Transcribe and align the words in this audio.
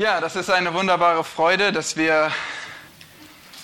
Ja, 0.00 0.18
das 0.18 0.34
ist 0.34 0.48
eine 0.48 0.72
wunderbare 0.72 1.24
Freude, 1.24 1.72
dass 1.72 1.94
wir 1.94 2.32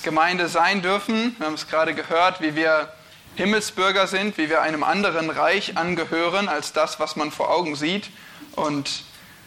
Gemeinde 0.03 0.49
sein 0.49 0.83
dürfen. 0.83 1.35
Wir 1.39 1.47
haben 1.47 1.55
es 1.55 1.67
gerade 1.67 1.95
gehört, 1.95 2.43
wie 2.43 2.55
wir 2.55 2.93
Himmelsbürger 3.37 4.07
sind, 4.07 4.37
wie 4.37 4.51
wir 4.51 4.61
einem 4.61 4.85
anderen 4.85 5.31
Reich 5.31 5.79
angehören 5.79 6.51
als 6.51 6.75
das, 6.75 7.01
was 7.01 7.17
man 7.17 7.31
vor 7.33 7.49
Augen 7.49 7.75
sieht. 7.75 8.11
Und 8.55 9.05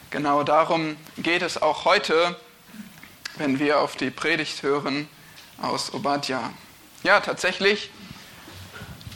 genau 0.09 0.41
darum 0.41 0.97
geht 1.19 1.43
es 1.43 1.61
auch 1.61 1.85
heute, 1.85 2.35
wenn 3.35 3.59
wir 3.59 3.81
auf 3.81 3.95
die 3.95 4.09
Predigt 4.09 4.63
hören 4.63 5.07
aus 5.61 5.93
Obadja. 5.93 6.51
Ja, 7.03 7.19
tatsächlich, 7.19 7.91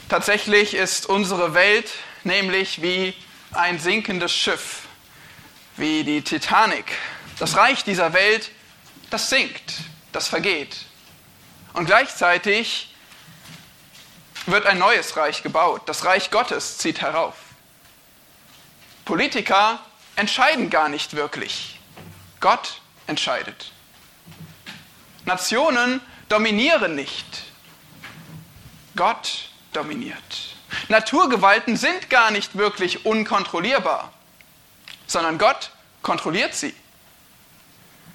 tatsächlich 0.08 0.74
ist 0.74 1.06
unsere 1.06 1.54
Welt 1.54 1.90
nämlich 2.22 2.82
wie 2.82 3.14
ein 3.50 3.80
sinkendes 3.80 4.32
Schiff, 4.32 4.82
wie 5.76 6.04
die 6.04 6.22
Titanic 6.22 6.92
das 7.38 7.56
Reich 7.56 7.84
dieser 7.84 8.12
Welt, 8.12 8.50
das 9.10 9.30
sinkt, 9.30 9.74
das 10.12 10.28
vergeht. 10.28 10.76
Und 11.72 11.86
gleichzeitig 11.86 12.94
wird 14.46 14.66
ein 14.66 14.78
neues 14.78 15.16
Reich 15.16 15.42
gebaut. 15.42 15.82
Das 15.86 16.04
Reich 16.04 16.30
Gottes 16.30 16.78
zieht 16.78 17.00
herauf. 17.00 17.34
Politiker 19.04 19.80
entscheiden 20.16 20.70
gar 20.70 20.88
nicht 20.88 21.14
wirklich. 21.14 21.78
Gott 22.40 22.80
entscheidet. 23.06 23.72
Nationen 25.24 26.00
dominieren 26.28 26.94
nicht. 26.94 27.44
Gott 28.96 29.48
dominiert. 29.72 30.56
Naturgewalten 30.88 31.76
sind 31.76 32.10
gar 32.10 32.30
nicht 32.30 32.56
wirklich 32.56 33.06
unkontrollierbar, 33.06 34.12
sondern 35.06 35.38
Gott 35.38 35.70
kontrolliert 36.02 36.54
sie. 36.54 36.74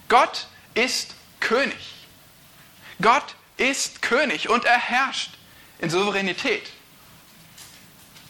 Gott 0.10 0.48
ist 0.74 1.16
König. 1.40 1.78
Gott 3.02 3.36
ist 3.58 4.02
König 4.02 4.50
und 4.50 4.66
er 4.66 4.78
herrscht 4.78 5.32
in 5.80 5.90
Souveränität. 5.90 6.70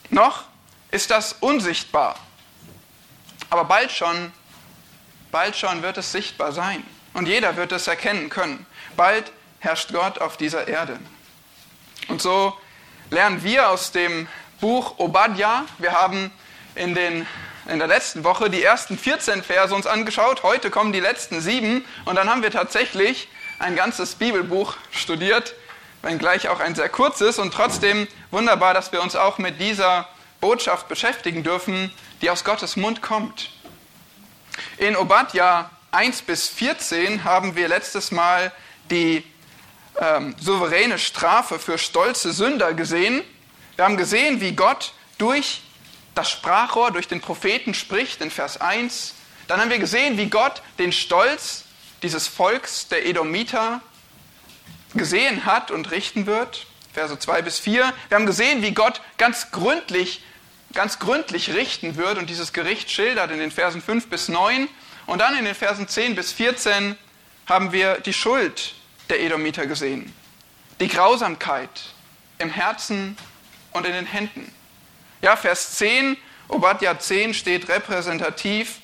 Noch 0.09 0.43
ist 0.91 1.09
das 1.11 1.33
unsichtbar, 1.33 2.15
aber 3.49 3.65
bald 3.65 3.91
schon, 3.91 4.31
bald 5.31 5.55
schon 5.55 5.81
wird 5.81 5.97
es 5.97 6.11
sichtbar 6.11 6.51
sein 6.51 6.83
und 7.13 7.27
jeder 7.27 7.55
wird 7.55 7.71
es 7.71 7.87
erkennen 7.87 8.29
können. 8.29 8.65
Bald 8.95 9.31
herrscht 9.59 9.91
Gott 9.91 10.19
auf 10.19 10.37
dieser 10.37 10.67
Erde. 10.67 10.99
Und 12.07 12.21
so 12.21 12.57
lernen 13.09 13.43
wir 13.43 13.69
aus 13.69 13.91
dem 13.91 14.27
Buch 14.59 14.95
Obadja, 14.97 15.65
wir 15.77 15.93
haben 15.93 16.31
in 16.75 16.95
den 16.95 17.27
in 17.69 17.79
der 17.79 17.87
letzten 17.87 18.23
Woche 18.23 18.49
die 18.49 18.63
ersten 18.63 18.97
14 18.97 19.43
Verse 19.43 19.73
uns 19.73 19.85
angeschaut. 19.85 20.43
Heute 20.43 20.69
kommen 20.69 20.91
die 20.91 20.99
letzten 20.99 21.39
sieben. 21.39 21.85
Und 22.05 22.15
dann 22.15 22.29
haben 22.29 22.41
wir 22.41 22.51
tatsächlich 22.51 23.27
ein 23.59 23.75
ganzes 23.75 24.15
Bibelbuch 24.15 24.75
studiert, 24.91 25.53
wenngleich 26.01 26.49
auch 26.49 26.59
ein 26.59 26.75
sehr 26.75 26.89
kurzes. 26.89 27.37
Und 27.37 27.53
trotzdem 27.53 28.07
wunderbar, 28.31 28.73
dass 28.73 28.91
wir 28.91 29.01
uns 29.01 29.15
auch 29.15 29.37
mit 29.37 29.61
dieser 29.61 30.07
Botschaft 30.41 30.87
beschäftigen 30.87 31.43
dürfen, 31.43 31.91
die 32.21 32.29
aus 32.29 32.43
Gottes 32.43 32.75
Mund 32.75 33.01
kommt. 33.01 33.51
In 34.77 34.95
Obadja 34.95 35.69
1 35.91 36.23
bis 36.23 36.47
14 36.47 37.23
haben 37.23 37.55
wir 37.55 37.67
letztes 37.67 38.11
Mal 38.11 38.51
die 38.89 39.23
ähm, 39.99 40.35
souveräne 40.39 40.97
Strafe 40.97 41.59
für 41.59 41.77
stolze 41.77 42.31
Sünder 42.31 42.73
gesehen. 42.73 43.21
Wir 43.75 43.85
haben 43.85 43.97
gesehen, 43.97 44.41
wie 44.41 44.53
Gott 44.53 44.93
durch 45.17 45.61
das 46.15 46.29
Sprachrohr 46.29 46.91
durch 46.91 47.07
den 47.07 47.21
Propheten 47.21 47.73
spricht 47.73 48.21
in 48.21 48.31
Vers 48.31 48.59
1. 48.59 49.15
Dann 49.47 49.59
haben 49.59 49.69
wir 49.69 49.79
gesehen, 49.79 50.17
wie 50.17 50.27
Gott 50.27 50.61
den 50.77 50.91
Stolz 50.91 51.65
dieses 52.03 52.27
Volks 52.27 52.87
der 52.87 53.05
Edomiter 53.05 53.81
gesehen 54.93 55.45
hat 55.45 55.71
und 55.71 55.91
richten 55.91 56.25
wird. 56.25 56.65
Verse 56.93 57.17
2 57.17 57.41
bis 57.41 57.59
4. 57.59 57.93
Wir 58.09 58.15
haben 58.15 58.25
gesehen, 58.25 58.61
wie 58.61 58.71
Gott 58.71 59.01
ganz 59.17 59.51
gründlich, 59.51 60.21
ganz 60.73 60.99
gründlich 60.99 61.53
richten 61.53 61.95
wird 61.95 62.17
und 62.17 62.29
dieses 62.29 62.53
Gericht 62.53 62.91
schildert 62.91 63.31
in 63.31 63.39
den 63.39 63.51
Versen 63.51 63.81
5 63.81 64.07
bis 64.07 64.29
9. 64.29 64.67
Und 65.05 65.19
dann 65.19 65.37
in 65.37 65.45
den 65.45 65.55
Versen 65.55 65.87
10 65.87 66.15
bis 66.15 66.31
14 66.31 66.95
haben 67.47 67.71
wir 67.71 67.99
die 67.99 68.13
Schuld 68.13 68.75
der 69.09 69.21
Edomiter 69.21 69.65
gesehen. 69.65 70.13
Die 70.79 70.87
Grausamkeit 70.87 71.69
im 72.37 72.49
Herzen 72.49 73.17
und 73.71 73.85
in 73.85 73.93
den 73.93 74.05
Händen. 74.05 74.53
Ja, 75.21 75.35
Vers 75.35 75.75
10, 75.75 76.17
Obadja 76.47 76.97
10 76.97 77.33
steht 77.33 77.67
repräsentativ. 77.67 78.79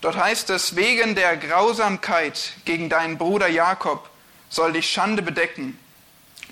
Dort 0.00 0.16
heißt 0.16 0.50
es, 0.50 0.76
wegen 0.76 1.14
der 1.14 1.36
Grausamkeit 1.36 2.52
gegen 2.64 2.88
deinen 2.88 3.18
Bruder 3.18 3.48
Jakob 3.48 4.08
soll 4.48 4.72
dich 4.72 4.90
Schande 4.90 5.22
bedecken 5.22 5.78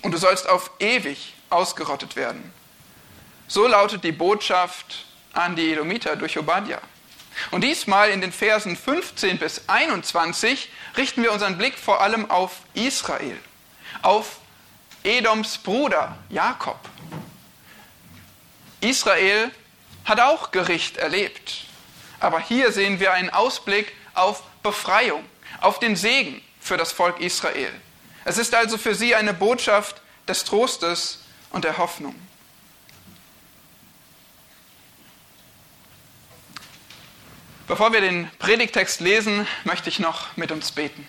und 0.01 0.11
du 0.11 0.17
sollst 0.17 0.49
auf 0.49 0.71
ewig 0.79 1.33
ausgerottet 1.49 2.15
werden. 2.15 2.53
So 3.47 3.67
lautet 3.67 4.03
die 4.03 4.11
Botschaft 4.11 5.05
an 5.33 5.55
die 5.55 5.71
Edomiter 5.71 6.15
durch 6.15 6.37
Obadja. 6.37 6.81
Und 7.51 7.63
diesmal 7.63 8.09
in 8.09 8.21
den 8.21 8.31
Versen 8.31 8.75
15 8.75 9.37
bis 9.37 9.63
21 9.67 10.69
richten 10.97 11.23
wir 11.23 11.31
unseren 11.31 11.57
Blick 11.57 11.77
vor 11.77 12.01
allem 12.01 12.29
auf 12.31 12.61
Israel, 12.73 13.37
auf 14.01 14.37
Edoms 15.03 15.57
Bruder 15.57 16.17
Jakob. 16.29 16.79
Israel 18.89 19.51
hat 20.05 20.19
auch 20.19 20.51
Gericht 20.51 20.97
erlebt. 20.97 21.65
Aber 22.19 22.39
hier 22.39 22.71
sehen 22.71 22.99
wir 22.99 23.13
einen 23.13 23.29
Ausblick 23.29 23.93
auf 24.13 24.43
Befreiung, 24.63 25.23
auf 25.61 25.79
den 25.79 25.95
Segen 25.95 26.41
für 26.59 26.77
das 26.77 26.91
Volk 26.91 27.19
Israel. 27.19 27.71
Es 28.23 28.37
ist 28.37 28.55
also 28.55 28.77
für 28.77 28.95
sie 28.95 29.15
eine 29.15 29.33
Botschaft 29.33 30.01
des 30.27 30.43
Trostes 30.43 31.19
und 31.51 31.63
der 31.63 31.77
Hoffnung. 31.77 32.15
Bevor 37.67 37.93
wir 37.93 38.01
den 38.01 38.29
Predigtext 38.37 38.99
lesen, 38.99 39.47
möchte 39.63 39.89
ich 39.89 39.99
noch 39.99 40.35
mit 40.37 40.51
uns 40.51 40.71
beten. 40.71 41.07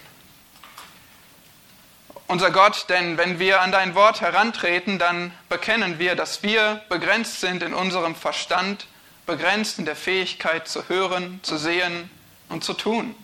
Unser 2.28 2.50
Gott, 2.50 2.86
denn 2.88 3.18
wenn 3.18 3.38
wir 3.38 3.60
an 3.60 3.70
dein 3.70 3.94
Wort 3.94 4.20
herantreten, 4.20 4.98
dann 4.98 5.32
bekennen 5.48 6.00
wir, 6.00 6.16
dass 6.16 6.42
wir 6.42 6.82
begrenzt 6.88 7.40
sind 7.40 7.62
in 7.62 7.72
unserem 7.72 8.16
Verstand, 8.16 8.88
begrenzt 9.26 9.78
in 9.78 9.84
der 9.84 9.94
Fähigkeit 9.94 10.66
zu 10.66 10.88
hören, 10.88 11.38
zu 11.44 11.56
sehen 11.56 12.10
und 12.48 12.64
zu 12.64 12.74
tun. 12.74 13.14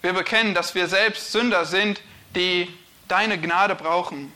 Wir 0.00 0.12
bekennen, 0.12 0.54
dass 0.54 0.76
wir 0.76 0.86
selbst 0.86 1.32
Sünder 1.32 1.64
sind, 1.64 2.00
die 2.36 2.72
deine 3.08 3.40
Gnade 3.40 3.74
brauchen, 3.74 4.32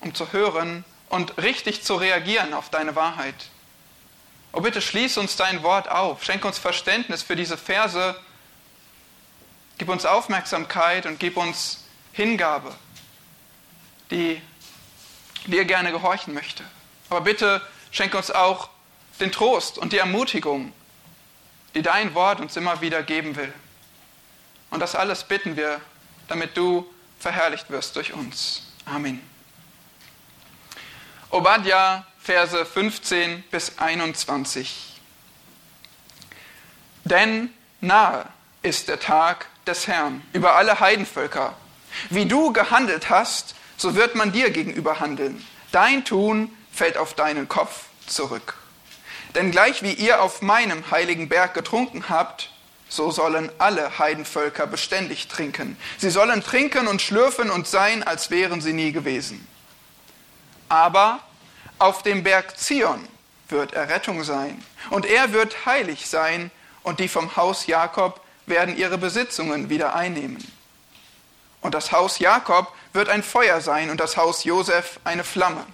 um 0.00 0.14
zu 0.14 0.32
hören 0.32 0.84
und 1.08 1.38
richtig 1.38 1.82
zu 1.82 1.96
reagieren 1.96 2.54
auf 2.54 2.70
deine 2.70 2.94
Wahrheit. 2.94 3.34
Oh 4.52 4.60
bitte 4.60 4.80
schließ 4.80 5.16
uns 5.16 5.34
dein 5.34 5.64
Wort 5.64 5.88
auf, 5.88 6.22
schenk 6.22 6.44
uns 6.44 6.58
Verständnis 6.58 7.24
für 7.24 7.34
diese 7.34 7.56
Verse, 7.56 8.14
gib 9.78 9.88
uns 9.88 10.06
Aufmerksamkeit 10.06 11.06
und 11.06 11.18
gib 11.18 11.36
uns 11.36 11.82
Hingabe, 12.12 12.74
die 14.10 14.40
dir 15.46 15.64
gerne 15.64 15.90
gehorchen 15.90 16.34
möchte. 16.34 16.64
Aber 17.10 17.22
bitte 17.22 17.62
schenke 17.90 18.16
uns 18.16 18.30
auch 18.30 18.68
den 19.20 19.32
Trost 19.32 19.78
und 19.78 19.92
die 19.92 19.98
Ermutigung, 19.98 20.72
die 21.74 21.82
dein 21.82 22.14
Wort 22.14 22.40
uns 22.40 22.56
immer 22.56 22.80
wieder 22.80 23.02
geben 23.02 23.36
will. 23.36 23.52
Und 24.70 24.80
das 24.80 24.94
alles 24.94 25.24
bitten 25.24 25.56
wir, 25.56 25.80
damit 26.28 26.56
du 26.56 26.86
verherrlicht 27.18 27.70
wirst 27.70 27.96
durch 27.96 28.12
uns. 28.12 28.62
Amen. 28.84 29.22
Obadja, 31.30 32.06
Verse 32.18 32.64
15 32.64 33.42
bis 33.50 33.78
21. 33.78 35.00
Denn 37.04 37.52
nahe 37.80 38.26
ist 38.62 38.88
der 38.88 39.00
Tag 39.00 39.46
des 39.66 39.88
Herrn 39.88 40.22
über 40.32 40.54
alle 40.54 40.78
Heidenvölker 40.78 41.56
wie 42.10 42.26
du 42.26 42.52
gehandelt 42.52 43.10
hast, 43.10 43.54
so 43.76 43.94
wird 43.94 44.14
man 44.14 44.32
dir 44.32 44.50
gegenüber 44.50 45.00
handeln. 45.00 45.44
Dein 45.72 46.04
Tun 46.04 46.54
fällt 46.72 46.96
auf 46.96 47.14
deinen 47.14 47.48
Kopf 47.48 47.84
zurück. 48.06 48.54
Denn 49.34 49.50
gleich 49.50 49.82
wie 49.82 49.92
ihr 49.92 50.22
auf 50.22 50.42
meinem 50.42 50.90
heiligen 50.90 51.28
Berg 51.28 51.54
getrunken 51.54 52.08
habt, 52.08 52.50
so 52.88 53.10
sollen 53.10 53.50
alle 53.58 53.98
Heidenvölker 53.98 54.66
beständig 54.66 55.28
trinken. 55.28 55.78
Sie 55.96 56.10
sollen 56.10 56.42
trinken 56.42 56.86
und 56.86 57.00
schlürfen 57.00 57.50
und 57.50 57.66
sein, 57.66 58.02
als 58.02 58.30
wären 58.30 58.60
sie 58.60 58.74
nie 58.74 58.92
gewesen. 58.92 59.46
Aber 60.68 61.20
auf 61.78 62.02
dem 62.02 62.22
Berg 62.22 62.58
Zion 62.58 63.08
wird 63.48 63.72
Errettung 63.72 64.24
sein, 64.24 64.62
und 64.90 65.06
er 65.06 65.32
wird 65.32 65.66
heilig 65.66 66.06
sein, 66.08 66.50
und 66.82 67.00
die 67.00 67.08
vom 67.08 67.36
Haus 67.36 67.66
Jakob 67.66 68.20
werden 68.46 68.76
ihre 68.76 68.98
Besitzungen 68.98 69.70
wieder 69.70 69.94
einnehmen. 69.94 70.46
Und 71.62 71.74
das 71.74 71.92
Haus 71.92 72.18
Jakob 72.18 72.72
wird 72.92 73.08
ein 73.08 73.22
Feuer 73.22 73.60
sein 73.60 73.88
und 73.88 74.00
das 74.00 74.16
Haus 74.16 74.44
Josef 74.44 74.98
eine 75.04 75.24
Flamme. 75.24 75.64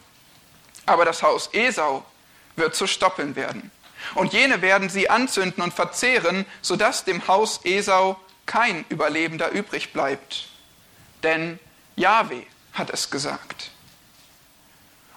Aber 0.87 1.05
das 1.05 1.23
Haus 1.23 1.49
Esau 1.53 2.05
wird 2.57 2.75
zu 2.75 2.87
Stoppeln 2.87 3.35
werden. 3.35 3.71
Und 4.15 4.33
jene 4.33 4.63
werden 4.63 4.91
sie 4.91 5.11
anzünden 5.11 5.63
und 5.63 5.75
verzehren, 5.75 6.47
sodass 6.63 7.05
dem 7.05 7.27
Haus 7.27 7.61
Esau 7.65 8.17
kein 8.47 8.85
Überlebender 8.89 9.51
übrig 9.51 9.93
bleibt. 9.93 10.49
Denn 11.23 11.59
Yahweh 11.97 12.45
hat 12.75 12.91
es 12.91 13.11
gesagt. 13.11 13.71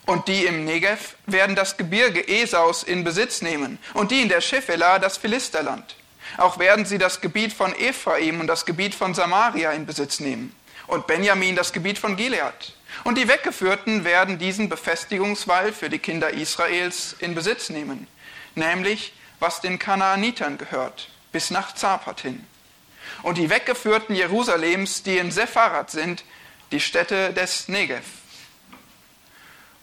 Und 0.05 0.27
die 0.27 0.45
im 0.45 0.65
Negev 0.65 1.15
werden 1.27 1.55
das 1.55 1.77
Gebirge 1.77 2.27
Esaus 2.27 2.81
in 2.81 3.03
Besitz 3.03 3.41
nehmen 3.41 3.77
und 3.93 4.11
die 4.11 4.21
in 4.21 4.29
der 4.29 4.41
Schefela 4.41 4.99
das 4.99 5.17
Philisterland. 5.17 5.95
Auch 6.37 6.57
werden 6.57 6.85
sie 6.85 6.97
das 6.97 7.21
Gebiet 7.21 7.53
von 7.53 7.75
Ephraim 7.75 8.39
und 8.39 8.47
das 8.47 8.65
Gebiet 8.65 8.95
von 8.95 9.13
Samaria 9.13 9.71
in 9.71 9.85
Besitz 9.85 10.19
nehmen 10.19 10.55
und 10.91 11.07
Benjamin 11.07 11.55
das 11.55 11.71
Gebiet 11.71 11.97
von 11.97 12.17
Gilead. 12.17 12.73
Und 13.05 13.17
die 13.17 13.29
Weggeführten 13.29 14.03
werden 14.03 14.37
diesen 14.37 14.67
Befestigungswall 14.67 15.71
für 15.71 15.89
die 15.89 15.99
Kinder 15.99 16.31
Israels 16.31 17.15
in 17.19 17.33
Besitz 17.33 17.69
nehmen, 17.69 18.07
nämlich 18.55 19.13
was 19.39 19.61
den 19.61 19.79
Kanaanitern 19.79 20.57
gehört, 20.57 21.07
bis 21.31 21.49
nach 21.49 21.73
Zapat 21.75 22.19
hin. 22.19 22.45
Und 23.23 23.37
die 23.37 23.49
Weggeführten 23.49 24.13
Jerusalems, 24.13 25.01
die 25.01 25.17
in 25.17 25.31
Sepharat 25.31 25.91
sind, 25.91 26.25
die 26.73 26.81
Städte 26.81 27.31
des 27.31 27.69
Negev. 27.69 28.03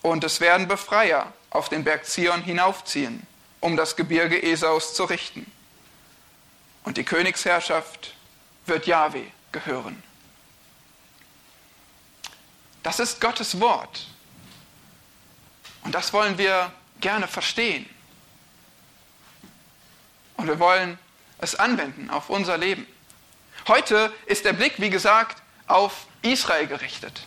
Und 0.02 0.24
es 0.24 0.40
werden 0.40 0.68
Befreier 0.68 1.32
auf 1.48 1.70
den 1.70 1.84
Berg 1.84 2.04
Zion 2.04 2.42
hinaufziehen, 2.42 3.26
um 3.60 3.78
das 3.78 3.96
Gebirge 3.96 4.42
Esaus 4.42 4.92
zu 4.92 5.04
richten. 5.04 5.50
Und 6.84 6.98
die 6.98 7.04
Königsherrschaft 7.04 8.14
wird 8.66 8.86
Jahwe 8.86 9.22
gehören. 9.52 10.02
Das 12.82 13.00
ist 13.00 13.20
Gottes 13.20 13.60
Wort. 13.60 14.06
Und 15.82 15.94
das 15.94 16.12
wollen 16.12 16.38
wir 16.38 16.72
gerne 17.00 17.28
verstehen. 17.28 17.88
Und 20.36 20.46
wir 20.46 20.58
wollen 20.58 20.98
es 21.38 21.54
anwenden 21.54 22.10
auf 22.10 22.30
unser 22.30 22.58
Leben. 22.58 22.86
Heute 23.66 24.12
ist 24.26 24.44
der 24.44 24.52
Blick, 24.52 24.74
wie 24.78 24.90
gesagt, 24.90 25.42
auf 25.66 26.06
Israel 26.22 26.66
gerichtet 26.66 27.26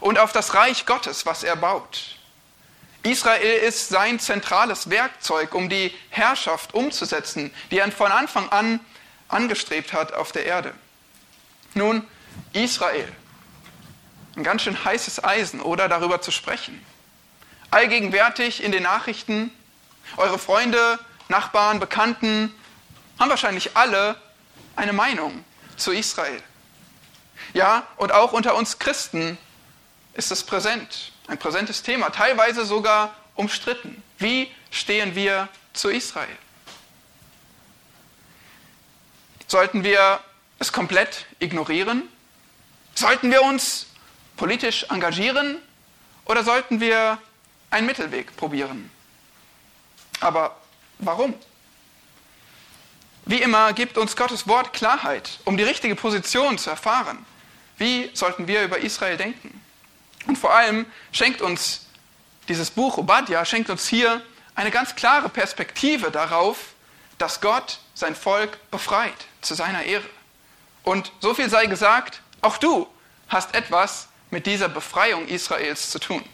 und 0.00 0.18
auf 0.18 0.32
das 0.32 0.54
Reich 0.54 0.86
Gottes, 0.86 1.26
was 1.26 1.42
er 1.42 1.56
baut. 1.56 2.16
Israel 3.02 3.58
ist 3.58 3.88
sein 3.88 4.18
zentrales 4.18 4.90
Werkzeug, 4.90 5.54
um 5.54 5.68
die 5.68 5.94
Herrschaft 6.10 6.74
umzusetzen, 6.74 7.52
die 7.70 7.78
er 7.78 7.90
von 7.92 8.12
Anfang 8.12 8.48
an 8.50 8.80
angestrebt 9.28 9.92
hat 9.92 10.12
auf 10.12 10.32
der 10.32 10.46
Erde. 10.46 10.74
Nun, 11.74 12.06
Israel, 12.52 13.10
ein 14.38 14.44
ganz 14.44 14.62
schön 14.62 14.84
heißes 14.84 15.24
Eisen, 15.24 15.60
oder 15.60 15.88
darüber 15.88 16.20
zu 16.20 16.30
sprechen. 16.30 16.84
Allgegenwärtig 17.70 18.62
in 18.62 18.70
den 18.70 18.84
Nachrichten, 18.84 19.50
eure 20.16 20.38
Freunde, 20.38 20.98
Nachbarn, 21.28 21.80
Bekannten 21.80 22.54
haben 23.18 23.30
wahrscheinlich 23.30 23.76
alle 23.76 24.16
eine 24.76 24.92
Meinung 24.92 25.44
zu 25.76 25.92
Israel. 25.92 26.40
Ja, 27.52 27.86
und 27.96 28.12
auch 28.12 28.32
unter 28.32 28.54
uns 28.54 28.78
Christen 28.78 29.36
ist 30.14 30.30
es 30.30 30.44
präsent, 30.44 31.12
ein 31.26 31.38
präsentes 31.38 31.82
Thema, 31.82 32.10
teilweise 32.10 32.64
sogar 32.64 33.14
umstritten. 33.34 34.02
Wie 34.18 34.50
stehen 34.70 35.14
wir 35.14 35.48
zu 35.72 35.90
Israel? 35.90 36.36
Sollten 39.48 39.82
wir 39.82 40.20
es 40.58 40.72
komplett 40.72 41.26
ignorieren? 41.40 42.08
Sollten 42.94 43.30
wir 43.30 43.42
uns 43.42 43.87
politisch 44.38 44.86
engagieren 44.88 45.58
oder 46.24 46.42
sollten 46.42 46.80
wir 46.80 47.18
einen 47.70 47.86
Mittelweg 47.86 48.34
probieren? 48.36 48.90
Aber 50.20 50.56
warum? 50.98 51.34
Wie 53.26 53.42
immer 53.42 53.74
gibt 53.74 53.98
uns 53.98 54.16
Gottes 54.16 54.48
Wort 54.48 54.72
Klarheit, 54.72 55.40
um 55.44 55.58
die 55.58 55.62
richtige 55.62 55.94
Position 55.94 56.56
zu 56.56 56.70
erfahren. 56.70 57.26
Wie 57.76 58.10
sollten 58.14 58.48
wir 58.48 58.62
über 58.62 58.78
Israel 58.78 59.18
denken? 59.18 59.60
Und 60.26 60.38
vor 60.38 60.54
allem 60.54 60.86
schenkt 61.12 61.42
uns 61.42 61.86
dieses 62.48 62.70
Buch 62.70 62.96
Obadja, 62.96 63.44
schenkt 63.44 63.68
uns 63.68 63.86
hier 63.86 64.22
eine 64.54 64.70
ganz 64.70 64.94
klare 64.94 65.28
Perspektive 65.28 66.10
darauf, 66.10 66.72
dass 67.18 67.40
Gott 67.40 67.80
sein 67.94 68.16
Volk 68.16 68.58
befreit 68.70 69.26
zu 69.42 69.54
seiner 69.54 69.82
Ehre. 69.84 70.08
Und 70.82 71.12
so 71.20 71.34
viel 71.34 71.50
sei 71.50 71.66
gesagt, 71.66 72.22
auch 72.40 72.56
du 72.56 72.86
hast 73.28 73.54
etwas 73.54 74.07
mit 74.30 74.46
dieser 74.46 74.68
Befreiung 74.68 75.26
Israels 75.28 75.90
zu 75.90 75.98
tun. 75.98 76.24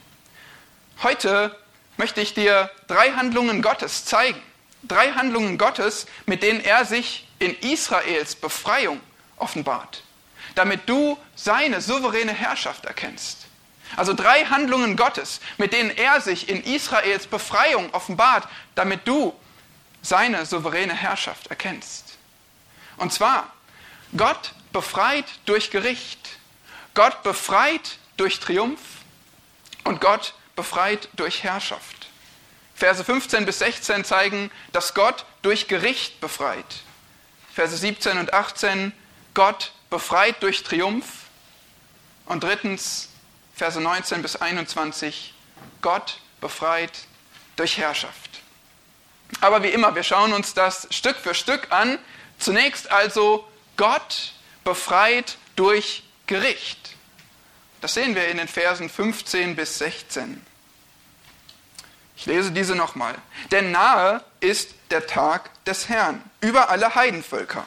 Heute 1.03 1.57
möchte 1.97 2.21
ich 2.21 2.35
dir 2.35 2.71
drei 2.87 3.13
Handlungen 3.13 3.63
Gottes 3.63 4.05
zeigen. 4.05 4.41
Drei 4.83 5.13
Handlungen 5.13 5.57
Gottes, 5.59 6.07
mit 6.27 6.43
denen 6.43 6.61
er 6.61 6.85
sich 6.85 7.27
in 7.39 7.55
Israels 7.61 8.37
Befreiung 8.37 9.01
offenbart 9.37 10.03
damit 10.55 10.89
du 10.89 11.19
seine 11.35 11.81
souveräne 11.81 12.33
Herrschaft 12.33 12.85
erkennst. 12.85 13.47
Also 13.97 14.15
drei 14.15 14.45
Handlungen 14.47 14.97
Gottes, 14.97 15.41
mit 15.59 15.73
denen 15.73 15.91
er 15.91 16.21
sich 16.21 16.49
in 16.49 16.63
Israels 16.65 17.27
Befreiung 17.27 17.93
offenbart, 17.93 18.49
damit 18.75 19.07
du 19.07 19.35
seine 20.03 20.47
souveräne 20.47 20.95
Herrschaft 20.95 21.49
erkennst. 21.49 22.19
Und 22.97 23.13
zwar, 23.13 23.53
Gott 24.17 24.53
befreit 24.73 25.27
durch 25.45 25.71
Gericht, 25.71 26.34
Gott 26.95 27.23
befreit 27.23 27.99
durch 28.17 28.41
Triumph 28.41 28.81
und 29.85 30.01
Gott 30.01 30.35
befreit 30.57 31.09
durch 31.15 31.43
Herrschaft. 31.43 32.09
Verse 32.75 33.05
15 33.05 33.47
bis 33.47 33.59
16 33.59 34.05
zeigen, 34.05 34.51
dass 34.73 34.95
Gott 34.95 35.25
durch 35.43 35.69
Gericht 35.69 36.21
befreit. 36.21 36.65
Verse 37.53 37.77
17 37.77 38.19
und 38.19 38.33
18, 38.33 38.93
Gott 39.35 39.73
befreit 39.91 40.43
durch 40.43 40.63
Triumph. 40.63 41.07
Und 42.27 42.43
drittens, 42.43 43.11
Verse 43.55 43.81
19 43.81 44.23
bis 44.23 44.37
21, 44.37 45.35
Gott 45.83 46.19
befreit 46.41 46.93
durch 47.57 47.79
Herrschaft. 47.79 48.43
Aber 49.41 49.63
wie 49.63 49.69
immer, 49.69 49.95
wir 49.95 50.03
schauen 50.03 50.33
uns 50.33 50.55
das 50.55 50.89
Stück 50.91 51.17
für 51.17 51.35
Stück 51.35 51.71
an. 51.71 51.99
Zunächst 52.39 52.91
also 52.91 53.49
Gott 53.77 54.33
befreit 54.65 55.37
durch 55.57 56.04
Gericht. 56.27 56.97
Das 57.81 57.95
sehen 57.95 58.15
wir 58.15 58.29
in 58.29 58.39
den 58.39 58.49
Versen 58.49 58.89
15 58.89 59.57
bis 59.57 59.79
16. 59.79 60.41
Ich 62.17 62.25
lese 62.25 62.51
diese 62.51 62.75
nochmal. 62.75 63.15
Denn 63.51 63.73
nahe 63.73 64.25
ist 64.41 64.71
der 64.91 65.07
Tag 65.07 65.51
des 65.65 65.91
Herrn 65.91 66.23
über 66.41 66.71
alle 66.71 66.95
Heidenvölker. 66.95 67.67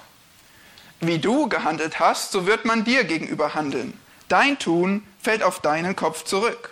Wie 1.00 1.20
du 1.20 1.48
gehandelt 1.48 2.00
hast, 2.00 2.32
so 2.32 2.48
wird 2.48 2.66
man 2.66 2.84
dir 2.84 3.04
gegenüber 3.04 3.54
handeln. 3.54 4.00
Dein 4.28 4.58
Tun 4.58 5.06
fällt 5.22 5.44
auf 5.44 5.60
deinen 5.60 5.96
Kopf 5.96 6.24
zurück. 6.24 6.72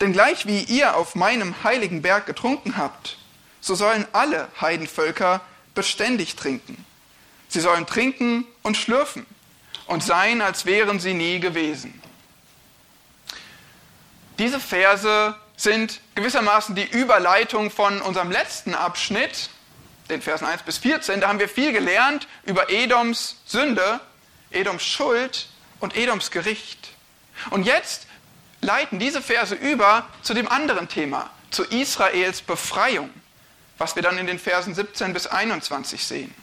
Denn 0.00 0.12
gleich 0.12 0.46
wie 0.46 0.62
ihr 0.62 0.96
auf 0.96 1.14
meinem 1.14 1.62
heiligen 1.62 2.02
Berg 2.02 2.26
getrunken 2.26 2.76
habt, 2.76 3.18
so 3.60 3.76
sollen 3.76 4.06
alle 4.12 4.48
Heidenvölker 4.60 5.40
beständig 5.76 6.34
trinken. 6.34 6.84
Sie 7.48 7.60
sollen 7.60 7.86
trinken 7.86 8.44
und 8.62 8.76
schlürfen 8.76 9.26
und 9.88 10.04
sein, 10.04 10.40
als 10.40 10.66
wären 10.66 11.00
sie 11.00 11.14
nie 11.14 11.40
gewesen. 11.40 12.00
Diese 14.38 14.60
Verse 14.60 15.34
sind 15.56 16.00
gewissermaßen 16.14 16.76
die 16.76 16.84
Überleitung 16.84 17.70
von 17.72 18.00
unserem 18.00 18.30
letzten 18.30 18.74
Abschnitt, 18.74 19.50
den 20.08 20.22
Versen 20.22 20.46
1 20.46 20.62
bis 20.62 20.78
14, 20.78 21.20
da 21.20 21.28
haben 21.28 21.40
wir 21.40 21.48
viel 21.48 21.72
gelernt 21.72 22.28
über 22.44 22.70
Edoms 22.70 23.36
Sünde, 23.46 24.00
Edoms 24.50 24.84
Schuld 24.84 25.48
und 25.80 25.96
Edoms 25.96 26.30
Gericht. 26.30 26.90
Und 27.50 27.64
jetzt 27.64 28.06
leiten 28.60 28.98
diese 28.98 29.20
Verse 29.20 29.54
über 29.54 30.06
zu 30.22 30.34
dem 30.34 30.48
anderen 30.48 30.88
Thema, 30.88 31.30
zu 31.50 31.64
Israels 31.64 32.42
Befreiung, 32.42 33.10
was 33.78 33.96
wir 33.96 34.02
dann 34.02 34.18
in 34.18 34.26
den 34.26 34.38
Versen 34.38 34.74
17 34.74 35.12
bis 35.12 35.26
21 35.26 36.04
sehen. 36.04 36.34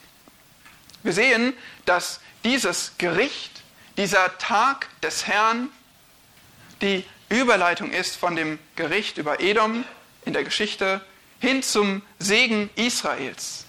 Wir 1.05 1.13
sehen, 1.13 1.53
dass 1.85 2.19
dieses 2.43 2.93
Gericht, 2.97 3.62
dieser 3.95 4.39
Tag 4.39 4.89
des 5.01 5.27
Herrn, 5.27 5.69
die 6.81 7.05
Überleitung 7.29 7.91
ist 7.91 8.15
von 8.15 8.35
dem 8.35 8.57
Gericht 8.75 9.19
über 9.19 9.39
Edom 9.39 9.85
in 10.25 10.33
der 10.33 10.43
Geschichte 10.43 11.05
hin 11.39 11.62
zum 11.62 12.01
Segen 12.17 12.71
Israels. 12.75 13.65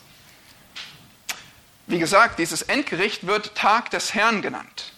Wie 1.86 1.98
gesagt, 1.98 2.38
dieses 2.38 2.62
Endgericht 2.62 3.26
wird 3.26 3.54
Tag 3.54 3.90
des 3.90 4.14
Herrn 4.14 4.40
genannt. 4.40 4.94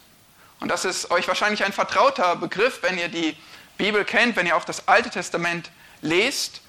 Und 0.61 0.69
das 0.69 0.85
ist 0.85 1.11
euch 1.11 1.27
wahrscheinlich 1.27 1.65
ein 1.65 1.73
vertrauter 1.73 2.37
Begriff, 2.37 2.83
wenn 2.83 2.99
ihr 2.99 3.09
die 3.09 3.37
Bibel 3.79 4.05
kennt, 4.05 4.37
wenn 4.37 4.47
ihr 4.47 4.57
auch 4.57 4.65
das 4.65 4.87
Alte 4.87 5.11
Testament 5.11 5.73
lest. 6.03 6.61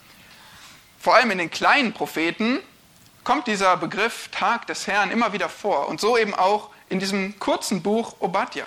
Vor 1.00 1.14
allem 1.14 1.30
in 1.30 1.38
den 1.38 1.52
kleinen 1.52 1.94
Propheten 1.94 2.58
kommt 3.30 3.46
dieser 3.46 3.78
Begriff 3.78 4.28
Tag 4.30 4.66
des 4.66 4.88
Herrn 4.88 5.12
immer 5.12 5.34
wieder 5.34 5.50
vor. 5.50 5.88
Und 5.88 6.02
so 6.02 6.18
eben 6.18 6.34
auch 6.34 6.72
in 6.90 6.98
diesem 6.98 7.38
kurzen 7.38 7.84
Buch 7.84 8.16
Obadja. 8.22 8.66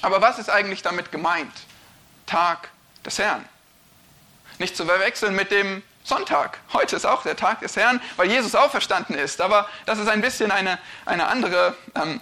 Aber 0.00 0.20
was 0.20 0.38
ist 0.38 0.48
eigentlich 0.48 0.82
damit 0.82 1.10
gemeint? 1.10 1.50
Tag 2.24 2.68
des 3.04 3.18
Herrn. 3.18 3.44
Nicht 4.58 4.76
zu 4.76 4.86
verwechseln 4.86 5.34
mit 5.34 5.50
dem 5.50 5.82
Sonntag. 6.04 6.60
Heute 6.72 6.94
ist 6.94 7.04
auch 7.04 7.24
der 7.24 7.34
Tag 7.34 7.58
des 7.62 7.74
Herrn, 7.74 8.00
weil 8.14 8.30
Jesus 8.30 8.54
auferstanden 8.54 9.16
ist. 9.16 9.40
Aber 9.40 9.68
das 9.86 9.98
ist 9.98 10.06
ein 10.06 10.20
bisschen 10.20 10.52
eine, 10.52 10.78
eine 11.04 11.26
andere, 11.26 11.76
ähm, 11.96 12.20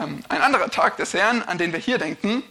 ähm, 0.00 0.24
ein 0.30 0.40
anderer 0.40 0.70
Tag 0.70 0.96
des 0.96 1.12
Herrn, 1.12 1.42
an 1.42 1.58
den 1.58 1.74
wir 1.74 1.80
hier 1.80 1.98
denken. 1.98 2.42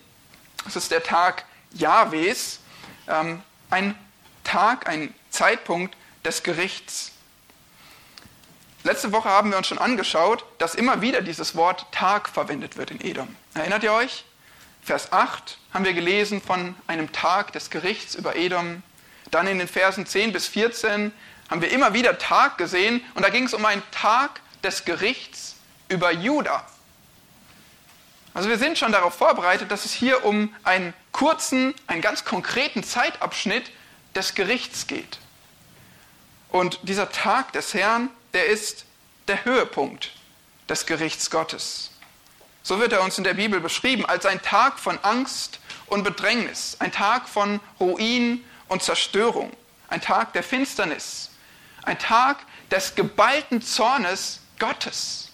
Es 0.68 0.76
ist 0.76 0.92
der 0.92 1.02
Tag 1.02 1.44
Jahwes, 1.72 2.60
ähm, 3.08 3.42
ein 3.72 3.98
Tag, 4.44 4.88
ein 4.88 5.12
Zeitpunkt 5.32 5.98
des 6.24 6.44
Gerichts. 6.44 7.14
Letzte 8.84 9.12
Woche 9.12 9.30
haben 9.30 9.52
wir 9.52 9.58
uns 9.58 9.68
schon 9.68 9.78
angeschaut, 9.78 10.44
dass 10.58 10.74
immer 10.74 11.02
wieder 11.02 11.22
dieses 11.22 11.56
Wort 11.56 11.86
Tag 11.92 12.28
verwendet 12.28 12.78
wird 12.78 12.90
in 12.90 13.00
Edom. 13.00 13.36
Erinnert 13.54 13.84
ihr 13.84 13.94
euch? 13.94 14.26
Vers 14.82 15.14
8 15.14 15.60
haben 15.72 15.86
wir 15.86 15.94
gelesen 15.94 16.42
von 16.42 16.76
einem 16.88 17.12
Tag 17.12 17.54
des 17.54 17.70
Gerichts 17.70 18.16
über 18.16 18.36
Edom. 18.36 18.82
Dann 19.30 19.46
in 19.46 19.60
den 19.60 19.68
Versen 19.68 20.08
10 20.08 20.34
bis 20.34 20.48
14 20.48 21.12
haben 21.50 21.62
wir 21.62 21.70
immer 21.70 21.94
wieder 21.94 22.18
Tag 22.18 22.58
gesehen 22.58 23.04
und 23.14 23.24
da 23.24 23.30
ging 23.30 23.44
es 23.44 23.54
um 23.54 23.64
einen 23.66 23.84
Tag 23.92 24.42
des 24.64 24.84
Gerichts 24.84 25.58
über 25.88 26.12
Juda. 26.12 26.66
Also 28.34 28.50
wir 28.50 28.58
sind 28.58 28.80
schon 28.80 28.92
darauf 28.92 29.14
vorbereitet, 29.14 29.70
dass 29.70 29.86
es 29.86 29.92
hier 29.92 30.26
um 30.26 30.56
einen 30.64 30.96
kurzen, 31.12 31.76
einen 31.86 32.02
ganz 32.02 32.26
konkreten 32.26 32.84
Zeitabschnitt 32.84 33.72
des 34.16 34.34
Gerichts 34.34 34.88
geht. 34.88 35.20
Und 36.50 36.80
dieser 36.84 37.12
Tag 37.12 37.52
des 37.54 37.74
Herrn, 37.76 38.10
der 38.34 38.46
ist 38.48 38.86
der 39.28 39.46
Höhepunkt 39.46 40.12
des 40.70 40.86
Gerichts 40.86 41.30
Gottes. 41.30 41.92
So 42.64 42.80
wird 42.80 42.94
er 42.94 43.02
uns 43.02 43.18
in 43.18 43.24
der 43.24 43.34
Bibel 43.34 43.60
beschrieben 43.60 44.06
als 44.06 44.26
ein 44.26 44.42
Tag 44.42 44.80
von 44.80 45.00
Angst 45.04 45.60
und 45.88 46.04
Bedrängnis, 46.04 46.78
ein 46.80 46.92
Tag 46.92 47.28
von 47.28 47.60
Ruin 47.80 48.46
und 48.68 48.84
Zerstörung, 48.84 49.52
ein 49.88 50.02
Tag 50.02 50.34
der 50.34 50.44
Finsternis, 50.44 51.32
ein 51.84 51.98
Tag 51.98 52.38
des 52.70 52.96
geballten 52.96 53.62
Zornes 53.62 54.40
Gottes. 54.60 55.30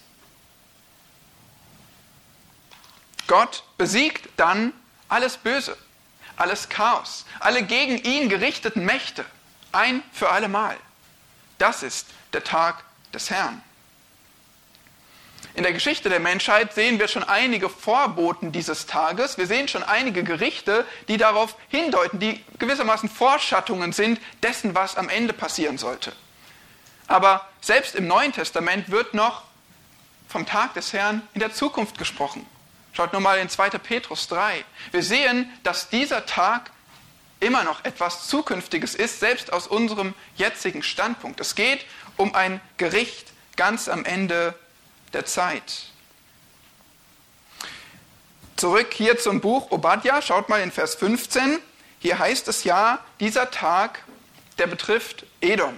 Gott 3.28 3.64
besiegt 3.78 4.30
dann 4.38 4.72
alles 5.10 5.38
Böse, 5.38 5.78
alles 6.38 6.70
Chaos, 6.70 7.26
alle 7.40 7.64
gegen 7.64 7.98
ihn 7.98 8.30
gerichteten 8.30 8.86
Mächte, 8.86 9.26
ein 9.74 10.02
für 10.14 10.30
allemal. 10.30 10.78
Das 11.58 11.84
ist 11.84 12.08
der 12.34 12.44
Tag 12.44 12.84
des 13.18 13.32
Herrn. 13.32 13.62
In 15.56 15.64
der 15.64 15.74
Geschichte 15.74 16.10
der 16.10 16.20
Menschheit 16.20 16.76
sehen 16.76 17.00
wir 17.00 17.08
schon 17.08 17.24
einige 17.24 17.68
Vorboten 17.68 18.52
dieses 18.52 18.86
Tages. 18.86 19.40
Wir 19.40 19.48
sehen 19.48 19.68
schon 19.68 19.82
einige 19.82 20.24
Gerichte, 20.24 20.86
die 21.08 21.18
darauf 21.18 21.56
hindeuten, 21.70 22.20
die 22.20 22.44
gewissermaßen 22.60 23.10
Vorschattungen 23.10 23.92
sind 23.92 24.20
dessen, 24.44 24.76
was 24.76 24.98
am 24.98 25.10
Ende 25.10 25.34
passieren 25.34 25.80
sollte. 25.80 26.14
Aber 27.08 27.48
selbst 27.60 27.96
im 27.96 28.06
Neuen 28.06 28.34
Testament 28.34 28.92
wird 28.92 29.16
noch 29.16 29.46
vom 30.28 30.46
Tag 30.46 30.76
des 30.76 30.94
Herrn 30.94 31.28
in 31.34 31.40
der 31.40 31.54
Zukunft 31.54 31.98
gesprochen. 31.98 32.46
Schaut 32.94 33.14
nur 33.14 33.22
mal 33.22 33.40
in 33.40 33.50
2. 33.50 33.70
Petrus 33.70 34.28
3. 34.28 34.64
Wir 34.92 35.02
sehen, 35.02 35.52
dass 35.64 35.90
dieser 35.90 36.28
Tag 36.28 36.70
immer 37.40 37.64
noch 37.64 37.84
etwas 37.84 38.28
Zukünftiges 38.28 38.94
ist, 38.94 39.20
selbst 39.20 39.54
aus 39.54 39.66
unserem 39.68 40.14
jetzigen 40.36 40.84
Standpunkt. 40.84 41.40
Es 41.40 41.56
geht 41.56 41.86
um 42.18 42.36
ein 42.36 42.60
Gericht 42.78 43.32
ganz 43.56 43.88
am 43.88 44.06
Ende 44.06 44.54
der 45.14 45.26
Zeit. 45.26 45.88
Zurück 48.56 48.94
hier 48.94 49.20
zum 49.20 49.40
Buch 49.40 49.72
Obadja, 49.72 50.22
schaut 50.22 50.50
mal 50.50 50.62
in 50.62 50.72
Vers 50.72 50.96
15. 50.96 51.60
Hier 52.00 52.20
heißt 52.20 52.48
es 52.48 52.64
ja, 52.64 53.00
dieser 53.20 53.52
Tag, 53.52 54.04
der 54.58 54.68
betrifft 54.68 55.26
Edom. 55.42 55.78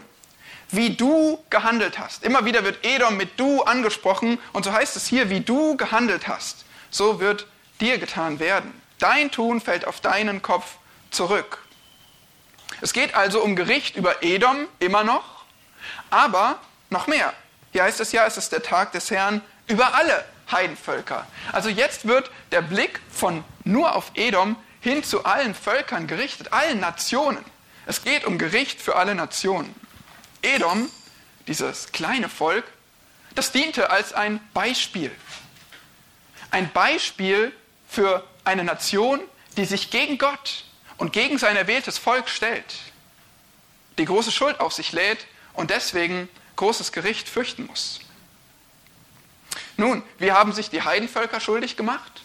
Wie 0.72 0.92
du 0.92 1.44
gehandelt 1.50 2.00
hast. 2.00 2.24
Immer 2.24 2.46
wieder 2.46 2.64
wird 2.64 2.86
Edom 2.86 3.18
mit 3.18 3.40
du 3.40 3.64
angesprochen 3.64 4.40
und 4.54 4.64
so 4.64 4.72
heißt 4.72 4.96
es 4.96 5.08
hier, 5.08 5.30
wie 5.30 5.42
du 5.42 5.76
gehandelt 5.76 6.28
hast. 6.28 6.64
So 6.90 7.20
wird 7.20 7.48
dir 7.82 7.98
getan 7.98 8.40
werden. 8.40 8.80
Dein 9.00 9.32
Tun 9.32 9.62
fällt 9.62 9.86
auf 9.86 10.00
deinen 10.00 10.42
Kopf 10.42 10.76
zurück. 11.12 11.60
Es 12.82 12.94
geht 12.94 13.16
also 13.16 13.42
um 13.42 13.56
Gericht 13.56 13.96
über 13.96 14.24
Edom 14.24 14.68
immer 14.80 15.04
noch, 15.04 15.39
aber 16.10 16.60
noch 16.90 17.08
mehr. 17.08 17.34
Hier 17.72 17.84
heißt 17.84 18.00
es 18.00 18.12
ja, 18.12 18.26
es 18.26 18.38
ist 18.38 18.52
der 18.52 18.64
Tag 18.64 18.92
des 18.94 19.12
Herrn 19.12 19.42
über 19.68 19.94
alle 19.94 20.26
Heidenvölker. 20.52 21.28
Also 21.52 21.70
jetzt 21.70 22.08
wird 22.08 22.32
der 22.52 22.62
Blick 22.62 23.00
von 23.12 23.44
nur 23.64 23.96
auf 23.96 24.12
Edom 24.16 24.56
hin 24.82 25.04
zu 25.04 25.26
allen 25.26 25.54
Völkern 25.54 26.08
gerichtet, 26.08 26.54
allen 26.54 26.80
Nationen. 26.80 27.44
Es 27.86 28.04
geht 28.04 28.26
um 28.26 28.38
Gericht 28.38 28.82
für 28.82 28.96
alle 28.96 29.16
Nationen. 29.16 29.74
Edom, 30.42 30.90
dieses 31.48 31.92
kleine 31.92 32.30
Volk, 32.30 32.66
das 33.36 33.52
diente 33.52 33.90
als 33.90 34.14
ein 34.14 34.40
Beispiel. 34.54 35.12
Ein 36.52 36.72
Beispiel 36.72 37.54
für 37.88 38.24
eine 38.44 38.64
Nation, 38.64 39.22
die 39.58 39.66
sich 39.66 39.92
gegen 39.92 40.18
Gott 40.18 40.64
und 40.98 41.14
gegen 41.14 41.38
sein 41.38 41.56
erwähltes 41.56 41.98
Volk 41.98 42.30
stellt, 42.30 42.76
die 43.98 44.06
große 44.06 44.32
Schuld 44.32 44.60
auf 44.60 44.74
sich 44.74 44.92
lädt 44.92 45.28
und 45.60 45.72
deswegen 45.72 46.30
großes 46.56 46.94
Gericht 46.94 47.28
fürchten 47.28 47.66
muss. 47.66 48.00
Nun, 49.76 50.04
wie 50.18 50.32
haben 50.32 50.54
sich 50.54 50.70
die 50.70 50.84
Heidenvölker 50.84 51.42
schuldig 51.42 51.76
gemacht? 51.76 52.22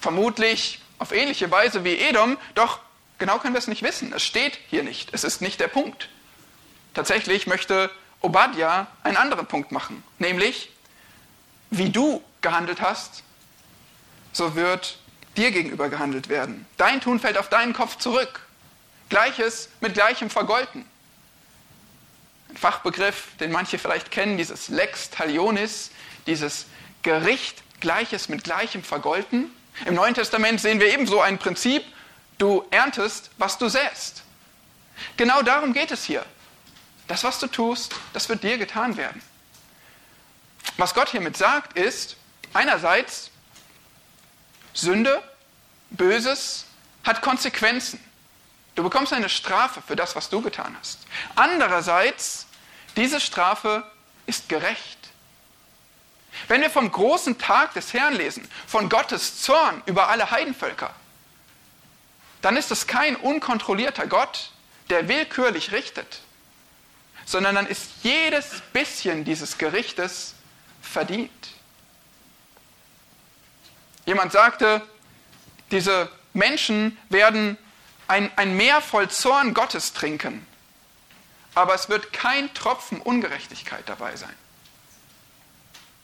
Vermutlich 0.00 0.80
auf 0.98 1.12
ähnliche 1.12 1.50
Weise 1.50 1.84
wie 1.84 1.98
Edom, 1.98 2.38
doch 2.54 2.80
genau 3.18 3.38
können 3.38 3.52
wir 3.52 3.58
es 3.58 3.66
nicht 3.66 3.82
wissen. 3.82 4.14
Es 4.14 4.22
steht 4.22 4.58
hier 4.70 4.82
nicht. 4.82 5.12
Es 5.12 5.22
ist 5.22 5.42
nicht 5.42 5.60
der 5.60 5.68
Punkt. 5.68 6.08
Tatsächlich 6.94 7.46
möchte 7.46 7.90
Obadja 8.22 8.86
einen 9.02 9.18
anderen 9.18 9.46
Punkt 9.46 9.70
machen, 9.70 10.02
nämlich, 10.18 10.70
wie 11.68 11.90
du 11.90 12.24
gehandelt 12.40 12.80
hast, 12.80 13.22
so 14.32 14.54
wird 14.54 14.96
dir 15.36 15.50
gegenüber 15.50 15.90
gehandelt 15.90 16.30
werden. 16.30 16.64
Dein 16.78 17.02
Tun 17.02 17.20
fällt 17.20 17.36
auf 17.36 17.50
deinen 17.50 17.74
Kopf 17.74 17.98
zurück. 17.98 18.40
Gleiches 19.10 19.68
mit 19.80 19.92
gleichem 19.92 20.30
vergolten. 20.30 20.86
Fachbegriff, 22.56 23.28
den 23.40 23.50
manche 23.52 23.78
vielleicht 23.78 24.10
kennen, 24.10 24.36
dieses 24.36 24.68
Lex 24.68 25.10
Talionis, 25.10 25.90
dieses 26.26 26.66
Gericht 27.02 27.62
Gleiches 27.80 28.28
mit 28.28 28.44
Gleichem 28.44 28.82
vergolten. 28.82 29.50
Im 29.84 29.94
Neuen 29.94 30.14
Testament 30.14 30.60
sehen 30.60 30.80
wir 30.80 30.92
ebenso 30.92 31.20
ein 31.20 31.38
Prinzip, 31.38 31.84
du 32.38 32.64
erntest, 32.70 33.30
was 33.36 33.58
du 33.58 33.68
säst. 33.68 34.22
Genau 35.16 35.42
darum 35.42 35.72
geht 35.72 35.90
es 35.90 36.04
hier. 36.04 36.24
Das, 37.08 37.24
was 37.24 37.38
du 37.38 37.46
tust, 37.46 37.94
das 38.12 38.28
wird 38.28 38.42
dir 38.42 38.56
getan 38.56 38.96
werden. 38.96 39.20
Was 40.76 40.94
Gott 40.94 41.10
hiermit 41.10 41.36
sagt, 41.36 41.76
ist, 41.76 42.16
einerseits, 42.52 43.30
Sünde, 44.72 45.22
Böses 45.90 46.64
hat 47.04 47.20
Konsequenzen. 47.20 48.00
Du 48.74 48.82
bekommst 48.82 49.12
eine 49.12 49.28
Strafe 49.28 49.82
für 49.86 49.94
das, 49.94 50.16
was 50.16 50.30
du 50.30 50.40
getan 50.40 50.74
hast. 50.78 50.98
Andererseits, 51.36 52.43
diese 52.96 53.20
Strafe 53.20 53.84
ist 54.26 54.48
gerecht. 54.48 54.98
Wenn 56.48 56.60
wir 56.60 56.70
vom 56.70 56.90
großen 56.90 57.38
Tag 57.38 57.74
des 57.74 57.92
Herrn 57.92 58.14
lesen, 58.14 58.48
von 58.66 58.88
Gottes 58.88 59.40
Zorn 59.40 59.82
über 59.86 60.08
alle 60.08 60.30
Heidenvölker, 60.30 60.94
dann 62.42 62.56
ist 62.56 62.70
es 62.70 62.86
kein 62.86 63.16
unkontrollierter 63.16 64.06
Gott, 64.06 64.50
der 64.90 65.08
willkürlich 65.08 65.72
richtet, 65.72 66.20
sondern 67.24 67.54
dann 67.54 67.66
ist 67.66 67.90
jedes 68.02 68.60
bisschen 68.72 69.24
dieses 69.24 69.56
Gerichtes 69.56 70.34
verdient. 70.82 71.30
Jemand 74.04 74.32
sagte, 74.32 74.86
diese 75.70 76.10
Menschen 76.34 76.98
werden 77.08 77.56
ein, 78.08 78.30
ein 78.36 78.56
Meer 78.56 78.82
voll 78.82 79.08
Zorn 79.08 79.54
Gottes 79.54 79.94
trinken, 79.94 80.46
aber 81.54 81.74
es 81.74 81.88
wird 81.88 82.12
kein 82.12 82.52
Tropfen 82.54 83.00
Ungerechtigkeit 83.00 83.88
dabei 83.88 84.16
sein. 84.16 84.34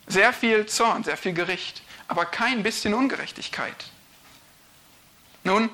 Sehr 0.07 0.33
viel 0.33 0.67
Zorn, 0.67 1.05
sehr 1.05 1.17
viel 1.17 1.33
Gericht, 1.33 1.83
aber 2.09 2.25
kein 2.25 2.63
bisschen 2.63 2.95
Ungerechtigkeit. 2.95 3.87
Nun, 5.45 5.71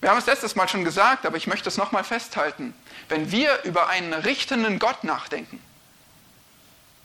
wir 0.00 0.10
haben 0.10 0.18
es 0.18 0.26
letztes 0.26 0.54
Mal 0.54 0.68
schon 0.68 0.84
gesagt, 0.84 1.26
aber 1.26 1.36
ich 1.36 1.46
möchte 1.46 1.68
es 1.68 1.76
nochmal 1.76 2.04
festhalten. 2.04 2.74
Wenn 3.08 3.30
wir 3.30 3.62
über 3.64 3.88
einen 3.88 4.12
richtenden 4.12 4.78
Gott 4.78 5.04
nachdenken, 5.04 5.62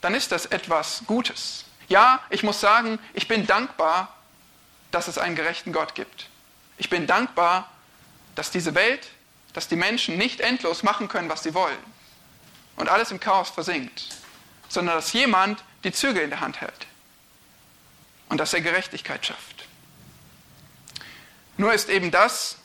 dann 0.01 0.15
ist 0.15 0.31
das 0.31 0.47
etwas 0.47 1.03
Gutes. 1.07 1.65
Ja, 1.87 2.19
ich 2.29 2.43
muss 2.43 2.59
sagen, 2.59 2.99
ich 3.13 3.27
bin 3.27 3.47
dankbar, 3.47 4.15
dass 4.91 5.07
es 5.07 5.17
einen 5.17 5.35
gerechten 5.35 5.71
Gott 5.71 5.95
gibt. 5.95 6.27
Ich 6.77 6.89
bin 6.89 7.07
dankbar, 7.07 7.69
dass 8.35 8.51
diese 8.51 8.75
Welt, 8.75 9.07
dass 9.53 9.67
die 9.67 9.75
Menschen 9.75 10.17
nicht 10.17 10.41
endlos 10.41 10.83
machen 10.83 11.07
können, 11.07 11.29
was 11.29 11.43
sie 11.43 11.53
wollen 11.53 11.77
und 12.75 12.89
alles 12.89 13.11
im 13.11 13.19
Chaos 13.19 13.49
versinkt, 13.49 14.09
sondern 14.69 14.95
dass 14.95 15.13
jemand 15.13 15.63
die 15.83 15.91
Zügel 15.91 16.23
in 16.23 16.29
der 16.29 16.39
Hand 16.39 16.61
hält 16.61 16.87
und 18.29 18.37
dass 18.37 18.53
er 18.53 18.61
Gerechtigkeit 18.61 19.25
schafft. 19.25 19.65
Nur 21.57 21.73
ist 21.73 21.89
eben 21.89 22.11
das 22.11 22.57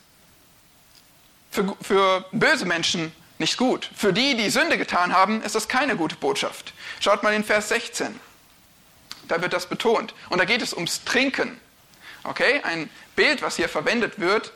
für, 1.50 1.76
für 1.82 2.25
böse 2.32 2.66
Menschen 2.66 3.12
nicht 3.38 3.56
gut. 3.58 3.90
Für 3.94 4.12
die, 4.12 4.36
die 4.36 4.50
Sünde 4.50 4.78
getan 4.78 5.12
haben, 5.12 5.42
ist 5.42 5.54
das 5.54 5.68
keine 5.68 5.96
gute 5.96 6.16
Botschaft. 6.16 6.72
Schaut 7.00 7.22
mal 7.22 7.34
in 7.34 7.44
Vers 7.44 7.68
16. 7.68 8.18
Da 9.28 9.42
wird 9.42 9.52
das 9.52 9.68
betont. 9.68 10.14
Und 10.30 10.38
da 10.38 10.44
geht 10.44 10.62
es 10.62 10.72
ums 10.72 11.04
Trinken. 11.04 11.60
Okay, 12.22 12.60
ein 12.62 12.88
Bild, 13.14 13.42
was 13.42 13.56
hier 13.56 13.68
verwendet 13.68 14.18
wird. 14.18 14.52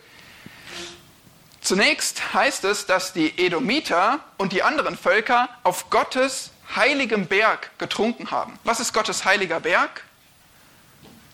Zunächst 1.60 2.32
heißt 2.32 2.64
es, 2.64 2.86
dass 2.86 3.12
die 3.12 3.38
Edomiter 3.38 4.20
und 4.38 4.52
die 4.52 4.62
anderen 4.62 4.96
Völker 4.96 5.48
auf 5.62 5.90
Gottes 5.90 6.50
heiligem 6.74 7.26
Berg 7.26 7.70
getrunken 7.78 8.30
haben. 8.30 8.58
Was 8.64 8.80
ist 8.80 8.92
Gottes 8.92 9.24
heiliger 9.24 9.60
Berg? 9.60 10.04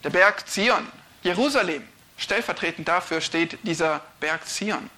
Der 0.02 0.11
Berg 0.11 0.49
Zion, 0.49 0.87
Jerusalem. 1.23 1.87
Stellvertretend 2.18 2.88
dafür 2.88 3.21
steht 3.21 3.59
dieser 3.62 4.00
Berg 4.21 4.47
Zion. 4.49 4.90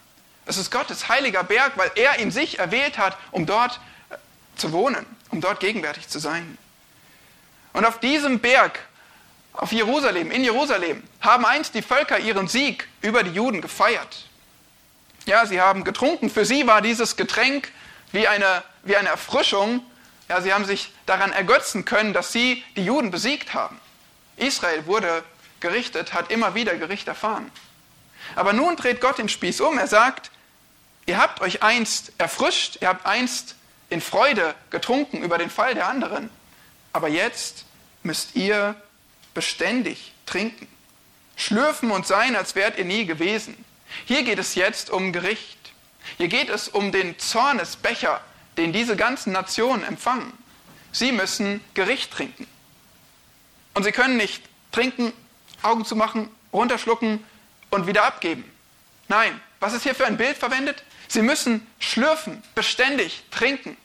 Es 0.47 0.57
ist 0.57 0.71
Gottes 0.71 1.09
heiliger 1.09 1.43
Berg, 1.43 1.73
weil 1.77 1.91
er 1.97 2.21
ihn 2.21 2.31
sich 2.31 2.59
erwählt 2.59 2.97
hat, 2.97 3.19
um 3.33 3.45
dort 3.45 3.81
äh, 4.09 4.17
zu 4.57 4.73
wohnen, 4.73 5.05
um 5.31 5.41
dort 5.41 5.61
gegenwärtig 5.61 6.09
zu 6.09 6.21
sein. 6.21 6.57
Und 7.73 7.85
auf 7.85 8.01
diesem 8.01 8.39
Berg, 8.39 8.79
auf 9.53 9.73
Jerusalem, 9.73 10.31
in 10.31 10.45
Jerusalem, 10.45 11.03
haben 11.21 11.45
einst 11.45 11.75
die 11.75 11.83
Völker 11.83 12.19
ihren 12.19 12.49
Sieg 12.49 12.89
über 13.03 13.25
die 13.25 13.33
Juden 13.33 13.61
gefeiert. 13.61 14.28
Ja, 15.29 15.47
sie 15.47 15.61
haben 15.61 15.85
getrunken. 15.85 16.31
Für 16.31 16.45
sie 16.45 16.67
war 16.67 16.83
dieses 16.83 17.17
Getränk 17.17 17.71
wie 18.13 18.27
eine, 18.27 18.65
wie 18.83 18.97
eine 18.97 19.11
Erfrischung. 19.11 19.85
Ja, 20.29 20.41
sie 20.41 20.53
haben 20.53 20.65
sich 20.65 20.93
daran 21.07 21.33
ergötzen 21.33 21.85
können, 21.85 22.13
dass 22.13 22.33
sie 22.33 22.65
die 22.77 22.85
Juden 22.85 23.11
besiegt 23.11 23.55
haben. 23.55 23.79
Israel 24.37 24.87
wurde 24.87 25.23
gerichtet, 25.61 26.15
hat 26.15 26.31
immer 26.31 26.55
wieder 26.55 26.77
Gericht 26.77 27.07
erfahren. 27.09 27.51
Aber 28.35 28.53
nun 28.53 28.77
dreht 28.77 29.01
Gott 29.01 29.19
den 29.19 29.29
Spieß 29.29 29.61
um. 29.61 29.79
Er 29.79 29.87
sagt, 29.87 30.31
Ihr 31.09 31.17
habt 31.17 31.41
euch 31.41 31.63
einst 31.63 32.13
erfrischt, 32.19 32.83
ihr 32.83 32.89
habt 32.89 33.07
einst 33.07 33.55
in 33.89 34.03
Freude 34.03 34.55
getrunken 34.69 35.23
über 35.23 35.39
den 35.39 35.49
Fall 35.49 35.75
der 35.75 35.89
anderen, 35.89 36.29
aber 36.93 37.09
jetzt 37.09 37.65
müsst 38.03 38.37
ihr 38.37 38.75
beständig 39.33 40.13
trinken, 40.27 40.69
schlürfen 41.35 41.93
und 41.93 42.07
sein, 42.07 42.37
als 42.37 42.55
wärt 42.55 42.77
ihr 42.77 42.85
nie 42.85 43.07
gewesen. 43.07 43.65
Hier 44.05 44.23
geht 44.23 44.39
es 44.39 44.55
jetzt 44.55 44.91
um 44.91 45.13
Gericht. 45.13 45.59
Hier 46.17 46.29
geht 46.29 46.49
es 46.49 46.69
um 46.69 46.93
den 46.93 47.19
Zornesbecher, 47.19 48.21
den 48.57 48.73
diese 48.73 48.97
ganzen 48.97 49.33
Nationen 49.33 49.85
empfangen. 49.85 50.33
Sie 50.93 51.13
müssen 51.13 51.63
Gericht 51.75 52.13
trinken. 52.13 52.47
Und 53.75 53.85
sie 53.85 53.93
können 53.93 54.17
nicht 54.17 54.43
trinken, 54.73 55.13
Augen 55.63 55.85
zu 55.85 55.97
machen, 55.97 56.29
runterschlucken 56.53 57.25
und 57.71 57.87
wieder 57.87 58.05
abgeben. 58.05 58.45
Nein, 59.09 59.41
was 59.61 59.75
ist 59.75 59.83
hier 59.83 59.95
für 59.95 60.07
ein 60.07 60.17
Bild 60.17 60.37
verwendet? 60.37 60.83
Sie 61.09 61.23
müssen 61.23 61.67
schlürfen, 61.79 62.43
beständig 62.55 63.23
trinken. 63.31 63.77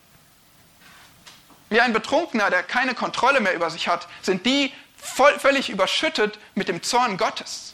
Wie 1.69 1.81
ein 1.81 1.93
Betrunkener, 1.93 2.49
der 2.49 2.63
keine 2.63 2.93
Kontrolle 2.93 3.39
mehr 3.39 3.55
über 3.55 3.69
sich 3.69 3.87
hat, 3.87 4.07
sind 4.21 4.45
die 4.45 4.71
voll, 4.97 5.39
völlig 5.39 5.69
überschüttet 5.69 6.37
mit 6.55 6.67
dem 6.67 6.83
Zorn 6.83 7.17
Gottes. 7.17 7.72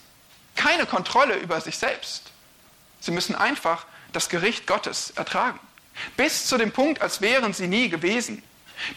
Keine 0.59 0.85
Kontrolle 0.85 1.37
über 1.37 1.61
sich 1.61 1.77
selbst. 1.77 2.31
Sie 2.99 3.11
müssen 3.11 3.33
einfach 3.33 3.85
das 4.11 4.27
Gericht 4.27 4.67
Gottes 4.67 5.11
ertragen. 5.11 5.57
Bis 6.17 6.47
zu 6.47 6.57
dem 6.57 6.73
Punkt, 6.73 7.01
als 7.01 7.21
wären 7.21 7.53
sie 7.53 7.69
nie 7.69 7.87
gewesen. 7.87 8.43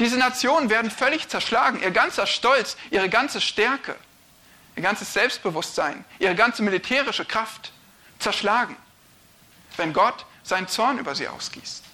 Diese 0.00 0.16
Nationen 0.16 0.70
werden 0.70 0.90
völlig 0.90 1.28
zerschlagen. 1.28 1.80
Ihr 1.80 1.92
ganzer 1.92 2.26
Stolz, 2.26 2.76
ihre 2.90 3.08
ganze 3.08 3.40
Stärke, 3.40 3.94
ihr 4.74 4.82
ganzes 4.82 5.12
Selbstbewusstsein, 5.12 6.04
ihre 6.18 6.34
ganze 6.34 6.64
militärische 6.64 7.24
Kraft 7.24 7.70
zerschlagen. 8.18 8.74
Wenn 9.76 9.92
Gott 9.92 10.26
seinen 10.42 10.66
Zorn 10.66 10.98
über 10.98 11.14
sie 11.14 11.28
ausgießt. 11.28 11.84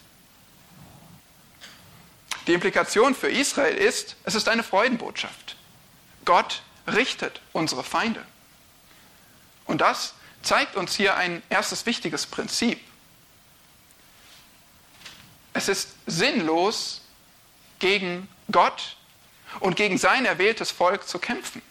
Die 2.47 2.55
Implikation 2.55 3.15
für 3.15 3.29
Israel 3.31 3.77
ist, 3.77 4.17
es 4.25 4.35
ist 4.35 4.49
eine 4.49 4.63
Freudenbotschaft. 4.63 5.57
Gott 6.25 6.63
richtet 6.87 7.43
unsere 7.53 7.85
Feinde. 7.85 8.25
Und 9.69 9.81
das 9.81 10.15
zeigt 10.43 10.75
uns 10.75 10.97
hier 10.97 11.17
ein 11.17 11.43
erstes 11.49 11.87
wichtiges 11.87 12.27
Prinzip. 12.27 12.81
Es 15.53 15.69
ist 15.69 15.91
sinnlos, 16.07 17.03
gegen 17.79 18.29
Gott 18.51 18.97
und 19.61 19.77
gegen 19.77 19.99
sein 19.99 20.25
erwähltes 20.25 20.71
Volk 20.71 21.07
zu 21.07 21.19
kämpfen. 21.19 21.63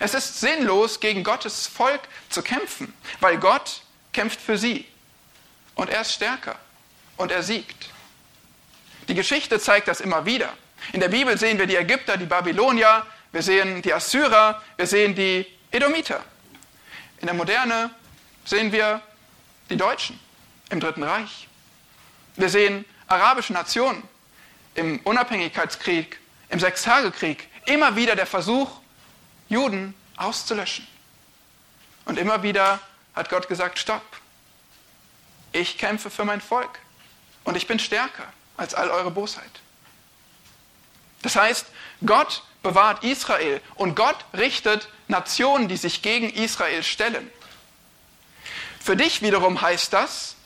Es 0.00 0.14
ist 0.14 0.40
sinnlos, 0.40 1.00
gegen 1.00 1.22
Gottes 1.22 1.66
Volk 1.66 2.00
zu 2.30 2.42
kämpfen, 2.42 2.94
weil 3.20 3.38
Gott 3.38 3.82
kämpft 4.12 4.40
für 4.40 4.56
sie. 4.56 4.86
Und 5.74 5.90
er 5.90 6.00
ist 6.00 6.12
stärker 6.12 6.58
und 7.16 7.30
er 7.30 7.42
siegt. 7.42 7.90
Die 9.08 9.14
Geschichte 9.14 9.60
zeigt 9.60 9.88
das 9.88 10.00
immer 10.00 10.24
wieder. 10.24 10.52
In 10.92 11.00
der 11.00 11.08
Bibel 11.08 11.36
sehen 11.38 11.58
wir 11.58 11.66
die 11.66 11.76
Ägypter, 11.76 12.16
die 12.16 12.24
Babylonier, 12.24 13.06
wir 13.30 13.42
sehen 13.42 13.82
die 13.82 13.92
Assyrer, 13.92 14.62
wir 14.76 14.86
sehen 14.86 15.14
die 15.14 15.46
Edomiter. 15.70 16.24
In 17.22 17.26
der 17.26 17.36
Moderne 17.36 17.90
sehen 18.44 18.72
wir 18.72 19.00
die 19.70 19.76
Deutschen 19.76 20.18
im 20.70 20.80
Dritten 20.80 21.04
Reich. 21.04 21.46
Wir 22.34 22.48
sehen 22.48 22.84
arabische 23.06 23.52
Nationen 23.52 24.02
im 24.74 24.98
Unabhängigkeitskrieg, 25.04 26.18
im 26.48 26.58
Sechstagekrieg. 26.58 27.48
Immer 27.66 27.94
wieder 27.94 28.16
der 28.16 28.26
Versuch, 28.26 28.80
Juden 29.48 29.94
auszulöschen. 30.16 30.84
Und 32.06 32.18
immer 32.18 32.42
wieder 32.42 32.80
hat 33.14 33.30
Gott 33.30 33.46
gesagt, 33.46 33.78
stopp, 33.78 34.02
ich 35.52 35.78
kämpfe 35.78 36.10
für 36.10 36.24
mein 36.24 36.40
Volk 36.40 36.80
und 37.44 37.56
ich 37.56 37.68
bin 37.68 37.78
stärker 37.78 38.26
als 38.56 38.74
all 38.74 38.90
eure 38.90 39.12
Bosheit. 39.12 39.60
Das 41.22 41.36
heißt, 41.36 41.66
Gott 42.04 42.42
bewahrt 42.62 43.04
Israel 43.04 43.60
und 43.74 43.94
Gott 43.94 44.24
richtet 44.32 44.88
Nationen, 45.08 45.68
die 45.68 45.76
sich 45.76 46.02
gegen 46.02 46.30
Israel 46.30 46.82
stellen. 46.82 47.30
Für 48.80 48.96
dich 48.96 49.22
wiederum 49.22 49.60
heißt 49.60 49.92
das, 49.92 50.36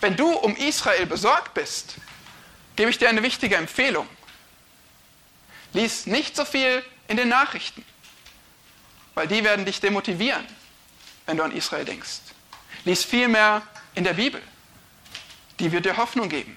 wenn 0.00 0.16
du 0.16 0.30
um 0.32 0.56
Israel 0.56 1.06
besorgt 1.06 1.54
bist, 1.54 1.96
gebe 2.76 2.90
ich 2.90 2.98
dir 2.98 3.08
eine 3.08 3.22
wichtige 3.22 3.56
Empfehlung. 3.56 4.08
Lies 5.72 6.06
nicht 6.06 6.36
so 6.36 6.44
viel 6.44 6.84
in 7.08 7.16
den 7.16 7.28
Nachrichten, 7.28 7.84
weil 9.14 9.26
die 9.26 9.44
werden 9.44 9.64
dich 9.64 9.80
demotivieren, 9.80 10.46
wenn 11.26 11.36
du 11.36 11.42
an 11.42 11.52
Israel 11.52 11.84
denkst. 11.84 12.20
Lies 12.84 13.04
vielmehr 13.04 13.62
in 13.94 14.04
der 14.04 14.14
Bibel. 14.14 14.42
Die 15.58 15.70
wird 15.72 15.84
dir 15.84 15.96
Hoffnung 15.96 16.28
geben. 16.28 16.56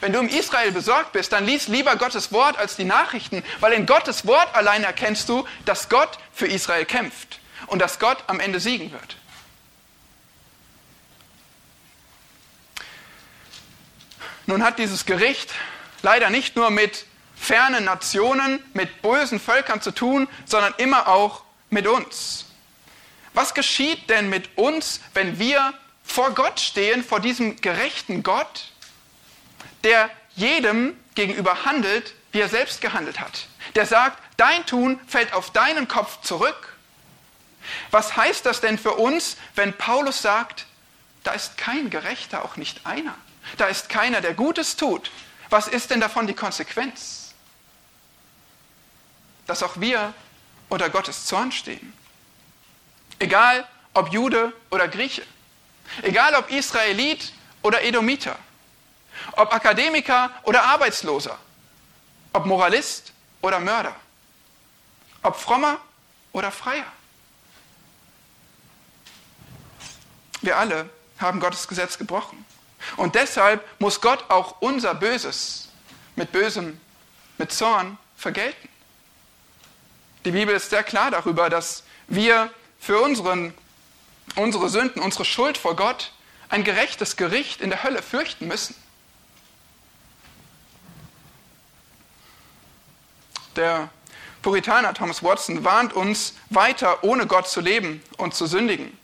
Wenn 0.00 0.12
du 0.12 0.20
um 0.20 0.28
Israel 0.28 0.72
besorgt 0.72 1.12
bist, 1.12 1.32
dann 1.32 1.44
lies 1.44 1.68
lieber 1.68 1.96
Gottes 1.96 2.32
Wort 2.32 2.56
als 2.56 2.76
die 2.76 2.84
Nachrichten, 2.84 3.42
weil 3.60 3.72
in 3.72 3.86
Gottes 3.86 4.26
Wort 4.26 4.54
allein 4.54 4.84
erkennst 4.84 5.28
du, 5.28 5.46
dass 5.64 5.88
Gott 5.88 6.18
für 6.32 6.46
Israel 6.46 6.84
kämpft 6.84 7.40
und 7.66 7.80
dass 7.80 7.98
Gott 7.98 8.18
am 8.26 8.40
Ende 8.40 8.60
siegen 8.60 8.92
wird. 8.92 9.16
Nun 14.46 14.62
hat 14.62 14.78
dieses 14.78 15.04
Gericht 15.04 15.52
leider 16.02 16.30
nicht 16.30 16.56
nur 16.56 16.70
mit 16.70 17.04
fernen 17.36 17.84
Nationen, 17.84 18.60
mit 18.72 19.02
bösen 19.02 19.40
Völkern 19.40 19.82
zu 19.82 19.90
tun, 19.90 20.28
sondern 20.46 20.74
immer 20.78 21.08
auch 21.08 21.42
mit 21.70 21.86
uns. 21.86 22.46
Was 23.34 23.54
geschieht 23.54 24.08
denn 24.08 24.30
mit 24.30 24.56
uns, 24.56 25.00
wenn 25.12 25.38
wir 25.38 25.74
vor 26.02 26.34
Gott 26.34 26.60
stehen, 26.60 27.04
vor 27.04 27.20
diesem 27.20 27.60
gerechten 27.60 28.22
Gott, 28.22 28.72
der 29.84 30.10
jedem 30.34 30.96
gegenüber 31.14 31.64
handelt, 31.64 32.14
wie 32.32 32.40
er 32.40 32.48
selbst 32.48 32.80
gehandelt 32.80 33.20
hat. 33.20 33.46
Der 33.74 33.86
sagt, 33.86 34.22
dein 34.36 34.64
Tun 34.66 35.00
fällt 35.06 35.32
auf 35.32 35.50
deinen 35.50 35.88
Kopf 35.88 36.20
zurück. 36.22 36.76
Was 37.90 38.16
heißt 38.16 38.46
das 38.46 38.60
denn 38.60 38.78
für 38.78 38.94
uns, 38.94 39.36
wenn 39.54 39.72
Paulus 39.72 40.22
sagt, 40.22 40.66
da 41.24 41.32
ist 41.32 41.58
kein 41.58 41.90
Gerechter, 41.90 42.44
auch 42.44 42.56
nicht 42.56 42.86
einer. 42.86 43.14
Da 43.56 43.66
ist 43.66 43.88
keiner, 43.88 44.20
der 44.20 44.34
Gutes 44.34 44.76
tut. 44.76 45.10
Was 45.50 45.68
ist 45.68 45.90
denn 45.90 46.00
davon 46.00 46.26
die 46.26 46.34
Konsequenz? 46.34 47.34
Dass 49.46 49.62
auch 49.62 49.80
wir 49.80 50.14
unter 50.68 50.90
Gottes 50.90 51.24
Zorn 51.24 51.52
stehen. 51.52 51.92
Egal 53.18 53.66
ob 53.94 54.12
Jude 54.12 54.52
oder 54.70 54.88
Grieche. 54.88 55.22
Egal 56.02 56.34
ob 56.34 56.50
Israelit 56.50 57.32
oder 57.62 57.82
Edomiter, 57.82 58.38
ob 59.32 59.52
Akademiker 59.52 60.30
oder 60.42 60.62
Arbeitsloser, 60.64 61.38
ob 62.32 62.46
Moralist 62.46 63.12
oder 63.42 63.60
Mörder, 63.60 63.94
ob 65.22 65.36
Frommer 65.36 65.78
oder 66.32 66.50
Freier. 66.50 66.86
Wir 70.40 70.56
alle 70.56 70.88
haben 71.18 71.40
Gottes 71.40 71.66
Gesetz 71.66 71.98
gebrochen. 71.98 72.44
Und 72.96 73.16
deshalb 73.16 73.64
muss 73.80 74.00
Gott 74.00 74.24
auch 74.30 74.60
unser 74.60 74.94
Böses 74.94 75.68
mit 76.14 76.30
Bösem, 76.30 76.80
mit 77.36 77.52
Zorn 77.52 77.98
vergelten. 78.16 78.68
Die 80.24 80.30
Bibel 80.30 80.54
ist 80.54 80.70
sehr 80.70 80.84
klar 80.84 81.10
darüber, 81.10 81.50
dass 81.50 81.82
wir 82.06 82.50
für 82.78 83.00
unseren 83.00 83.52
unsere 84.36 84.68
Sünden, 84.68 85.02
unsere 85.02 85.24
Schuld 85.24 85.58
vor 85.58 85.76
Gott 85.76 86.12
ein 86.48 86.64
gerechtes 86.64 87.16
Gericht 87.16 87.60
in 87.60 87.70
der 87.70 87.82
Hölle 87.82 88.02
fürchten 88.02 88.46
müssen. 88.46 88.74
Der 93.56 93.90
Puritaner 94.42 94.94
Thomas 94.94 95.22
Watson 95.22 95.64
warnt 95.64 95.92
uns, 95.92 96.34
weiter 96.50 97.02
ohne 97.02 97.26
Gott 97.26 97.48
zu 97.48 97.60
leben 97.60 98.02
und 98.16 98.34
zu 98.34 98.46
sündigen. 98.46 98.96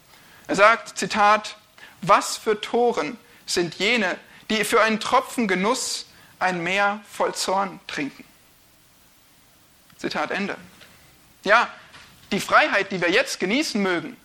Er 0.46 0.56
sagt, 0.56 0.98
Zitat, 0.98 1.56
was 2.02 2.36
für 2.36 2.60
Toren 2.60 3.18
sind 3.46 3.74
jene, 3.76 4.18
die 4.50 4.64
für 4.64 4.82
einen 4.82 5.00
Tropfen 5.00 5.48
Genuss 5.48 6.06
ein 6.38 6.62
Meer 6.62 7.00
voll 7.10 7.34
Zorn 7.34 7.80
trinken. 7.86 8.24
Zitat 9.98 10.30
Ende. 10.30 10.56
Ja, 11.44 11.68
die 12.30 12.40
Freiheit, 12.40 12.92
die 12.92 13.00
wir 13.00 13.10
jetzt 13.10 13.40
genießen 13.40 13.80
mögen, 13.80 14.16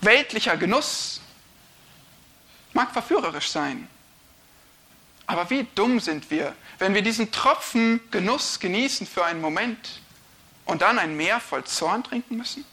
weltlicher 0.00 0.56
Genuss, 0.56 1.20
mag 2.72 2.92
verführerisch 2.92 3.50
sein. 3.50 3.88
Aber 5.26 5.50
wie 5.50 5.66
dumm 5.74 5.98
sind 6.00 6.30
wir, 6.30 6.54
wenn 6.78 6.94
wir 6.94 7.02
diesen 7.02 7.32
Tropfen 7.32 8.00
Genuss 8.10 8.60
genießen 8.60 9.06
für 9.06 9.24
einen 9.24 9.40
Moment 9.40 10.00
und 10.64 10.82
dann 10.82 10.98
ein 10.98 11.16
Meer 11.16 11.40
voll 11.40 11.64
Zorn 11.64 12.04
trinken 12.04 12.36
müssen? 12.36 12.64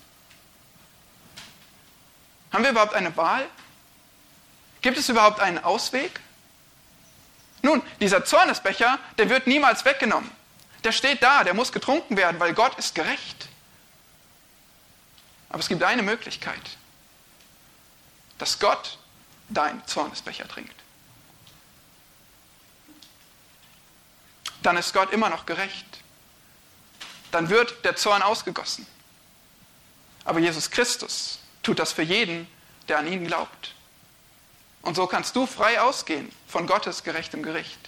Haben 2.52 2.64
wir 2.64 2.72
überhaupt 2.72 2.94
eine 2.94 3.16
Wahl? 3.18 3.48
Gibt 4.82 4.98
es 4.98 5.10
überhaupt 5.10 5.40
einen 5.40 5.58
Ausweg? 5.58 6.20
Nun, 7.64 7.82
dieser 8.00 8.26
Zornesbecher, 8.26 9.00
der 9.18 9.30
wird 9.30 9.48
niemals 9.48 9.86
weggenommen. 9.86 10.30
Der 10.84 10.92
steht 10.92 11.24
da, 11.24 11.44
der 11.44 11.54
muss 11.54 11.72
getrunken 11.72 12.18
werden, 12.18 12.40
weil 12.40 12.54
Gott 12.54 12.78
ist 12.78 12.94
gerecht. 12.94 13.48
Aber 15.50 15.60
es 15.60 15.70
gibt 15.70 15.82
eine 15.82 16.04
Möglichkeit, 16.04 16.78
dass 18.38 18.60
Gott 18.60 18.98
dein 19.50 19.82
Zornesbecher 19.88 20.48
trinkt. 20.48 20.83
Dann 24.64 24.78
ist 24.78 24.94
Gott 24.94 25.12
immer 25.12 25.30
noch 25.30 25.46
gerecht. 25.46 25.86
Dann 27.32 27.50
wird 27.50 27.84
der 27.86 27.96
Zorn 27.96 28.22
ausgegossen. 28.22 28.88
Aber 30.26 30.40
Jesus 30.40 30.72
Christus 30.72 31.40
tut 31.62 31.80
das 31.80 31.92
für 31.92 32.02
jeden, 32.02 32.48
der 32.88 33.00
an 33.00 33.08
ihn 33.08 33.28
glaubt. 33.28 33.76
Und 34.82 34.96
so 34.96 35.08
kannst 35.08 35.36
du 35.36 35.46
frei 35.46 35.80
ausgehen 35.82 36.32
von 36.48 36.68
Gottes 36.68 37.04
gerechtem 37.04 37.44
Gericht. 37.44 37.80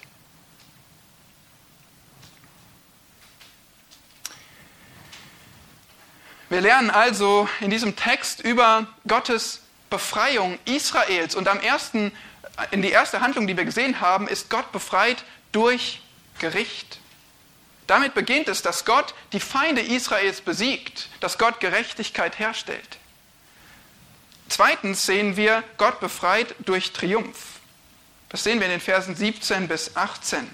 Wir 6.50 6.62
lernen 6.62 6.90
also 6.90 7.50
in 7.60 7.70
diesem 7.70 7.96
Text 7.96 8.40
über 8.42 8.88
Gottes 9.08 9.62
Befreiung 9.90 10.60
Israels. 10.66 11.36
Und 11.36 11.48
am 11.48 11.60
ersten, 11.60 12.12
in 12.72 12.82
die 12.82 12.92
erste 12.92 13.22
Handlung, 13.22 13.48
die 13.48 13.58
wir 13.58 13.66
gesehen 13.66 14.00
haben, 14.00 14.28
ist 14.28 14.50
Gott 14.50 14.72
befreit 14.72 15.24
durch 15.52 16.02
Gericht. 16.40 17.00
Damit 17.88 18.14
beginnt 18.14 18.48
es, 18.48 18.62
dass 18.62 18.86
Gott 18.86 19.14
die 19.32 19.40
Feinde 19.40 19.82
Israels 19.82 20.42
besiegt, 20.42 21.10
dass 21.20 21.38
Gott 21.38 21.60
Gerechtigkeit 21.60 22.40
herstellt. 22.40 22.98
Zweitens 24.50 25.06
sehen 25.06 25.38
wir 25.38 25.64
Gott 25.78 26.00
befreit 26.00 26.56
durch 26.60 26.94
Triumph. 26.94 27.60
Das 28.30 28.44
sehen 28.44 28.60
wir 28.60 28.66
in 28.66 28.72
den 28.72 28.82
Versen 28.82 29.16
17 29.16 29.68
bis 29.68 29.96
18. 29.96 30.50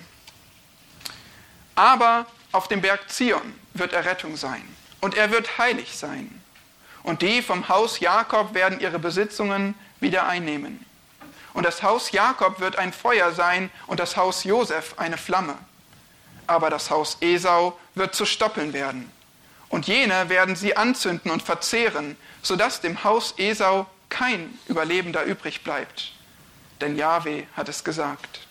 Aber 1.76 2.26
auf 2.52 2.68
dem 2.68 2.82
Berg 2.82 3.10
Zion 3.10 3.54
wird 3.74 3.94
Errettung 3.94 4.36
sein 4.36 4.68
und 5.00 5.16
er 5.16 5.32
wird 5.32 5.58
heilig 5.58 5.98
sein. 5.98 6.42
Und 7.04 7.22
die 7.22 7.42
vom 7.42 7.70
Haus 7.70 8.00
Jakob 8.00 8.54
werden 8.54 8.80
ihre 8.80 9.00
Besitzungen 9.00 9.74
wieder 10.00 10.28
einnehmen. 10.28 10.86
Und 11.54 11.66
das 11.66 11.82
Haus 11.82 12.12
Jakob 12.12 12.60
wird 12.60 12.76
ein 12.76 12.94
Feuer 12.94 13.34
sein 13.34 13.72
und 13.88 14.00
das 14.00 14.16
Haus 14.16 14.44
Josef 14.44 14.94
eine 14.98 15.18
Flamme. 15.18 15.58
Aber 16.52 16.70
das 16.70 16.90
Haus 16.90 17.16
Esau 17.22 17.80
wird 17.96 18.14
zu 18.14 18.26
Stoppeln 18.26 18.74
werden. 18.74 19.10
Und 19.70 19.88
jene 19.88 20.28
werden 20.28 20.58
sie 20.58 20.76
anzünden 20.76 21.32
und 21.32 21.42
verzehren, 21.42 22.18
sodass 22.42 22.82
dem 22.82 23.06
Haus 23.06 23.36
Esau 23.38 23.86
kein 24.10 24.60
Überlebender 24.68 25.24
übrig 25.24 25.64
bleibt. 25.64 26.12
Denn 26.82 26.98
Yahweh 26.98 27.46
hat 27.56 27.70
es 27.70 27.86
gesagt. 27.86 28.42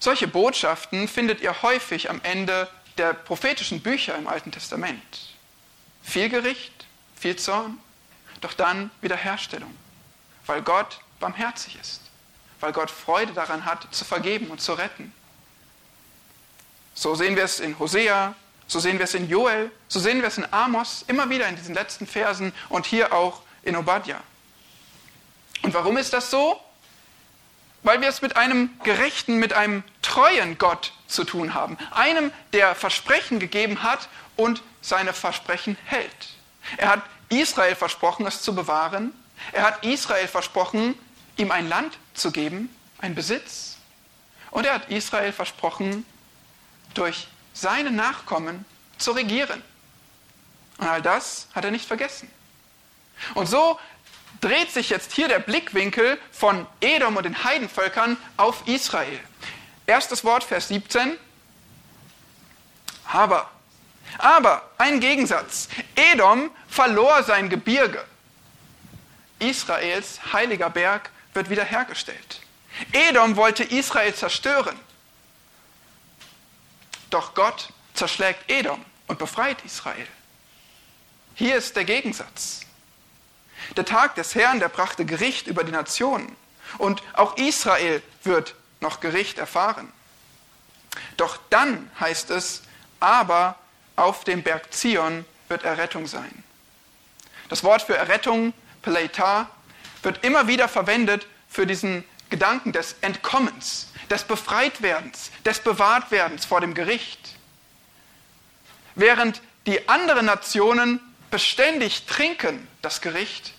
Solche 0.00 0.26
Botschaften 0.26 1.06
findet 1.06 1.40
ihr 1.40 1.62
häufig 1.62 2.10
am 2.10 2.20
Ende 2.24 2.68
der 2.98 3.12
prophetischen 3.12 3.80
Bücher 3.80 4.16
im 4.16 4.26
Alten 4.26 4.50
Testament. 4.50 5.36
Viel 6.02 6.30
Gericht, 6.30 6.72
viel 7.14 7.36
Zorn, 7.36 7.78
doch 8.40 8.54
dann 8.54 8.90
Wiederherstellung, 9.00 9.72
weil 10.46 10.62
Gott 10.62 10.98
barmherzig 11.20 11.78
ist, 11.80 12.00
weil 12.62 12.72
Gott 12.72 12.90
Freude 12.90 13.32
daran 13.32 13.64
hat, 13.64 13.88
zu 13.90 14.04
vergeben 14.04 14.46
und 14.46 14.60
zu 14.60 14.74
retten. 14.74 15.12
So 16.94 17.14
sehen 17.14 17.34
wir 17.34 17.44
es 17.44 17.58
in 17.58 17.78
Hosea, 17.78 18.34
so 18.68 18.78
sehen 18.78 18.98
wir 18.98 19.04
es 19.04 19.14
in 19.14 19.28
Joel, 19.28 19.72
so 19.88 19.98
sehen 19.98 20.20
wir 20.20 20.28
es 20.28 20.38
in 20.38 20.46
Amos, 20.52 21.04
immer 21.08 21.28
wieder 21.28 21.48
in 21.48 21.56
diesen 21.56 21.74
letzten 21.74 22.06
Versen 22.06 22.52
und 22.68 22.86
hier 22.86 23.12
auch 23.12 23.42
in 23.64 23.76
Obadja. 23.76 24.20
Und 25.62 25.74
warum 25.74 25.96
ist 25.96 26.12
das 26.12 26.30
so? 26.30 26.60
Weil 27.82 28.00
wir 28.00 28.08
es 28.08 28.22
mit 28.22 28.36
einem 28.36 28.70
gerechten, 28.84 29.38
mit 29.38 29.52
einem 29.52 29.82
treuen 30.00 30.56
Gott 30.56 30.92
zu 31.08 31.24
tun 31.24 31.54
haben. 31.54 31.76
Einem, 31.90 32.32
der 32.52 32.76
Versprechen 32.76 33.40
gegeben 33.40 33.82
hat 33.82 34.08
und 34.36 34.62
seine 34.82 35.12
Versprechen 35.12 35.76
hält. 35.84 36.28
Er 36.76 36.90
hat 36.90 37.02
Israel 37.28 37.74
versprochen, 37.74 38.24
es 38.26 38.40
zu 38.40 38.54
bewahren. 38.54 39.12
Er 39.50 39.64
hat 39.64 39.84
Israel 39.84 40.28
versprochen, 40.28 40.96
ihm 41.42 41.50
ein 41.50 41.68
Land 41.68 41.98
zu 42.14 42.30
geben, 42.30 42.74
ein 42.98 43.14
Besitz. 43.14 43.76
Und 44.50 44.66
er 44.66 44.74
hat 44.74 44.88
Israel 44.90 45.32
versprochen, 45.32 46.06
durch 46.94 47.28
seine 47.52 47.90
Nachkommen 47.90 48.64
zu 48.98 49.12
regieren. 49.12 49.62
Und 50.78 50.88
all 50.88 51.02
das 51.02 51.48
hat 51.54 51.64
er 51.64 51.70
nicht 51.70 51.86
vergessen. 51.86 52.30
Und 53.34 53.46
so 53.46 53.78
dreht 54.40 54.70
sich 54.70 54.90
jetzt 54.90 55.12
hier 55.12 55.28
der 55.28 55.38
Blickwinkel 55.38 56.18
von 56.30 56.66
Edom 56.80 57.16
und 57.16 57.24
den 57.24 57.44
Heidenvölkern 57.44 58.16
auf 58.36 58.66
Israel. 58.66 59.20
Erstes 59.86 60.24
Wort, 60.24 60.44
Vers 60.44 60.68
17. 60.68 61.16
Aber, 63.12 63.50
aber, 64.18 64.70
ein 64.78 65.00
Gegensatz. 65.00 65.68
Edom 65.94 66.50
verlor 66.68 67.22
sein 67.22 67.48
Gebirge. 67.48 68.04
Israels 69.38 70.20
heiliger 70.32 70.70
Berg 70.70 71.10
wird 71.34 71.50
wiederhergestellt. 71.50 72.40
Edom 72.92 73.36
wollte 73.36 73.64
Israel 73.64 74.14
zerstören. 74.14 74.78
Doch 77.10 77.34
Gott 77.34 77.68
zerschlägt 77.94 78.50
Edom 78.50 78.84
und 79.06 79.18
befreit 79.18 79.62
Israel. 79.64 80.06
Hier 81.34 81.56
ist 81.56 81.76
der 81.76 81.84
Gegensatz. 81.84 82.60
Der 83.76 83.84
Tag 83.84 84.14
des 84.14 84.34
Herrn, 84.34 84.60
der 84.60 84.68
brachte 84.68 85.04
Gericht 85.04 85.46
über 85.46 85.64
die 85.64 85.72
Nationen. 85.72 86.36
Und 86.78 87.02
auch 87.12 87.36
Israel 87.36 88.02
wird 88.24 88.54
noch 88.80 89.00
Gericht 89.00 89.38
erfahren. 89.38 89.92
Doch 91.16 91.38
dann 91.50 91.90
heißt 92.00 92.30
es, 92.30 92.62
aber 93.00 93.56
auf 93.96 94.24
dem 94.24 94.42
Berg 94.42 94.72
Zion 94.72 95.24
wird 95.48 95.64
Errettung 95.64 96.06
sein. 96.06 96.42
Das 97.48 97.62
Wort 97.64 97.82
für 97.82 97.96
Errettung, 97.96 98.52
Peleita, 98.80 99.48
wird 100.02 100.24
immer 100.24 100.46
wieder 100.48 100.68
verwendet 100.68 101.26
für 101.48 101.66
diesen 101.66 102.04
Gedanken 102.30 102.72
des 102.72 102.96
Entkommens, 103.02 103.88
des 104.10 104.24
Befreitwerdens, 104.24 105.30
des 105.44 105.60
Bewahrtwerdens 105.60 106.44
vor 106.44 106.60
dem 106.60 106.74
Gericht. 106.74 107.36
Während 108.94 109.42
die 109.66 109.88
anderen 109.88 110.26
Nationen 110.26 111.00
beständig 111.30 112.06
trinken 112.06 112.66
das 112.82 113.00
Gericht, 113.00 113.52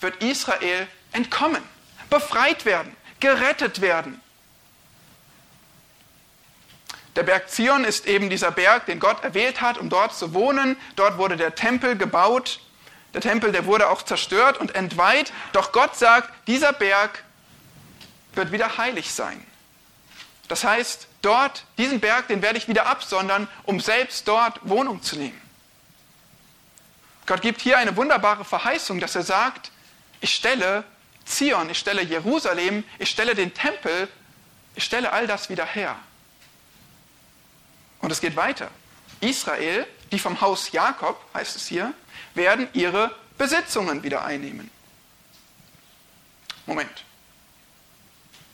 wird 0.00 0.22
Israel 0.22 0.86
entkommen, 1.12 1.62
befreit 2.10 2.64
werden, 2.64 2.94
gerettet 3.20 3.80
werden. 3.80 4.20
Der 7.16 7.22
Berg 7.22 7.48
Zion 7.48 7.84
ist 7.84 8.06
eben 8.06 8.28
dieser 8.28 8.50
Berg, 8.50 8.86
den 8.86 8.98
Gott 8.98 9.22
erwählt 9.22 9.60
hat, 9.60 9.78
um 9.78 9.88
dort 9.88 10.16
zu 10.16 10.34
wohnen. 10.34 10.76
Dort 10.96 11.16
wurde 11.16 11.36
der 11.36 11.54
Tempel 11.54 11.96
gebaut. 11.96 12.60
Der 13.14 13.20
Tempel, 13.20 13.52
der 13.52 13.64
wurde 13.64 13.88
auch 13.88 14.02
zerstört 14.02 14.58
und 14.58 14.74
entweiht. 14.74 15.32
Doch 15.52 15.72
Gott 15.72 15.96
sagt, 15.96 16.30
dieser 16.46 16.72
Berg 16.72 17.22
wird 18.34 18.52
wieder 18.52 18.76
heilig 18.76 19.12
sein. 19.12 19.44
Das 20.48 20.64
heißt, 20.64 21.06
dort, 21.22 21.64
diesen 21.78 22.00
Berg, 22.00 22.28
den 22.28 22.42
werde 22.42 22.58
ich 22.58 22.68
wieder 22.68 22.86
absondern, 22.86 23.48
um 23.62 23.80
selbst 23.80 24.28
dort 24.28 24.58
Wohnung 24.68 25.02
zu 25.02 25.16
nehmen. 25.16 25.40
Gott 27.26 27.40
gibt 27.40 27.62
hier 27.62 27.78
eine 27.78 27.96
wunderbare 27.96 28.44
Verheißung, 28.44 29.00
dass 29.00 29.14
er 29.14 29.22
sagt, 29.22 29.70
ich 30.20 30.34
stelle 30.34 30.84
Zion, 31.24 31.70
ich 31.70 31.78
stelle 31.78 32.02
Jerusalem, 32.02 32.84
ich 32.98 33.08
stelle 33.08 33.34
den 33.34 33.54
Tempel, 33.54 34.08
ich 34.74 34.84
stelle 34.84 35.12
all 35.12 35.26
das 35.26 35.48
wieder 35.48 35.64
her. 35.64 35.96
Und 38.00 38.10
es 38.10 38.20
geht 38.20 38.36
weiter. 38.36 38.70
Israel, 39.20 39.86
die 40.12 40.18
vom 40.18 40.40
Haus 40.42 40.72
Jakob, 40.72 41.18
heißt 41.32 41.56
es 41.56 41.66
hier, 41.66 41.94
werden 42.34 42.68
ihre 42.72 43.14
Besitzungen 43.38 44.02
wieder 44.02 44.24
einnehmen. 44.24 44.70
Moment. 46.66 47.04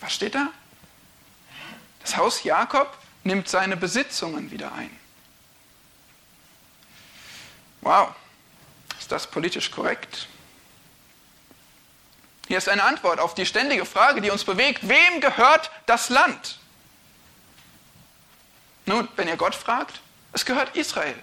Was 0.00 0.14
steht 0.14 0.34
da? 0.34 0.48
Das 2.00 2.16
Haus 2.16 2.42
Jakob 2.42 2.96
nimmt 3.24 3.48
seine 3.48 3.76
Besitzungen 3.76 4.50
wieder 4.50 4.72
ein. 4.72 4.90
Wow, 7.82 8.14
ist 8.98 9.12
das 9.12 9.26
politisch 9.26 9.70
korrekt? 9.70 10.28
Hier 12.48 12.58
ist 12.58 12.68
eine 12.68 12.82
Antwort 12.82 13.20
auf 13.20 13.34
die 13.34 13.46
ständige 13.46 13.86
Frage, 13.86 14.20
die 14.20 14.30
uns 14.30 14.44
bewegt, 14.44 14.88
wem 14.88 15.20
gehört 15.20 15.70
das 15.86 16.08
Land? 16.08 16.58
Nun, 18.86 19.08
wenn 19.16 19.28
ihr 19.28 19.36
Gott 19.36 19.54
fragt, 19.54 20.00
es 20.32 20.44
gehört 20.44 20.74
Israel. 20.76 21.14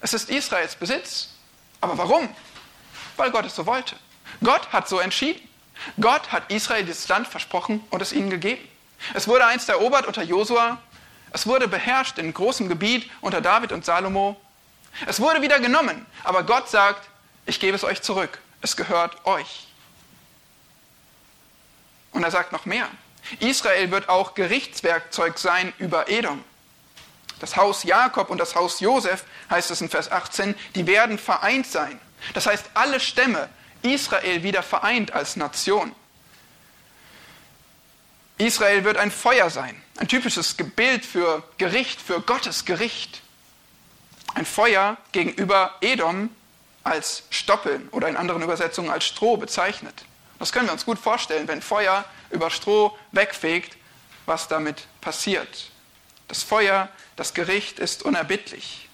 Es 0.00 0.12
ist 0.12 0.28
Israels 0.28 0.76
Besitz. 0.76 1.30
Aber 1.80 1.96
warum? 1.98 2.28
Weil 3.16 3.30
Gott 3.30 3.46
es 3.46 3.54
so 3.54 3.66
wollte. 3.66 3.96
Gott 4.42 4.72
hat 4.72 4.88
so 4.88 4.98
entschieden. 4.98 5.40
Gott 6.00 6.30
hat 6.30 6.50
Israel 6.50 6.84
dieses 6.84 7.08
Land 7.08 7.26
versprochen 7.26 7.82
und 7.90 8.02
es 8.02 8.12
ihnen 8.12 8.30
gegeben. 8.30 8.66
Es 9.14 9.26
wurde 9.26 9.46
einst 9.46 9.68
erobert 9.68 10.06
unter 10.06 10.22
Josua. 10.22 10.78
Es 11.32 11.46
wurde 11.46 11.68
beherrscht 11.68 12.18
in 12.18 12.34
großem 12.34 12.68
Gebiet 12.68 13.10
unter 13.20 13.40
David 13.40 13.72
und 13.72 13.84
Salomo. 13.84 14.38
Es 15.06 15.20
wurde 15.20 15.42
wieder 15.42 15.58
genommen. 15.60 16.04
Aber 16.24 16.42
Gott 16.42 16.68
sagt, 16.68 17.08
ich 17.46 17.60
gebe 17.60 17.76
es 17.76 17.84
euch 17.84 18.02
zurück. 18.02 18.38
Es 18.60 18.76
gehört 18.76 19.24
euch. 19.26 19.68
Und 22.12 22.24
er 22.24 22.30
sagt 22.30 22.52
noch 22.52 22.66
mehr. 22.66 22.88
Israel 23.38 23.90
wird 23.90 24.08
auch 24.08 24.34
Gerichtswerkzeug 24.34 25.38
sein 25.38 25.72
über 25.78 26.08
Edom. 26.08 26.44
Das 27.40 27.56
Haus 27.56 27.82
Jakob 27.82 28.30
und 28.30 28.38
das 28.38 28.54
Haus 28.54 28.80
Josef, 28.80 29.24
heißt 29.50 29.70
es 29.70 29.80
in 29.80 29.88
Vers 29.88 30.12
18, 30.12 30.54
die 30.74 30.86
werden 30.86 31.18
vereint 31.18 31.66
sein. 31.66 31.98
Das 32.34 32.46
heißt, 32.46 32.66
alle 32.74 33.00
Stämme 33.00 33.48
Israel 33.82 34.42
wieder 34.42 34.62
vereint 34.62 35.12
als 35.12 35.36
Nation. 35.36 35.94
Israel 38.38 38.84
wird 38.84 38.96
ein 38.96 39.10
Feuer 39.10 39.50
sein, 39.50 39.80
ein 39.98 40.08
typisches 40.08 40.54
Bild 40.54 41.04
für 41.04 41.42
Gericht, 41.58 42.00
für 42.00 42.20
Gottes 42.20 42.64
Gericht. 42.64 43.22
Ein 44.34 44.46
Feuer 44.46 44.96
gegenüber 45.12 45.74
Edom 45.80 46.30
als 46.84 47.24
Stoppeln 47.30 47.88
oder 47.90 48.08
in 48.08 48.16
anderen 48.16 48.42
Übersetzungen 48.42 48.90
als 48.90 49.04
Stroh 49.04 49.36
bezeichnet. 49.36 50.04
Das 50.38 50.52
können 50.52 50.66
wir 50.66 50.72
uns 50.72 50.86
gut 50.86 50.98
vorstellen, 50.98 51.48
wenn 51.48 51.60
Feuer 51.60 52.04
über 52.30 52.50
Stroh 52.50 52.96
wegfegt, 53.12 53.76
was 54.24 54.48
damit 54.48 54.86
passiert. 55.00 55.70
Das 56.28 56.42
Feuer, 56.42 56.88
das 57.20 57.34
Gericht 57.34 57.78
ist 57.78 58.02
unerbittlich. 58.02 58.88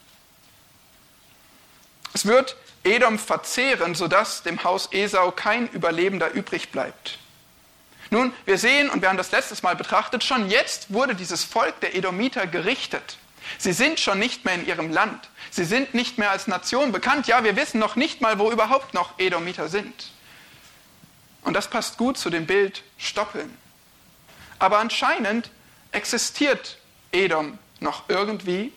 Es 2.13 2.27
wird 2.27 2.57
Edom 2.83 3.21
verzehren, 3.21 3.95
sodass 3.95 4.43
dem 4.43 4.65
Haus 4.65 4.89
Esau 4.91 5.31
kein 5.31 5.69
Überlebender 5.69 6.33
übrig 6.33 6.73
bleibt. 6.73 7.21
Nun, 8.11 8.33
wir 8.45 8.59
sehen, 8.59 8.91
und 8.91 9.01
wir 9.01 9.11
haben 9.11 9.17
das 9.17 9.31
letztes 9.31 9.63
Mal 9.63 9.77
betrachtet, 9.77 10.25
schon 10.25 10.51
jetzt 10.51 10.93
wurde 10.93 11.15
dieses 11.15 11.45
Volk 11.45 11.79
der 11.79 11.95
Edomiter 11.95 12.49
gerichtet. 12.49 13.17
Sie 13.59 13.73
sind 13.73 14.01
schon 14.01 14.19
nicht 14.19 14.45
mehr 14.45 14.55
in 14.55 14.67
ihrem 14.67 14.91
Land. 14.91 15.31
Sie 15.53 15.65
sind 15.65 15.95
nicht 15.95 16.19
mehr 16.19 16.33
als 16.33 16.49
Nation 16.49 16.91
bekannt. 16.91 17.29
Ja, 17.29 17.45
wir 17.45 17.55
wissen 17.55 17.79
noch 17.79 17.95
nicht 17.95 18.23
mal, 18.23 18.41
wo 18.41 18.51
überhaupt 18.51 18.93
noch 18.93 19.17
Edomiter 19.21 19.69
sind. 19.69 20.11
Und 21.43 21.55
das 21.55 21.71
passt 21.71 21.97
gut 21.97 22.19
zu 22.19 22.29
dem 22.29 22.45
Bild 22.45 22.83
Stoppeln. 22.99 23.57
Aber 24.59 24.81
anscheinend 24.81 25.49
existiert 25.93 26.79
Edom 27.13 27.61
noch 27.81 28.05
irgendwie 28.09 28.73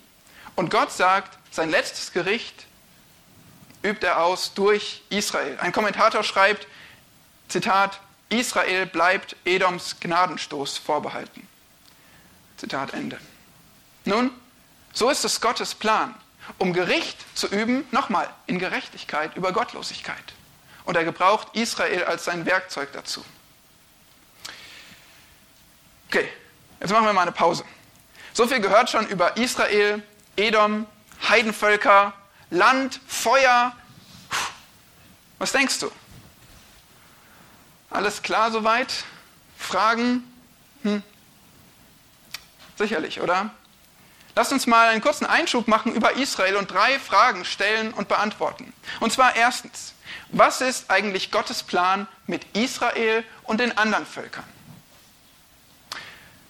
und 0.56 0.72
Gott 0.72 0.92
sagt, 0.92 1.38
sein 1.52 1.70
letztes 1.70 2.12
Gericht 2.12 2.66
übt 3.82 4.06
er 4.06 4.24
aus 4.24 4.54
durch 4.54 5.04
Israel. 5.10 5.58
Ein 5.60 5.72
Kommentator 5.72 6.24
schreibt, 6.24 6.68
Zitat, 7.48 8.00
Israel 8.30 8.86
bleibt 8.86 9.36
Edoms 9.46 10.00
Gnadenstoß 10.00 10.78
vorbehalten. 10.78 11.48
Zitat 12.58 12.94
Ende. 12.94 13.20
Nun, 14.06 14.32
so 14.94 15.10
ist 15.10 15.24
es 15.24 15.42
Gottes 15.42 15.76
Plan, 15.76 16.14
um 16.58 16.74
Gericht 16.74 17.18
zu 17.36 17.48
üben, 17.48 17.86
nochmal, 17.92 18.30
in 18.46 18.60
Gerechtigkeit 18.60 19.36
über 19.36 19.52
Gottlosigkeit 19.54 20.34
und 20.84 20.96
er 20.96 21.06
gebraucht 21.06 21.48
Israel 21.54 22.04
als 22.04 22.26
sein 22.26 22.46
Werkzeug 22.46 22.92
dazu. 22.92 23.24
Okay, 26.08 26.28
jetzt 26.80 26.92
machen 26.92 27.06
wir 27.06 27.14
mal 27.14 27.22
eine 27.22 27.32
Pause. 27.32 27.64
So 28.34 28.48
viel 28.48 28.60
gehört 28.60 28.90
schon 28.90 29.08
über 29.08 29.38
Israel, 29.38 30.04
Edom, 30.36 30.86
Heidenvölker, 31.28 32.14
Land, 32.50 33.00
Feuer. 33.08 33.76
Was 35.38 35.52
denkst 35.52 35.80
du? 35.80 35.92
Alles 37.90 38.22
klar 38.22 38.52
soweit? 38.52 39.04
Fragen? 39.58 40.24
Hm. 40.84 41.04
Sicherlich, 42.78 43.20
oder? 43.22 43.50
Lass 44.36 44.52
uns 44.52 44.68
mal 44.68 44.88
einen 44.90 45.02
kurzen 45.02 45.26
Einschub 45.26 45.68
machen 45.68 45.94
über 45.94 46.14
Israel 46.14 46.56
und 46.56 46.72
drei 46.72 46.98
Fragen 47.00 47.44
stellen 47.44 47.94
und 47.94 48.08
beantworten. 48.08 48.74
Und 49.00 49.12
zwar 49.12 49.36
erstens, 49.36 49.94
was 50.32 50.62
ist 50.62 50.90
eigentlich 50.90 51.32
Gottes 51.32 51.64
Plan 51.64 52.08
mit 52.26 52.46
Israel 52.56 53.24
und 53.44 53.60
den 53.60 53.78
anderen 53.78 54.06
Völkern? 54.06 54.46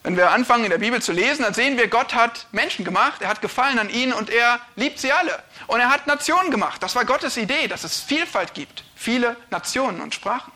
Wenn 0.03 0.15
wir 0.15 0.31
anfangen 0.31 0.63
in 0.63 0.69
der 0.69 0.77
Bibel 0.77 1.01
zu 1.01 1.11
lesen, 1.11 1.43
dann 1.43 1.53
sehen 1.53 1.77
wir, 1.77 1.87
Gott 1.87 2.13
hat 2.13 2.47
Menschen 2.51 2.85
gemacht, 2.85 3.21
er 3.21 3.27
hat 3.27 3.41
Gefallen 3.41 3.79
an 3.79 3.89
ihnen 3.89 4.13
und 4.13 4.29
er 4.29 4.61
liebt 4.75 4.99
sie 4.99 5.11
alle. 5.11 5.43
Und 5.67 5.81
er 5.81 5.89
hat 5.89 6.07
Nationen 6.07 6.51
gemacht. 6.51 6.81
Das 6.81 6.95
war 6.95 7.03
Gottes 7.03 7.35
Idee, 7.35 7.67
dass 7.67 7.83
es 7.83 7.99
Vielfalt 7.99 8.53
gibt, 8.53 8.83
viele 8.95 9.35
Nationen 9.49 9.99
und 9.99 10.15
Sprachen. 10.15 10.53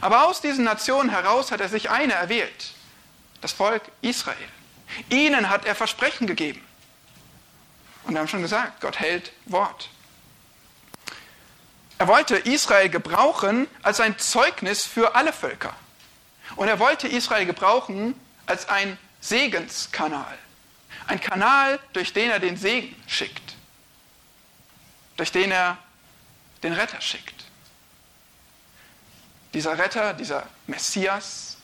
Aber 0.00 0.26
aus 0.26 0.40
diesen 0.40 0.64
Nationen 0.64 1.10
heraus 1.10 1.50
hat 1.50 1.60
er 1.60 1.68
sich 1.68 1.90
eine 1.90 2.12
erwählt, 2.12 2.74
das 3.40 3.52
Volk 3.52 3.82
Israel. 4.00 4.36
Ihnen 5.08 5.48
hat 5.48 5.64
er 5.64 5.74
Versprechen 5.74 6.26
gegeben. 6.26 6.64
Und 8.04 8.14
wir 8.14 8.20
haben 8.20 8.28
schon 8.28 8.42
gesagt, 8.42 8.80
Gott 8.80 9.00
hält 9.00 9.32
Wort. 9.46 9.90
Er 11.98 12.06
wollte 12.06 12.36
Israel 12.36 12.90
gebrauchen 12.90 13.66
als 13.82 14.00
ein 14.00 14.18
Zeugnis 14.18 14.84
für 14.84 15.16
alle 15.16 15.32
Völker. 15.32 15.74
Und 16.54 16.68
er 16.68 16.78
wollte 16.78 17.08
Israel 17.08 17.46
gebrauchen 17.46 18.14
als 18.46 18.68
ein 18.68 18.98
Segenskanal. 19.20 20.38
Ein 21.06 21.20
Kanal, 21.20 21.78
durch 21.92 22.12
den 22.12 22.30
er 22.30 22.38
den 22.38 22.56
Segen 22.56 22.94
schickt. 23.06 23.54
Durch 25.16 25.32
den 25.32 25.50
er 25.50 25.78
den 26.62 26.72
Retter 26.72 27.00
schickt. 27.00 27.44
Dieser 29.54 29.78
Retter, 29.78 30.14
dieser 30.14 30.46
Messias, 30.66 31.56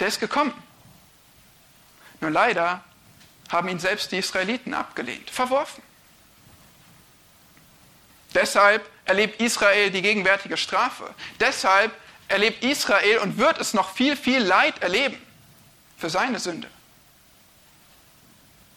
der 0.00 0.08
ist 0.08 0.20
gekommen. 0.20 0.54
Nur 2.20 2.30
leider 2.30 2.82
haben 3.50 3.68
ihn 3.68 3.78
selbst 3.78 4.12
die 4.12 4.18
Israeliten 4.18 4.74
abgelehnt, 4.74 5.30
verworfen. 5.30 5.82
Deshalb 8.34 8.88
erlebt 9.04 9.40
Israel 9.40 9.90
die 9.90 10.02
gegenwärtige 10.02 10.56
Strafe. 10.56 11.14
Deshalb 11.38 11.94
erlebt 12.28 12.64
Israel 12.64 13.18
und 13.18 13.36
wird 13.36 13.58
es 13.58 13.74
noch 13.74 13.94
viel, 13.94 14.16
viel 14.16 14.42
Leid 14.42 14.82
erleben 14.82 15.20
für 16.02 16.10
seine 16.10 16.40
Sünde. 16.40 16.68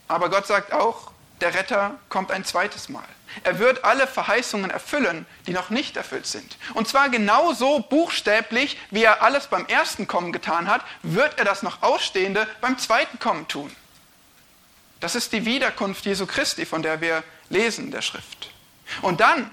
Aber 0.08 0.30
Gott 0.30 0.46
sagt 0.46 0.72
auch, 0.72 1.12
der 1.42 1.56
Retter 1.56 2.00
kommt 2.08 2.30
ein 2.30 2.46
zweites 2.46 2.88
Mal. 2.88 3.08
Er 3.44 3.58
wird 3.58 3.84
alle 3.84 4.06
Verheißungen 4.06 4.70
erfüllen, 4.70 5.26
die 5.48 5.52
noch 5.52 5.72
nicht 5.72 5.98
erfüllt 5.98 6.28
sind. 6.28 6.56
Und 6.76 6.88
zwar 6.88 7.10
genauso 7.10 7.80
buchstäblich, 7.80 8.78
wie 8.92 9.04
er 9.04 9.24
alles 9.24 9.48
beim 9.48 9.66
ersten 9.66 10.06
Kommen 10.06 10.34
getan 10.34 10.68
hat, 10.68 10.84
wird 11.02 11.40
er 11.40 11.46
das 11.46 11.64
noch 11.64 11.82
Ausstehende 11.82 12.48
beim 12.62 12.78
zweiten 12.78 13.18
Kommen 13.18 13.48
tun. 13.48 13.76
Das 15.00 15.16
ist 15.16 15.34
die 15.34 15.46
Wiederkunft 15.46 16.06
Jesu 16.06 16.28
Christi, 16.28 16.68
von 16.68 16.84
der 16.84 17.02
wir 17.02 17.24
lesen 17.50 17.86
in 17.86 17.92
der 17.92 18.04
Schrift. 18.04 18.52
Und 19.02 19.20
dann 19.20 19.50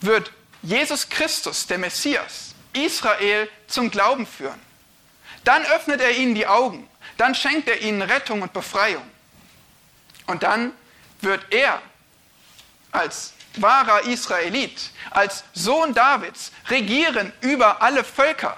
wird 0.00 0.32
Jesus 0.62 1.10
Christus, 1.10 1.66
der 1.66 1.76
Messias, 1.76 2.54
Israel 2.72 3.50
zum 3.66 3.90
Glauben 3.90 4.26
führen. 4.26 4.71
Dann 5.44 5.62
öffnet 5.66 6.00
er 6.00 6.16
ihnen 6.16 6.34
die 6.34 6.46
Augen, 6.46 6.88
dann 7.16 7.34
schenkt 7.34 7.68
er 7.68 7.80
ihnen 7.80 8.02
Rettung 8.02 8.42
und 8.42 8.52
Befreiung. 8.52 9.04
Und 10.26 10.42
dann 10.42 10.72
wird 11.20 11.44
er 11.50 11.80
als 12.92 13.32
wahrer 13.56 14.02
Israelit, 14.06 14.90
als 15.10 15.44
Sohn 15.52 15.94
Davids 15.94 16.52
regieren 16.68 17.32
über 17.40 17.82
alle 17.82 18.04
Völker 18.04 18.56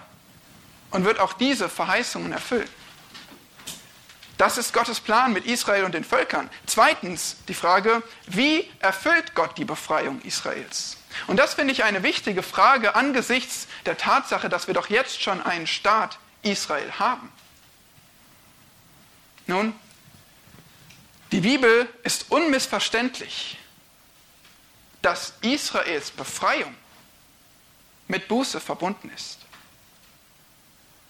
und 0.90 1.04
wird 1.04 1.18
auch 1.18 1.32
diese 1.32 1.68
Verheißungen 1.68 2.32
erfüllen. 2.32 2.68
Das 4.36 4.58
ist 4.58 4.72
Gottes 4.72 5.00
Plan 5.00 5.32
mit 5.32 5.46
Israel 5.46 5.84
und 5.84 5.94
den 5.94 6.04
Völkern. 6.04 6.50
Zweitens 6.66 7.36
die 7.46 7.54
Frage, 7.54 8.02
wie 8.26 8.68
erfüllt 8.80 9.34
Gott 9.34 9.56
die 9.56 9.64
Befreiung 9.64 10.20
Israels? 10.22 10.96
Und 11.28 11.36
das 11.36 11.54
finde 11.54 11.72
ich 11.72 11.84
eine 11.84 12.02
wichtige 12.02 12.42
Frage 12.42 12.96
angesichts 12.96 13.68
der 13.86 13.96
Tatsache, 13.96 14.48
dass 14.48 14.66
wir 14.66 14.74
doch 14.74 14.90
jetzt 14.90 15.22
schon 15.22 15.40
einen 15.40 15.68
Staat 15.68 16.18
Israel 16.44 16.90
haben. 16.98 17.30
Nun, 19.46 19.74
die 21.32 21.40
Bibel 21.40 21.88
ist 22.02 22.30
unmissverständlich, 22.30 23.58
dass 25.02 25.34
Israels 25.42 26.10
Befreiung 26.10 26.74
mit 28.08 28.28
Buße 28.28 28.60
verbunden 28.60 29.10
ist. 29.14 29.38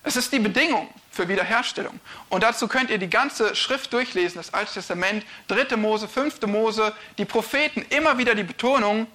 Es 0.02 0.16
ist 0.16 0.32
die 0.32 0.38
Bedingung 0.38 0.88
für 1.10 1.28
Wiederherstellung. 1.28 1.98
Und 2.28 2.42
dazu 2.42 2.68
könnt 2.68 2.90
ihr 2.90 2.98
die 2.98 3.08
ganze 3.08 3.54
Schrift 3.54 3.92
durchlesen, 3.92 4.36
das 4.36 4.52
Alte 4.52 4.74
Testament, 4.74 5.24
3. 5.48 5.76
Mose, 5.76 6.08
5. 6.08 6.42
Mose, 6.42 6.92
die 7.16 7.24
Propheten, 7.24 7.82
immer 7.90 8.18
wieder 8.18 8.34
die 8.34 8.42
Betonung, 8.42 9.06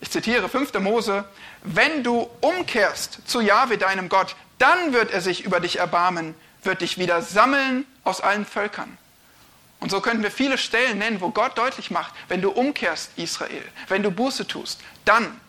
ich 0.00 0.10
zitiere 0.10 0.48
5. 0.48 0.74
Mose, 0.74 1.24
wenn 1.62 2.04
du 2.04 2.30
umkehrst 2.40 3.20
zu 3.26 3.40
Jahwe, 3.40 3.78
deinem 3.78 4.08
Gott, 4.08 4.36
dann 4.58 4.92
wird 4.92 5.10
er 5.10 5.20
sich 5.20 5.44
über 5.44 5.60
dich 5.60 5.78
erbarmen, 5.78 6.34
wird 6.62 6.80
dich 6.80 6.98
wieder 6.98 7.22
sammeln 7.22 7.86
aus 8.04 8.20
allen 8.20 8.44
Völkern. 8.44 8.98
Und 9.80 9.90
so 9.90 10.00
könnten 10.00 10.22
wir 10.22 10.30
viele 10.30 10.58
Stellen 10.58 10.98
nennen, 10.98 11.20
wo 11.20 11.30
Gott 11.30 11.56
deutlich 11.56 11.90
macht, 11.90 12.12
wenn 12.28 12.42
du 12.42 12.50
umkehrst, 12.50 13.12
Israel, 13.16 13.64
wenn 13.86 14.02
du 14.02 14.10
Buße 14.10 14.46
tust, 14.46 14.80
dann 15.04 15.40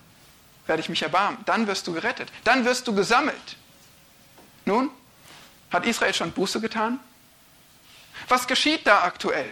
werde 0.68 0.82
ich 0.82 0.90
mich 0.90 1.02
erbarmen, 1.02 1.40
dann 1.46 1.66
wirst 1.66 1.88
du 1.88 1.94
gerettet, 1.94 2.32
dann 2.44 2.64
wirst 2.64 2.88
du 2.88 2.94
gesammelt. 2.94 3.58
Nun, 4.66 4.92
hat 5.72 5.86
Israel 5.86 6.14
schon 6.14 6.32
Buße 6.32 6.62
getan? 6.62 7.00
Was 8.28 8.48
geschieht 8.48 8.86
da 8.86 9.04
aktuell? 9.04 9.52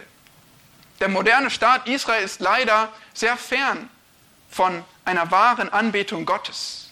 Der 1.00 1.08
moderne 1.08 1.50
Staat 1.50 1.88
Israel 1.88 2.24
ist 2.24 2.40
leider 2.40 2.92
sehr 3.14 3.36
fern 3.36 3.88
von 4.50 4.84
einer 5.04 5.30
wahren 5.30 5.68
Anbetung 5.68 6.24
Gottes. 6.24 6.87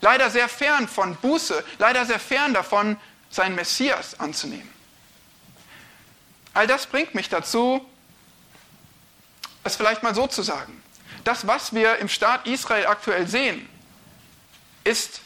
Leider 0.00 0.30
sehr 0.30 0.48
fern 0.48 0.88
von 0.88 1.16
Buße, 1.16 1.64
leider 1.78 2.04
sehr 2.06 2.20
fern 2.20 2.54
davon, 2.54 2.96
seinen 3.30 3.54
Messias 3.54 4.18
anzunehmen. 4.20 4.72
All 6.54 6.66
das 6.66 6.86
bringt 6.86 7.14
mich 7.14 7.28
dazu, 7.28 7.84
es 9.64 9.76
vielleicht 9.76 10.02
mal 10.02 10.14
so 10.14 10.26
zu 10.26 10.42
sagen. 10.42 10.82
Das, 11.24 11.46
was 11.46 11.74
wir 11.74 11.96
im 11.96 12.08
Staat 12.08 12.46
Israel 12.46 12.86
aktuell 12.86 13.26
sehen, 13.26 13.68
ist 14.84 15.20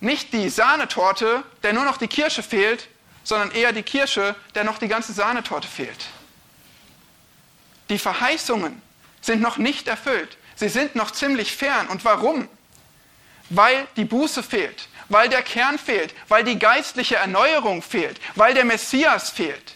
nicht 0.00 0.32
die 0.32 0.48
Sahnetorte, 0.48 1.42
der 1.62 1.72
nur 1.72 1.84
noch 1.84 1.98
die 1.98 2.08
Kirsche 2.08 2.42
fehlt, 2.42 2.88
sondern 3.24 3.50
eher 3.50 3.72
die 3.72 3.82
Kirsche, 3.82 4.34
der 4.54 4.64
noch 4.64 4.78
die 4.78 4.88
ganze 4.88 5.12
Sahnetorte 5.12 5.68
fehlt. 5.68 6.06
Die 7.90 7.98
Verheißungen 7.98 8.80
sind 9.20 9.40
noch 9.40 9.58
nicht 9.58 9.88
erfüllt. 9.88 10.38
Sie 10.56 10.68
sind 10.68 10.94
noch 10.94 11.10
ziemlich 11.10 11.54
fern. 11.54 11.88
Und 11.88 12.04
warum? 12.04 12.48
Weil 13.50 13.86
die 13.96 14.04
Buße 14.04 14.42
fehlt, 14.42 14.88
weil 15.08 15.28
der 15.28 15.42
Kern 15.42 15.78
fehlt, 15.78 16.14
weil 16.28 16.44
die 16.44 16.58
geistliche 16.58 17.16
Erneuerung 17.16 17.82
fehlt, 17.82 18.20
weil 18.34 18.54
der 18.54 18.64
Messias 18.64 19.30
fehlt. 19.30 19.74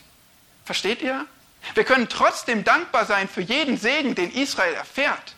Versteht 0.64 1.02
ihr? 1.02 1.26
Wir 1.74 1.84
können 1.84 2.08
trotzdem 2.08 2.64
dankbar 2.64 3.06
sein 3.06 3.28
für 3.28 3.40
jeden 3.40 3.78
Segen, 3.78 4.14
den 4.14 4.30
Israel 4.32 4.74
erfährt. 4.74 5.34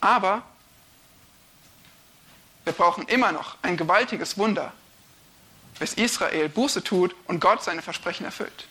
Aber 0.00 0.42
wir 2.64 2.72
brauchen 2.72 3.06
immer 3.08 3.32
noch 3.32 3.56
ein 3.62 3.76
gewaltiges 3.76 4.36
Wunder, 4.36 4.72
bis 5.78 5.94
Israel 5.94 6.48
Buße 6.48 6.84
tut 6.84 7.14
und 7.26 7.40
Gott 7.40 7.62
seine 7.62 7.82
Versprechen 7.82 8.24
erfüllt. 8.24 8.66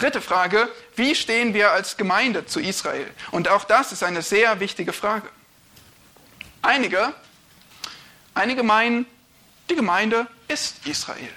Dritte 0.00 0.22
Frage, 0.22 0.70
wie 0.96 1.14
stehen 1.14 1.52
wir 1.52 1.72
als 1.72 1.98
Gemeinde 1.98 2.46
zu 2.46 2.58
Israel? 2.58 3.06
Und 3.32 3.48
auch 3.48 3.64
das 3.64 3.92
ist 3.92 4.02
eine 4.02 4.22
sehr 4.22 4.58
wichtige 4.58 4.94
Frage. 4.94 5.28
Einige, 6.62 7.12
einige 8.32 8.62
meinen, 8.62 9.04
die 9.68 9.74
Gemeinde 9.74 10.26
ist 10.48 10.86
Israel. 10.86 11.28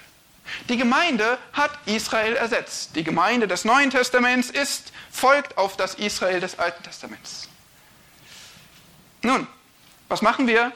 Die 0.70 0.78
Gemeinde 0.78 1.36
hat 1.52 1.72
Israel 1.84 2.36
ersetzt. 2.36 2.96
Die 2.96 3.04
Gemeinde 3.04 3.48
des 3.48 3.66
Neuen 3.66 3.90
Testaments 3.90 4.48
ist, 4.48 4.94
folgt 5.12 5.58
auf 5.58 5.76
das 5.76 5.96
Israel 5.96 6.40
des 6.40 6.58
Alten 6.58 6.82
Testaments. 6.84 7.50
Nun, 9.20 9.46
was 10.08 10.22
machen 10.22 10.46
wir? 10.46 10.72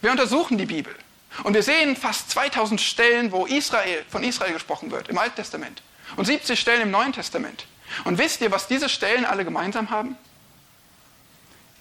Wir 0.00 0.10
untersuchen 0.10 0.56
die 0.56 0.64
Bibel. 0.64 0.94
Und 1.42 1.52
wir 1.52 1.62
sehen 1.62 1.96
fast 1.96 2.30
2000 2.30 2.80
Stellen, 2.80 3.30
wo 3.30 3.44
Israel, 3.44 4.06
von 4.08 4.24
Israel 4.24 4.54
gesprochen 4.54 4.90
wird 4.90 5.08
im 5.08 5.18
Alten 5.18 5.36
Testament. 5.36 5.82
Und 6.14 6.26
70 6.26 6.58
Stellen 6.58 6.82
im 6.82 6.90
Neuen 6.90 7.12
Testament. 7.12 7.66
Und 8.04 8.18
wisst 8.18 8.40
ihr, 8.40 8.50
was 8.50 8.68
diese 8.68 8.88
Stellen 8.88 9.24
alle 9.24 9.44
gemeinsam 9.44 9.90
haben? 9.90 10.16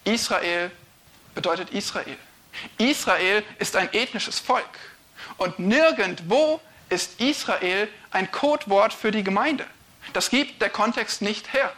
Israel 0.04 0.72
bedeutet 1.34 1.70
Israel. 1.72 2.18
Israel 2.78 3.44
ist 3.60 3.76
ein 3.76 3.94
ethnisches 3.94 4.40
Volk. 4.40 4.66
Und 5.38 5.60
nirgendwo 5.60 6.62
ist 6.90 7.20
Israel 7.20 7.88
ein 8.12 8.32
Codewort 8.32 8.94
für 8.94 9.12
die 9.12 9.24
Gemeinde. 9.24 9.66
Das 10.14 10.30
gibt 10.30 10.62
der 10.62 10.70
Kontext 10.70 11.22
nicht 11.22 11.54
her. 11.54 11.72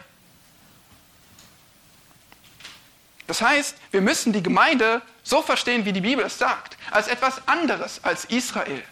Das 3.26 3.42
heißt, 3.42 3.76
wir 3.92 4.02
müssen 4.02 4.32
die 4.32 4.44
Gemeinde 4.44 5.02
so 5.24 5.42
verstehen, 5.42 5.86
wie 5.86 5.92
die 5.92 6.02
Bibel 6.02 6.26
es 6.26 6.38
sagt, 6.38 6.78
als 6.92 7.08
etwas 7.08 7.46
anderes 7.48 8.04
als 8.04 8.26
Israel. 8.26 8.84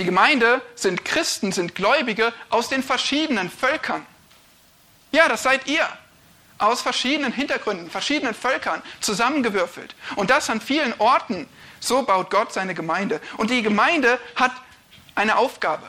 Die 0.00 0.06
Gemeinde 0.06 0.62
sind 0.76 1.04
Christen, 1.04 1.52
sind 1.52 1.74
Gläubige 1.74 2.32
aus 2.48 2.70
den 2.70 2.82
verschiedenen 2.82 3.50
Völkern. 3.50 4.06
Ja, 5.12 5.28
das 5.28 5.42
seid 5.42 5.66
ihr. 5.66 5.86
Aus 6.56 6.80
verschiedenen 6.80 7.34
Hintergründen, 7.34 7.90
verschiedenen 7.90 8.32
Völkern 8.32 8.82
zusammengewürfelt. 9.00 9.94
Und 10.16 10.30
das 10.30 10.48
an 10.48 10.62
vielen 10.62 10.94
Orten. 10.98 11.46
So 11.80 12.02
baut 12.02 12.30
Gott 12.30 12.50
seine 12.50 12.72
Gemeinde. 12.72 13.20
Und 13.36 13.50
die 13.50 13.60
Gemeinde 13.60 14.18
hat 14.36 14.52
eine 15.16 15.36
Aufgabe. 15.36 15.86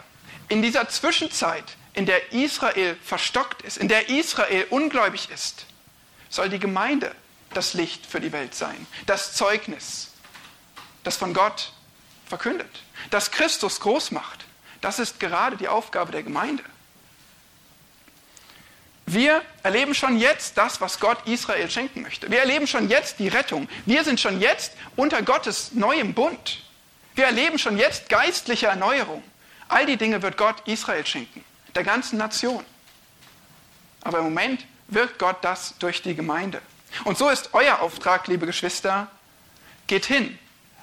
In 0.49 0.61
dieser 0.61 0.89
Zwischenzeit, 0.89 1.77
in 1.93 2.05
der 2.05 2.33
Israel 2.33 2.97
verstockt 3.01 3.61
ist, 3.61 3.77
in 3.77 3.87
der 3.87 4.09
Israel 4.09 4.67
ungläubig 4.71 5.29
ist, 5.33 5.67
soll 6.29 6.49
die 6.49 6.59
Gemeinde 6.59 7.15
das 7.53 7.75
Licht 7.75 8.05
für 8.05 8.19
die 8.19 8.33
Welt 8.33 8.55
sein, 8.55 8.87
das 9.05 9.35
Zeugnis, 9.35 10.09
das 11.05 11.15
von 11.15 11.33
Gott 11.33 11.71
verkündet, 12.27 12.83
das 13.09 13.31
Christus 13.31 13.79
groß 13.79 14.11
macht. 14.11 14.45
Das 14.81 14.99
ist 14.99 15.19
gerade 15.19 15.57
die 15.57 15.67
Aufgabe 15.67 16.11
der 16.11 16.23
Gemeinde. 16.23 16.63
Wir 19.05 19.41
erleben 19.63 19.93
schon 19.93 20.17
jetzt 20.17 20.57
das, 20.57 20.79
was 20.79 20.99
Gott 20.99 21.27
Israel 21.27 21.69
schenken 21.69 22.01
möchte. 22.01 22.31
Wir 22.31 22.39
erleben 22.39 22.65
schon 22.65 22.87
jetzt 22.89 23.19
die 23.19 23.27
Rettung. 23.27 23.67
Wir 23.85 24.03
sind 24.03 24.19
schon 24.19 24.39
jetzt 24.39 24.73
unter 24.95 25.21
Gottes 25.21 25.73
neuem 25.73 26.13
Bund. 26.13 26.63
Wir 27.15 27.25
erleben 27.25 27.59
schon 27.59 27.77
jetzt 27.77 28.07
geistliche 28.07 28.67
Erneuerung. 28.67 29.21
All 29.67 29.85
die 29.85 29.97
Dinge 29.97 30.21
wird 30.21 30.37
Gott 30.37 30.65
Israel 30.65 31.05
schenken 31.05 31.43
der 31.75 31.83
ganzen 31.83 32.17
Nation. 32.17 32.63
Aber 34.01 34.19
im 34.19 34.25
Moment 34.25 34.65
wirkt 34.87 35.19
Gott 35.19 35.37
das 35.41 35.75
durch 35.79 36.01
die 36.01 36.15
Gemeinde. 36.15 36.61
Und 37.05 37.17
so 37.17 37.29
ist 37.29 37.49
euer 37.53 37.79
Auftrag, 37.79 38.27
liebe 38.27 38.45
Geschwister, 38.45 39.09
geht 39.87 40.05
hin 40.05 40.37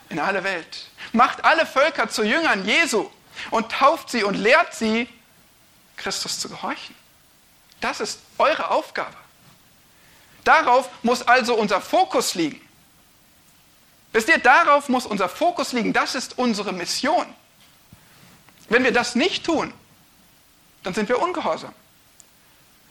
in 0.09 0.19
alle 0.19 0.45
Welt, 0.45 0.87
macht 1.13 1.45
alle 1.45 1.67
Völker 1.67 2.09
zu 2.09 2.23
Jüngern 2.25 2.65
Jesu 2.65 3.11
und 3.51 3.71
tauft 3.71 4.11
sie 4.11 4.25
und 4.25 4.35
lehrt 4.35 4.75
sie, 4.75 5.09
Christus 5.97 6.39
zu 6.39 6.49
gehorchen. 6.49 6.95
Das 7.81 8.01
ist 8.01 8.21
eure 8.39 8.71
Aufgabe. 8.71 9.17
Darauf 10.45 10.89
muss 11.03 11.23
also 11.23 11.55
unser 11.55 11.81
Fokus 11.81 12.35
liegen. 12.35 12.61
Wisst 14.13 14.29
ihr, 14.29 14.39
darauf 14.39 14.89
muss 14.89 15.05
unser 15.05 15.29
Fokus 15.29 15.73
liegen. 15.73 15.93
Das 15.93 16.15
ist 16.15 16.39
unsere 16.39 16.73
Mission. 16.73 17.27
Wenn 18.69 18.85
wir 18.85 18.93
das 18.93 19.15
nicht 19.15 19.45
tun, 19.45 19.73
dann 20.83 20.95
sind 20.95 21.09
wir 21.09 21.21
ungehorsam. 21.21 21.75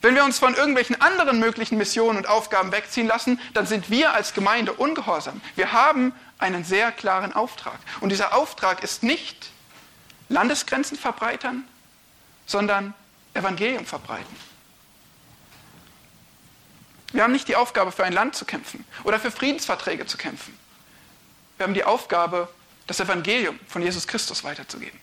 Wenn 0.08 0.15
wir 0.15 0.24
uns 0.24 0.39
von 0.39 0.56
irgendwelchen 0.56 1.02
anderen 1.02 1.38
möglichen 1.38 1.78
Missionen 1.78 2.17
und 2.17 2.30
Aufgaben 2.30 2.72
wegziehen 2.72 3.08
lassen, 3.08 3.41
dann 3.54 3.67
sind 3.67 3.89
wir 3.89 4.13
als 4.13 4.34
Gemeinde 4.34 4.72
ungehorsam. 4.72 5.41
Wir 5.58 5.74
haben 5.74 6.13
einen 6.39 6.63
sehr 6.63 6.93
klaren 6.93 7.34
Auftrag. 7.34 7.78
Und 8.00 8.08
dieser 8.08 8.34
Auftrag 8.34 8.86
ist 8.86 9.04
nicht 9.04 9.50
Landesgrenzen 10.30 10.98
verbreitern, 10.98 11.67
sondern 12.46 12.93
Evangelium 13.34 13.86
verbreiten. 13.86 14.34
Wir 17.12 17.24
haben 17.24 17.34
nicht 17.34 17.50
die 17.50 17.58
Aufgabe, 17.58 17.91
für 17.91 18.06
ein 18.06 18.13
Land 18.13 18.34
zu 18.34 18.46
kämpfen 18.46 18.86
oder 19.04 19.20
für 19.20 19.30
Friedensverträge 19.30 20.06
zu 20.06 20.15
kämpfen. 20.15 20.58
Wir 21.58 21.66
haben 21.66 21.74
die 21.74 21.84
Aufgabe, 21.84 22.47
das 22.88 23.01
Evangelium 23.01 23.60
von 23.68 23.82
Jesus 23.82 24.08
Christus 24.08 24.45
weiterzugeben. 24.45 25.01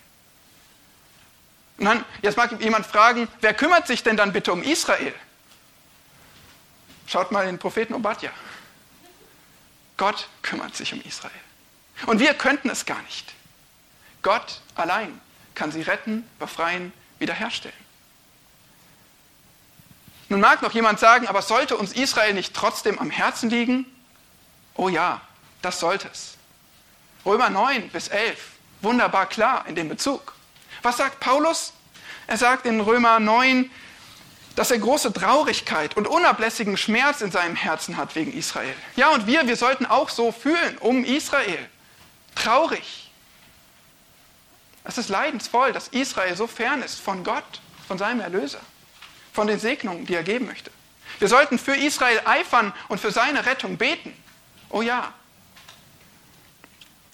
Und 1.77 2.05
jetzt 2.21 2.37
mag 2.37 2.51
jemand 2.61 2.85
fragen, 2.85 3.27
wer 3.41 3.53
kümmert 3.53 3.87
sich 3.87 4.01
denn 4.03 4.17
dann 4.17 4.31
bitte 4.31 4.53
um 4.53 4.63
Israel? 4.63 5.13
Schaut 7.07 7.31
mal 7.31 7.45
den 7.45 7.59
Propheten 7.59 7.93
Obadja. 7.93 8.31
Gott 9.97 10.27
kümmert 10.41 10.75
sich 10.75 10.93
um 10.93 11.01
Israel. 11.01 11.31
Und 12.05 12.19
wir 12.19 12.33
könnten 12.33 12.69
es 12.69 12.85
gar 12.85 13.01
nicht. 13.03 13.33
Gott 14.21 14.61
allein 14.75 15.19
kann 15.53 15.71
sie 15.71 15.81
retten, 15.81 16.27
befreien, 16.39 16.91
wiederherstellen. 17.19 17.85
Nun 20.27 20.39
mag 20.39 20.61
noch 20.61 20.73
jemand 20.73 20.99
sagen, 20.99 21.27
aber 21.27 21.41
sollte 21.41 21.77
uns 21.77 21.93
Israel 21.93 22.33
nicht 22.33 22.53
trotzdem 22.53 22.97
am 22.99 23.11
Herzen 23.11 23.49
liegen? 23.49 23.85
Oh 24.73 24.89
ja, 24.89 25.21
das 25.61 25.79
sollte 25.79 26.09
es. 26.11 26.35
Römer 27.25 27.49
9 27.49 27.89
bis 27.89 28.07
11, 28.07 28.37
wunderbar 28.81 29.27
klar 29.27 29.65
in 29.67 29.75
dem 29.75 29.89
Bezug. 29.89 30.34
Was 30.85 30.97
sagt 30.97 31.19
Paulus? 31.19 31.73
Er 32.27 32.37
sagt 32.37 32.67
in 32.67 32.79
Römer 32.79 33.19
9, 33.19 33.71
dass 34.55 34.69
er 34.69 34.77
große 34.77 35.11
Traurigkeit 35.13 35.97
und 35.97 36.07
unablässigen 36.07 36.77
Schmerz 36.77 37.21
in 37.21 37.31
seinem 37.31 37.55
Herzen 37.55 37.97
hat 37.97 38.15
wegen 38.15 38.31
Israel. 38.31 38.75
Ja, 38.95 39.09
und 39.09 39.25
wir, 39.25 39.47
wir 39.47 39.55
sollten 39.55 39.87
auch 39.87 40.09
so 40.09 40.31
fühlen 40.31 40.77
um 40.77 41.03
Israel. 41.03 41.57
Traurig. 42.35 43.09
Es 44.83 44.99
ist 44.99 45.09
leidensvoll, 45.09 45.73
dass 45.73 45.87
Israel 45.87 46.35
so 46.35 46.45
fern 46.45 46.83
ist 46.83 46.99
von 46.99 47.23
Gott, 47.23 47.61
von 47.87 47.97
seinem 47.97 48.19
Erlöser, 48.19 48.61
von 49.33 49.47
den 49.47 49.59
Segnungen, 49.59 50.05
die 50.05 50.13
er 50.13 50.21
geben 50.21 50.45
möchte. 50.45 50.69
Wir 51.17 51.29
sollten 51.29 51.57
für 51.57 51.75
Israel 51.75 52.21
eifern 52.25 52.73
und 52.89 52.99
für 52.99 53.09
seine 53.09 53.47
Rettung 53.47 53.77
beten. 53.77 54.13
Oh 54.69 54.83
ja. 54.83 55.11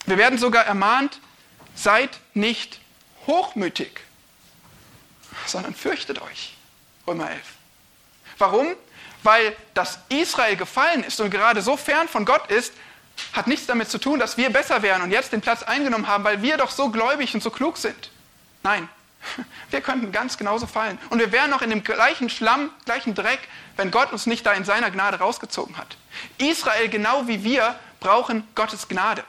Wir 0.05 0.17
werden 0.17 0.37
sogar 0.37 0.65
ermahnt, 0.65 1.21
seid 1.73 2.19
nicht 2.33 2.80
hochmütig, 3.27 3.99
sondern 5.45 5.73
fürchtet 5.73 6.21
euch. 6.21 6.55
Römer 7.07 7.31
11. 7.31 7.41
Warum? 8.37 8.67
Weil 9.23 9.55
das 9.73 9.99
Israel 10.09 10.55
gefallen 10.55 11.03
ist 11.03 11.19
und 11.21 11.29
gerade 11.29 11.61
so 11.61 11.77
fern 11.77 12.07
von 12.07 12.25
Gott 12.25 12.49
ist, 12.49 12.73
hat 13.33 13.47
nichts 13.47 13.67
damit 13.67 13.89
zu 13.89 13.97
tun, 13.97 14.19
dass 14.19 14.37
wir 14.37 14.49
besser 14.49 14.81
wären 14.81 15.01
und 15.01 15.11
jetzt 15.11 15.31
den 15.31 15.41
Platz 15.41 15.63
eingenommen 15.63 16.07
haben, 16.07 16.23
weil 16.23 16.41
wir 16.41 16.57
doch 16.57 16.71
so 16.71 16.89
gläubig 16.89 17.33
und 17.33 17.43
so 17.43 17.51
klug 17.51 17.77
sind. 17.77 18.09
Nein, 18.63 18.89
wir 19.69 19.81
könnten 19.81 20.11
ganz 20.11 20.37
genauso 20.37 20.67
fallen. 20.67 20.97
Und 21.09 21.19
wir 21.19 21.31
wären 21.31 21.49
noch 21.49 21.61
in 21.61 21.69
dem 21.69 21.83
gleichen 21.83 22.29
Schlamm, 22.29 22.71
gleichen 22.85 23.13
Dreck, 23.13 23.39
wenn 23.77 23.91
Gott 23.91 24.11
uns 24.11 24.25
nicht 24.25 24.45
da 24.45 24.53
in 24.53 24.65
seiner 24.65 24.91
Gnade 24.91 25.19
rausgezogen 25.19 25.77
hat. 25.77 25.97
Israel, 26.37 26.89
genau 26.89 27.27
wie 27.27 27.43
wir, 27.43 27.79
brauchen 27.99 28.47
Gottes 28.55 28.87
Gnade. 28.87 29.23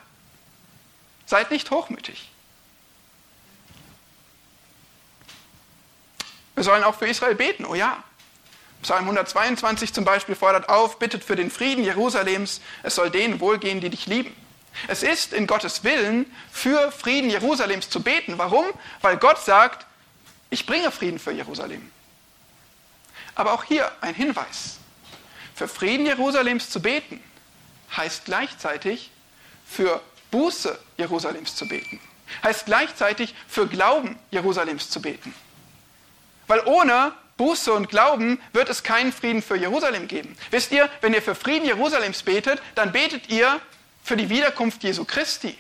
Seid 1.26 1.50
nicht 1.50 1.70
hochmütig. 1.70 2.31
Wir 6.54 6.64
sollen 6.64 6.84
auch 6.84 6.94
für 6.94 7.06
Israel 7.06 7.34
beten, 7.34 7.64
oh 7.64 7.74
ja. 7.74 8.02
Psalm 8.82 9.04
122 9.04 9.92
zum 9.92 10.04
Beispiel 10.04 10.34
fordert 10.34 10.68
auf, 10.68 10.98
bittet 10.98 11.22
für 11.22 11.36
den 11.36 11.50
Frieden 11.50 11.84
Jerusalems, 11.84 12.60
es 12.82 12.96
soll 12.96 13.10
denen 13.10 13.38
wohlgehen, 13.40 13.80
die 13.80 13.90
dich 13.90 14.06
lieben. 14.06 14.34
Es 14.88 15.02
ist 15.02 15.32
in 15.32 15.46
Gottes 15.46 15.84
Willen, 15.84 16.26
für 16.50 16.90
Frieden 16.90 17.30
Jerusalems 17.30 17.90
zu 17.90 18.02
beten. 18.02 18.38
Warum? 18.38 18.66
Weil 19.00 19.18
Gott 19.18 19.38
sagt, 19.38 19.86
ich 20.50 20.66
bringe 20.66 20.90
Frieden 20.90 21.18
für 21.18 21.30
Jerusalem. 21.30 21.90
Aber 23.34 23.52
auch 23.52 23.64
hier 23.64 23.90
ein 24.00 24.14
Hinweis. 24.14 24.78
Für 25.54 25.68
Frieden 25.68 26.06
Jerusalems 26.06 26.70
zu 26.70 26.80
beten 26.80 27.22
heißt 27.96 28.24
gleichzeitig 28.24 29.10
für 29.66 30.00
Buße 30.30 30.78
Jerusalems 30.96 31.54
zu 31.54 31.68
beten. 31.68 32.00
Heißt 32.42 32.66
gleichzeitig 32.66 33.34
für 33.46 33.66
Glauben 33.66 34.18
Jerusalems 34.30 34.90
zu 34.90 35.00
beten. 35.00 35.34
Weil 36.52 36.66
ohne 36.66 37.14
Buße 37.38 37.72
und 37.72 37.88
Glauben 37.88 38.38
wird 38.52 38.68
es 38.68 38.82
keinen 38.82 39.10
Frieden 39.10 39.40
für 39.40 39.56
Jerusalem 39.56 40.06
geben. 40.06 40.36
Wisst 40.50 40.70
ihr, 40.70 40.90
wenn 41.00 41.14
ihr 41.14 41.22
für 41.22 41.34
Frieden 41.34 41.64
Jerusalems 41.64 42.24
betet, 42.24 42.60
dann 42.74 42.92
betet 42.92 43.30
ihr 43.30 43.58
für 44.04 44.18
die 44.18 44.28
Wiederkunft 44.28 44.84
Jesu 44.84 45.06
Christi. 45.06 45.56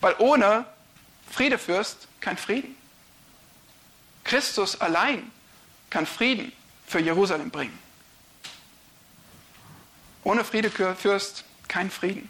Weil 0.00 0.16
ohne 0.18 0.64
Friedefürst 1.30 2.08
kein 2.20 2.36
Frieden. 2.36 2.74
Christus 4.24 4.80
allein 4.80 5.30
kann 5.88 6.04
Frieden 6.04 6.50
für 6.84 6.98
Jerusalem 6.98 7.50
bringen. 7.50 7.78
Ohne 10.24 10.42
Friedefürst 10.42 11.44
kein 11.68 11.92
Frieden. 11.92 12.28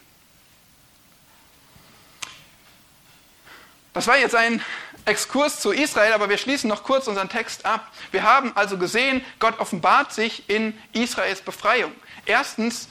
Das 3.92 4.06
war 4.06 4.18
jetzt 4.18 4.34
ein 4.34 4.62
Exkurs 5.04 5.60
zu 5.60 5.72
Israel, 5.72 6.12
aber 6.12 6.28
wir 6.28 6.38
schließen 6.38 6.68
noch 6.68 6.82
kurz 6.84 7.06
unseren 7.06 7.28
Text 7.28 7.64
ab. 7.64 7.90
Wir 8.10 8.22
haben 8.22 8.56
also 8.56 8.76
gesehen, 8.76 9.24
Gott 9.38 9.58
offenbart 9.58 10.12
sich 10.12 10.48
in 10.48 10.78
Israels 10.92 11.40
Befreiung. 11.40 11.92
Erstens, 12.26 12.88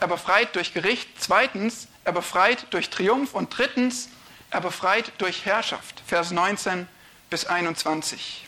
er 0.00 0.08
befreit 0.08 0.56
durch 0.56 0.74
Gericht. 0.74 1.08
Zweitens, 1.18 1.86
er 2.04 2.12
befreit 2.12 2.66
durch 2.70 2.90
Triumph. 2.90 3.34
Und 3.34 3.56
drittens, 3.56 4.08
er 4.50 4.60
befreit 4.60 5.12
durch 5.18 5.46
Herrschaft. 5.46 6.02
Vers 6.06 6.32
19 6.32 6.88
bis 7.30 7.46
21. 7.46 8.44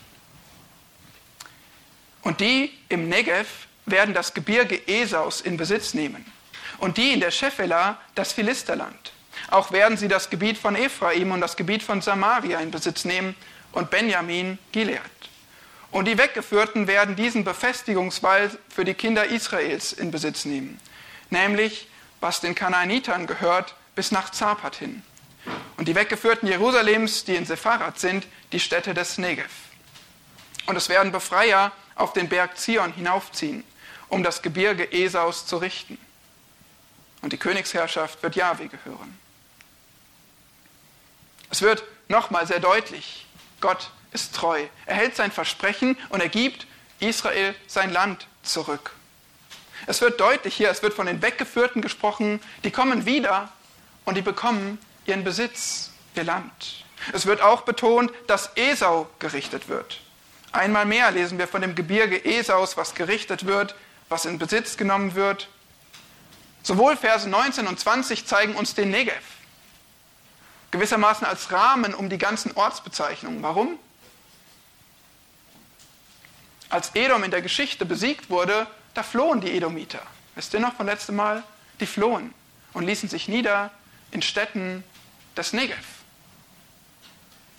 Und 2.21 2.41
die 2.41 2.73
im 2.89 3.07
Negev 3.07 3.67
werden 3.85 4.13
das 4.13 4.33
Gebirge 4.33 4.87
Esaus 4.87 5.39
in 5.39 5.55
Besitz 5.55 5.93
nehmen. 5.93 6.25
Und 6.79 6.97
die 6.97 7.13
in 7.13 7.21
der 7.21 7.31
Schefela 7.31 7.99
das 8.15 8.33
Philisterland. 8.33 9.13
Auch 9.51 9.71
werden 9.71 9.97
sie 9.97 10.07
das 10.07 10.29
Gebiet 10.29 10.57
von 10.57 10.75
Ephraim 10.75 11.31
und 11.31 11.41
das 11.41 11.55
Gebiet 11.55 11.83
von 11.83 12.01
Samaria 12.01 12.59
in 12.59 12.71
Besitz 12.71 13.05
nehmen 13.05 13.35
und 13.71 13.89
Benjamin 13.89 14.57
Gilead. 14.71 15.01
Und 15.91 16.05
die 16.05 16.17
Weggeführten 16.17 16.87
werden 16.87 17.15
diesen 17.15 17.43
Befestigungswall 17.43 18.51
für 18.69 18.83
die 18.83 18.95
Kinder 18.95 19.25
Israels 19.25 19.93
in 19.93 20.11
Besitz 20.11 20.45
nehmen, 20.45 20.79
nämlich 21.29 21.87
was 22.19 22.41
den 22.41 22.55
Kanaanitern 22.55 23.27
gehört, 23.27 23.75
bis 23.95 24.11
nach 24.11 24.29
Zapat 24.31 24.75
hin. 24.75 25.03
Und 25.77 25.87
die 25.87 25.95
Weggeführten 25.95 26.49
Jerusalems, 26.49 27.23
die 27.23 27.35
in 27.35 27.45
Sepharat 27.45 27.99
sind, 27.99 28.27
die 28.51 28.59
Städte 28.59 28.93
des 28.93 29.17
Negev. 29.17 29.51
Und 30.65 30.75
es 30.75 30.89
werden 30.89 31.11
Befreier 31.11 31.71
auf 31.95 32.13
den 32.13 32.27
Berg 32.27 32.57
Zion 32.57 32.93
hinaufziehen, 32.93 33.63
um 34.09 34.23
das 34.23 34.41
Gebirge 34.41 34.91
Esaus 34.91 35.45
zu 35.45 35.57
richten. 35.57 35.97
Und 37.21 37.33
die 37.33 37.37
Königsherrschaft 37.37 38.21
wird 38.23 38.35
Jahwe 38.35 38.67
gehören. 38.67 39.17
Es 41.55 41.61
wird 41.61 41.85
nochmal 42.09 42.45
sehr 42.45 42.59
deutlich, 42.59 43.25
Gott 43.61 43.89
ist 44.11 44.35
treu. 44.35 44.65
Er 44.87 44.95
hält 44.97 45.15
sein 45.15 45.31
Versprechen 45.31 45.97
und 46.09 46.19
er 46.19 46.27
gibt 46.27 46.67
Israel 46.99 47.55
sein 47.65 47.93
Land 47.93 48.27
zurück. 48.43 48.91
Es 49.87 50.01
wird 50.01 50.19
deutlich 50.19 50.53
hier, 50.53 50.69
es 50.69 50.83
wird 50.83 50.93
von 50.93 51.05
den 51.05 51.21
Weggeführten 51.21 51.81
gesprochen, 51.81 52.41
die 52.65 52.71
kommen 52.71 53.05
wieder 53.05 53.53
und 54.03 54.17
die 54.17 54.21
bekommen 54.21 54.79
ihren 55.05 55.23
Besitz, 55.23 55.91
ihr 56.15 56.25
Land. 56.25 56.83
Es 57.13 57.25
wird 57.25 57.39
auch 57.39 57.61
betont, 57.61 58.11
dass 58.27 58.51
Esau 58.57 59.07
gerichtet 59.19 59.69
wird. 59.69 60.01
Einmal 60.51 60.85
mehr 60.85 61.09
lesen 61.11 61.37
wir 61.37 61.47
von 61.47 61.61
dem 61.61 61.73
Gebirge 61.73 62.25
Esaus, 62.25 62.75
was 62.75 62.95
gerichtet 62.95 63.45
wird, 63.45 63.75
was 64.09 64.25
in 64.25 64.39
Besitz 64.39 64.75
genommen 64.75 65.15
wird. 65.15 65.47
Sowohl 66.63 66.97
Verse 66.97 67.29
19 67.29 67.65
und 67.65 67.79
20 67.79 68.25
zeigen 68.25 68.55
uns 68.55 68.75
den 68.75 68.89
Negev 68.91 69.23
gewissermaßen 70.75 71.25
als 71.25 71.53
Rahmen 71.53 71.93
um 71.93 72.09
die 72.09 72.17
ganzen 72.17 72.51
Ortsbezeichnungen. 72.51 73.41
Warum? 73.41 73.79
Als 76.69 76.91
Edom 76.95 77.23
in 77.23 77.31
der 77.31 77.41
Geschichte 77.41 77.85
besiegt 77.85 78.29
wurde, 78.29 78.67
da 78.93 79.01
flohen 79.01 79.39
die 79.39 79.55
Edomiter. 79.55 80.01
Wisst 80.35 80.53
ihr 80.53 80.59
noch 80.59 80.75
von 80.75 80.85
letztem 80.85 81.15
Mal? 81.15 81.43
Die 81.79 81.85
flohen 81.85 82.33
und 82.73 82.85
ließen 82.85 83.07
sich 83.07 83.29
nieder 83.29 83.71
in 84.11 84.21
Städten 84.21 84.83
des 85.37 85.53
Negev. 85.53 85.85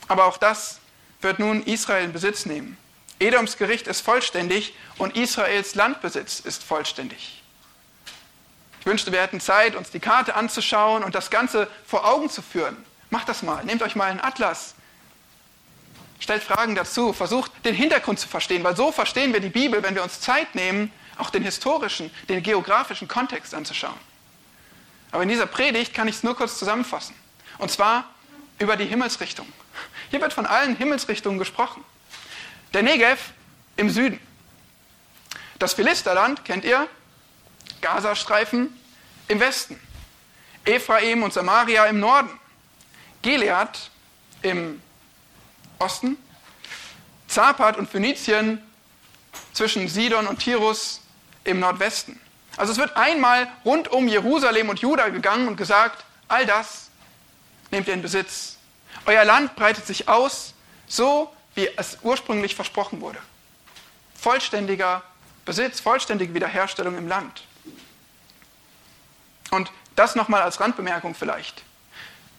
Aber 0.09 0.27
auch 0.27 0.37
das 0.37 0.81
wird 1.23 1.39
nun 1.39 1.63
Israel 1.63 2.05
in 2.05 2.13
Besitz 2.13 2.45
nehmen. 2.45 2.77
Edoms 3.19 3.57
Gericht 3.57 3.87
ist 3.87 4.03
vollständig 4.03 4.75
und 4.99 5.17
Israels 5.17 5.75
Landbesitz 5.75 6.41
ist 6.41 6.63
vollständig. 6.63 7.43
Ich 8.81 8.87
wünschte, 8.87 9.11
wir 9.11 9.23
hätten 9.23 9.41
Zeit, 9.41 9.75
uns 9.75 9.91
die 9.91 10.01
Karte 10.01 10.35
anzuschauen 10.35 11.03
und 11.03 11.15
das 11.15 11.31
Ganze 11.31 11.67
vor 11.87 12.07
Augen 12.07 12.29
zu 12.29 12.43
führen. 12.43 12.77
Macht 13.11 13.29
das 13.29 13.43
mal. 13.43 13.65
Nehmt 13.65 13.83
euch 13.83 13.97
mal 13.97 14.11
einen 14.11 14.21
Atlas. 14.21 14.75
Stellt 16.19 16.43
Fragen 16.43 16.75
dazu. 16.75 17.13
Versucht 17.13 17.53
den 17.65 17.75
Hintergrund 17.75 18.19
zu 18.19 18.29
verstehen, 18.29 18.65
weil 18.65 18.77
so 18.77 18.93
verstehen 18.93 19.33
wir 19.33 19.41
die 19.41 19.49
Bibel, 19.49 19.83
wenn 19.83 19.95
wir 19.95 20.03
uns 20.03 20.21
Zeit 20.21 20.55
nehmen, 20.55 20.93
auch 21.19 21.31
den 21.31 21.43
historischen, 21.43 22.11
den 22.29 22.43
geografischen 22.43 23.09
Kontext 23.09 23.55
anzuschauen. 23.55 23.99
Aber 25.13 25.23
in 25.23 25.29
dieser 25.29 25.47
Predigt 25.47 25.95
kann 25.95 26.09
ich 26.09 26.17
es 26.17 26.23
nur 26.23 26.37
kurz 26.37 26.59
zusammenfassen. 26.59 27.15
Und 27.59 27.71
zwar 27.71 28.05
über 28.59 28.77
die 28.77 28.85
Himmelsrichtung. 28.85 29.51
Hier 30.11 30.21
wird 30.21 30.33
von 30.33 30.47
allen 30.47 30.77
Himmelsrichtungen 30.77 31.39
gesprochen. 31.39 31.85
Der 32.75 32.83
Negev 32.83 33.33
im 33.77 33.91
Süden. 33.91 34.21
Das 35.59 35.75
Philisterland, 35.75 36.45
kennt 36.45 36.65
ihr? 36.65 36.89
Gazastreifen 37.81 38.79
im 39.29 39.41
Westen. 39.41 39.81
Ephraim 40.65 41.23
und 41.23 41.33
Samaria 41.33 41.87
im 41.87 42.01
Norden. 42.01 42.31
Gilead 43.23 43.91
im 44.43 44.81
Osten, 45.79 46.17
Zapat 47.29 47.77
und 47.77 47.91
Phönizien 47.91 48.63
zwischen 49.53 49.89
Sidon 49.89 50.27
und 50.27 50.39
Tirus 50.39 51.01
im 51.45 51.61
Nordwesten. 51.61 52.21
Also 52.57 52.73
es 52.73 52.79
wird 52.79 52.97
einmal 52.97 53.49
rund 53.65 53.89
um 53.89 54.09
Jerusalem 54.09 54.69
und 54.69 54.81
Juda 54.81 55.09
gegangen 55.09 55.49
und 55.49 55.57
gesagt, 55.57 56.05
all 56.29 56.47
das 56.47 56.91
nehmt 57.71 57.89
ihr 57.89 57.95
in 57.95 58.03
Besitz. 58.03 58.57
Euer 59.05 59.25
Land 59.25 59.55
breitet 59.57 59.87
sich 59.87 60.09
aus, 60.09 60.55
so 60.87 61.33
wie 61.55 61.69
es 61.77 61.99
ursprünglich 62.03 62.55
versprochen 62.55 63.01
wurde. 63.01 63.19
Vollständiger 64.15 65.03
Besitz, 65.45 65.81
vollständige 65.81 66.35
Wiederherstellung 66.35 66.97
im 66.97 67.09
Land. 67.09 67.45
Und 69.51 69.71
das 69.95 70.15
nochmal 70.15 70.43
als 70.43 70.61
Randbemerkung 70.61 71.15
vielleicht. 71.15 71.63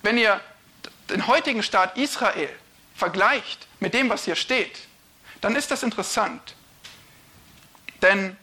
Wenn 0.01 0.17
ihr 0.17 0.41
den 1.09 1.27
heutigen 1.27 1.63
Staat 1.63 1.97
Israel 1.97 2.49
vergleicht 2.95 3.67
mit 3.79 3.93
dem, 3.93 4.09
was 4.09 4.25
hier 4.25 4.35
steht, 4.35 4.79
dann 5.41 5.55
ist 5.55 5.71
das 5.71 5.83
interessant. 5.83 6.55
Denn 8.01 8.35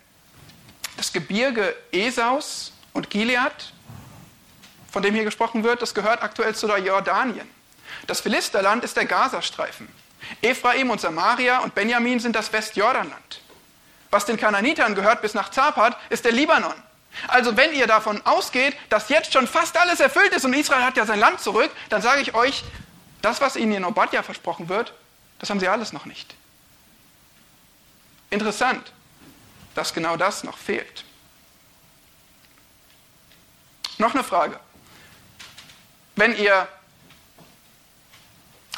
das 0.97 1.13
Gebirge 1.13 1.75
Esaus 1.93 2.73
und 2.93 3.11
Gilead, 3.11 3.73
von 4.91 5.03
dem 5.03 5.15
hier 5.15 5.25
gesprochen 5.25 5.65
wird, 5.65 5.83
das 5.83 5.95
gehört 5.95 6.23
aktuell 6.23 6.55
zu 6.55 6.67
der 6.67 6.79
Jordanien. 6.79 7.49
Das 8.07 8.21
Philisterland 8.21 8.85
ist 8.85 8.97
der 8.97 9.07
Gazastreifen. 9.07 9.89
Ephraim 10.41 10.91
und 10.91 11.01
Samaria 11.01 11.59
und 11.59 11.75
Benjamin 11.75 12.21
sind 12.21 12.37
das 12.37 12.53
Westjordanland. 12.53 13.41
Was 14.11 14.25
den 14.25 14.37
Kananitern 14.37 14.95
gehört 14.95 15.23
bis 15.23 15.35
nach 15.35 15.51
Zapat, 15.51 15.97
ist 16.09 16.25
der 16.25 16.33
Libanon. 16.33 16.75
Also 17.29 17.57
wenn 17.57 17.73
ihr 17.73 17.87
davon 17.87 18.21
ausgeht, 18.27 18.77
dass 18.89 19.09
jetzt 19.09 19.33
schon 19.33 19.47
fast 19.47 19.77
alles 19.77 20.01
erfüllt 20.01 20.33
ist 20.33 20.45
und 20.45 20.55
Israel 20.55 20.83
hat 20.83 20.97
ja 20.97 21.07
sein 21.07 21.19
Land 21.19 21.41
zurück, 21.41 21.71
dann 21.89 22.03
sage 22.03 22.21
ich 22.21 22.35
euch, 22.35 22.65
das, 23.23 23.41
was 23.41 23.57
ihnen 23.57 23.73
in 23.73 23.85
Obadja 23.85 24.23
versprochen 24.23 24.69
wird, 24.69 24.93
das 25.39 25.51
haben 25.51 25.61
sie 25.61 25.69
alles 25.69 25.93
noch 25.93 26.05
nicht. 26.05 26.35
Interessant, 28.31 28.93
dass 29.75 29.95
genau 29.95 30.17
das 30.17 30.45
noch 30.45 30.59
fehlt. 30.59 31.05
Noch 33.99 34.15
eine 34.15 34.25
Frage. 34.25 34.59
Wenn 36.17 36.37
ihr, 36.37 36.69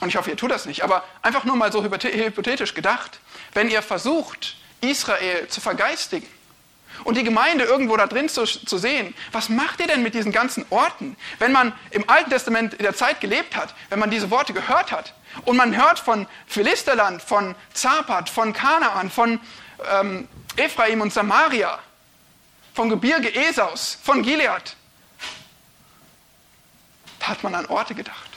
und 0.01 0.09
ich 0.09 0.17
hoffe, 0.17 0.31
ihr 0.31 0.37
tut 0.37 0.51
das 0.51 0.67
nicht, 0.67 0.83
aber 0.83 1.05
einfach 1.23 1.45
nur 1.45 1.57
mal 1.57 1.73
so 1.73 1.83
hypothetisch 1.83 2.75
gedacht, 2.75 3.19
wenn 3.55 3.71
ihr 3.71 3.83
versucht, 3.83 4.57
Israel 4.81 5.49
zu 5.49 5.61
vergeistigen, 5.61 6.29
und 7.05 7.17
die 7.17 7.25
Gemeinde 7.25 7.65
irgendwo 7.65 7.97
da 7.97 8.07
drin 8.07 8.29
zu, 8.29 8.45
zu 8.45 8.79
sehen. 8.79 9.15
Was 9.33 9.49
macht 9.49 9.81
ihr 9.81 9.87
denn 9.87 10.03
mit 10.03 10.15
diesen 10.15 10.33
ganzen 10.33 10.65
Orten? 10.71 11.17
Wenn 11.39 11.53
man 11.53 11.73
im 11.91 12.09
Alten 12.09 12.31
Testament 12.31 12.75
in 12.75 12.83
der 12.83 12.95
Zeit 12.95 13.21
gelebt 13.21 13.57
hat, 13.57 13.75
wenn 13.89 13.99
man 13.99 14.11
diese 14.11 14.31
Worte 14.31 14.53
gehört 14.53 14.93
hat 14.93 15.15
und 15.45 15.57
man 15.57 15.77
hört 15.77 15.99
von 15.99 16.27
Philisterland, 16.47 17.23
von 17.23 17.55
Zapat, 17.73 18.29
von 18.29 18.53
Kanaan, 18.53 19.11
von 19.11 19.41
ähm, 19.93 20.29
Ephraim 20.57 21.01
und 21.01 21.13
Samaria, 21.13 21.79
vom 22.75 22.89
Gebirge 22.89 23.35
Esaus, 23.35 23.99
von 24.03 24.23
Gilead, 24.23 24.77
da 27.21 27.29
hat 27.29 27.43
man 27.43 27.55
an 27.55 27.67
Orte 27.67 27.95
gedacht. 27.95 28.31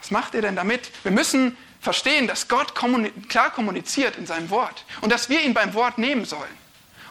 Was 0.00 0.10
macht 0.10 0.34
ihr 0.34 0.42
denn 0.42 0.56
damit? 0.56 0.90
Wir 1.04 1.12
müssen 1.12 1.56
verstehen, 1.80 2.26
dass 2.26 2.48
Gott 2.48 2.74
klar 3.28 3.50
kommuniziert 3.50 4.16
in 4.16 4.26
seinem 4.26 4.50
Wort 4.50 4.84
und 5.00 5.10
dass 5.10 5.28
wir 5.28 5.42
ihn 5.42 5.54
beim 5.54 5.74
Wort 5.74 5.98
nehmen 5.98 6.24
sollen. 6.24 6.61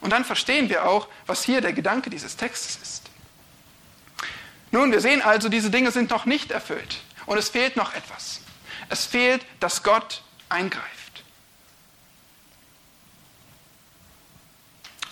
Und 0.02 0.10
dann 0.10 0.26
verstehen 0.26 0.70
wir 0.70 0.88
auch, 0.88 1.08
was 1.28 1.44
hier 1.44 1.62
der 1.62 1.74
Gedanke 1.74 2.10
dieses 2.10 2.36
Textes 2.36 2.78
ist. 2.82 3.10
Nun, 4.72 4.92
wir 4.92 5.02
sehen 5.02 5.22
also, 5.22 5.50
diese 5.50 5.70
Dinge 5.70 5.92
sind 5.92 6.10
noch 6.10 6.26
nicht 6.26 6.52
erfüllt. 6.52 7.02
Und 7.26 7.38
es 7.38 7.50
fehlt 7.50 7.76
noch 7.76 7.94
etwas. 7.94 8.42
Es 8.90 9.06
fehlt, 9.06 9.46
dass 9.60 9.84
Gott 9.84 10.24
eingreift. 10.50 11.24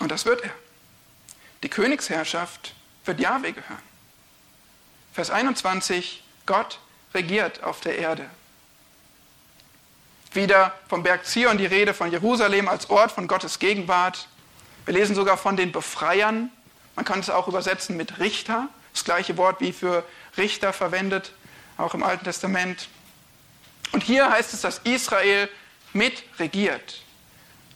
Und 0.00 0.10
das 0.10 0.24
wird 0.24 0.42
er. 0.42 0.52
Die 1.62 1.68
Königsherrschaft 1.68 2.74
wird 3.04 3.20
Jahwe 3.20 3.52
gehören. 3.52 3.82
Vers 5.12 5.30
21, 5.30 6.22
Gott 6.46 6.80
regiert 7.14 7.62
auf 7.62 7.80
der 7.80 7.98
Erde. 7.98 8.28
Wieder 10.32 10.74
vom 10.88 11.02
Berg 11.02 11.26
Zion 11.26 11.58
die 11.58 11.66
Rede 11.66 11.92
von 11.92 12.10
Jerusalem 12.10 12.68
als 12.68 12.88
Ort 12.88 13.12
von 13.12 13.28
Gottes 13.28 13.58
Gegenwart. 13.58 14.28
Wir 14.86 14.94
lesen 14.94 15.14
sogar 15.14 15.36
von 15.36 15.56
den 15.56 15.72
Befreiern. 15.72 16.50
Man 16.96 17.04
kann 17.04 17.20
es 17.20 17.30
auch 17.30 17.48
übersetzen 17.48 17.96
mit 17.96 18.18
Richter. 18.18 18.68
Das 18.92 19.04
gleiche 19.04 19.36
Wort 19.36 19.60
wie 19.60 19.72
für 19.72 20.04
Richter 20.36 20.72
verwendet, 20.72 21.32
auch 21.76 21.94
im 21.94 22.02
Alten 22.02 22.24
Testament. 22.24 22.88
Und 23.92 24.02
hier 24.02 24.30
heißt 24.30 24.54
es, 24.54 24.62
dass 24.62 24.78
Israel 24.84 25.48
mitregiert. 25.92 27.02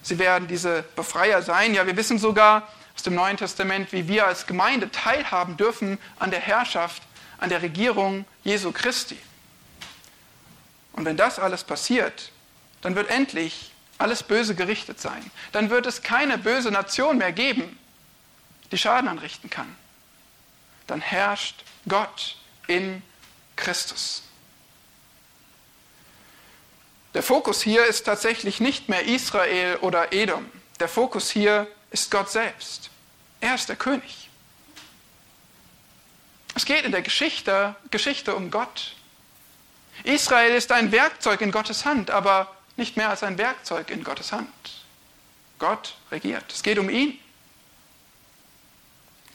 Sie 0.02 0.18
werden 0.18 0.48
diese 0.48 0.84
Befreier 0.96 1.42
sein. 1.42 1.74
Ja, 1.74 1.86
wir 1.86 1.96
wissen 1.96 2.18
sogar 2.18 2.68
aus 2.94 3.02
dem 3.02 3.14
Neuen 3.14 3.36
Testament, 3.36 3.92
wie 3.92 4.06
wir 4.08 4.26
als 4.26 4.46
Gemeinde 4.46 4.90
teilhaben 4.90 5.56
dürfen 5.56 5.98
an 6.18 6.30
der 6.30 6.40
Herrschaft, 6.40 7.02
an 7.38 7.48
der 7.48 7.62
Regierung 7.62 8.24
Jesu 8.42 8.70
Christi. 8.72 9.18
Und 10.92 11.04
wenn 11.04 11.16
das 11.16 11.38
alles 11.38 11.64
passiert, 11.64 12.30
dann 12.82 12.94
wird 12.94 13.10
endlich 13.10 13.72
alles 14.04 14.22
Böse 14.22 14.54
gerichtet 14.54 15.00
sein. 15.00 15.30
Dann 15.52 15.70
wird 15.70 15.86
es 15.86 16.02
keine 16.02 16.36
böse 16.36 16.70
Nation 16.70 17.16
mehr 17.16 17.32
geben, 17.32 17.78
die 18.70 18.76
Schaden 18.76 19.08
anrichten 19.08 19.48
kann. 19.48 19.74
Dann 20.86 21.00
herrscht 21.00 21.64
Gott 21.88 22.36
in 22.66 23.02
Christus. 23.56 24.22
Der 27.14 27.22
Fokus 27.22 27.62
hier 27.62 27.86
ist 27.86 28.04
tatsächlich 28.04 28.60
nicht 28.60 28.90
mehr 28.90 29.06
Israel 29.06 29.76
oder 29.76 30.12
Edom. 30.12 30.44
Der 30.80 30.88
Fokus 30.88 31.30
hier 31.30 31.66
ist 31.90 32.10
Gott 32.10 32.30
selbst. 32.30 32.90
Er 33.40 33.54
ist 33.54 33.70
der 33.70 33.76
König. 33.76 34.28
Es 36.54 36.66
geht 36.66 36.84
in 36.84 36.92
der 36.92 37.02
Geschichte, 37.02 37.74
Geschichte 37.90 38.34
um 38.34 38.50
Gott. 38.50 38.94
Israel 40.02 40.54
ist 40.54 40.72
ein 40.72 40.92
Werkzeug 40.92 41.40
in 41.40 41.52
Gottes 41.52 41.86
Hand, 41.86 42.10
aber 42.10 42.54
nicht 42.76 42.96
mehr 42.96 43.10
als 43.10 43.22
ein 43.22 43.38
Werkzeug 43.38 43.90
in 43.90 44.04
Gottes 44.04 44.32
Hand. 44.32 44.48
Gott 45.58 45.94
regiert. 46.10 46.44
Es 46.52 46.62
geht 46.62 46.78
um 46.78 46.90
ihn. 46.90 47.18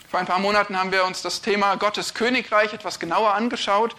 Vor 0.10 0.20
ein 0.20 0.26
paar 0.26 0.40
Monaten 0.40 0.78
haben 0.78 0.92
wir 0.92 1.06
uns 1.06 1.22
das 1.22 1.42
Thema 1.42 1.76
Gottes 1.76 2.14
Königreich 2.14 2.74
etwas 2.74 3.00
genauer 3.00 3.36
angeschaut. 3.36 3.96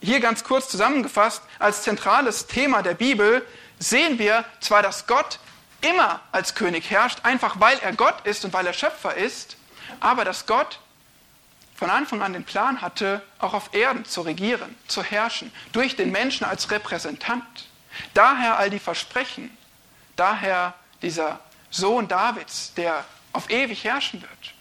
Hier 0.00 0.20
ganz 0.20 0.42
kurz 0.42 0.68
zusammengefasst, 0.68 1.42
als 1.58 1.82
zentrales 1.82 2.46
Thema 2.46 2.82
der 2.82 2.94
Bibel 2.94 3.46
sehen 3.78 4.18
wir 4.18 4.44
zwar, 4.60 4.82
dass 4.82 5.06
Gott 5.06 5.38
immer 5.82 6.20
als 6.32 6.54
König 6.54 6.90
herrscht, 6.90 7.20
einfach 7.24 7.60
weil 7.60 7.78
er 7.78 7.92
Gott 7.92 8.26
ist 8.26 8.44
und 8.44 8.52
weil 8.52 8.66
er 8.66 8.72
Schöpfer 8.72 9.14
ist, 9.14 9.56
aber 10.00 10.24
dass 10.24 10.46
Gott 10.46 10.80
von 11.74 11.90
Anfang 11.90 12.22
an 12.22 12.32
den 12.32 12.44
Plan 12.44 12.80
hatte, 12.80 13.22
auch 13.38 13.52
auf 13.52 13.74
Erden 13.74 14.04
zu 14.04 14.22
regieren, 14.22 14.76
zu 14.86 15.02
herrschen, 15.02 15.52
durch 15.72 15.96
den 15.96 16.10
Menschen 16.10 16.44
als 16.44 16.70
Repräsentant. 16.70 17.68
Daher 18.14 18.58
all 18.58 18.70
die 18.70 18.78
Versprechen, 18.78 19.56
daher 20.16 20.74
dieser 21.02 21.40
Sohn 21.70 22.08
Davids, 22.08 22.72
der 22.74 23.04
auf 23.32 23.50
ewig 23.50 23.84
herrschen 23.84 24.22
wird. 24.22 24.54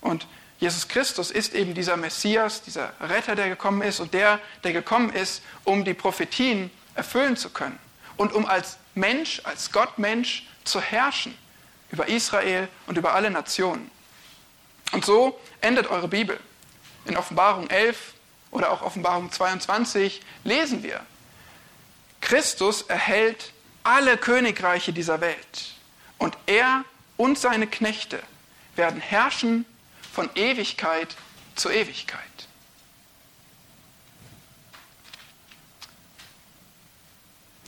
Und 0.00 0.26
Jesus 0.58 0.88
Christus 0.88 1.30
ist 1.30 1.54
eben 1.54 1.74
dieser 1.74 1.96
Messias, 1.96 2.62
dieser 2.62 2.92
Retter, 3.00 3.34
der 3.34 3.48
gekommen 3.48 3.82
ist 3.82 4.00
und 4.00 4.14
der, 4.14 4.40
der 4.62 4.72
gekommen 4.72 5.10
ist, 5.10 5.42
um 5.64 5.84
die 5.84 5.94
Prophetien 5.94 6.70
erfüllen 6.94 7.36
zu 7.36 7.50
können 7.50 7.78
und 8.16 8.32
um 8.32 8.46
als 8.46 8.78
Mensch, 8.94 9.40
als 9.44 9.72
Gottmensch 9.72 10.46
zu 10.64 10.80
herrschen 10.80 11.36
über 11.90 12.08
Israel 12.08 12.68
und 12.86 12.96
über 12.98 13.14
alle 13.14 13.30
Nationen. 13.30 13.90
Und 14.92 15.04
so 15.04 15.38
endet 15.60 15.88
eure 15.88 16.08
Bibel. 16.08 16.38
In 17.04 17.16
Offenbarung 17.16 17.68
11 17.68 18.14
oder 18.50 18.70
auch 18.70 18.82
Offenbarung 18.82 19.30
22 19.32 20.22
lesen 20.44 20.82
wir, 20.82 21.00
Christus 22.24 22.80
erhält 22.80 23.52
alle 23.82 24.16
Königreiche 24.16 24.94
dieser 24.94 25.20
Welt 25.20 25.74
und 26.16 26.38
er 26.46 26.86
und 27.18 27.38
seine 27.38 27.66
Knechte 27.66 28.18
werden 28.76 28.98
herrschen 28.98 29.66
von 30.10 30.30
Ewigkeit 30.34 31.16
zu 31.54 31.68
Ewigkeit. 31.68 32.20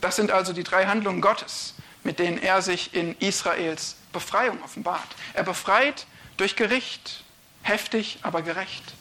Das 0.01 0.15
sind 0.15 0.31
also 0.31 0.53
die 0.53 0.63
drei 0.63 0.87
Handlungen 0.87 1.21
Gottes, 1.21 1.75
mit 2.03 2.17
denen 2.17 2.39
er 2.39 2.63
sich 2.63 2.95
in 2.95 3.15
Israels 3.19 3.95
Befreiung 4.11 4.63
offenbart. 4.63 5.07
Er 5.33 5.43
befreit 5.43 6.07
durch 6.37 6.55
Gericht, 6.55 7.23
heftig, 7.61 8.17
aber 8.23 8.41
gerecht. 8.41 8.95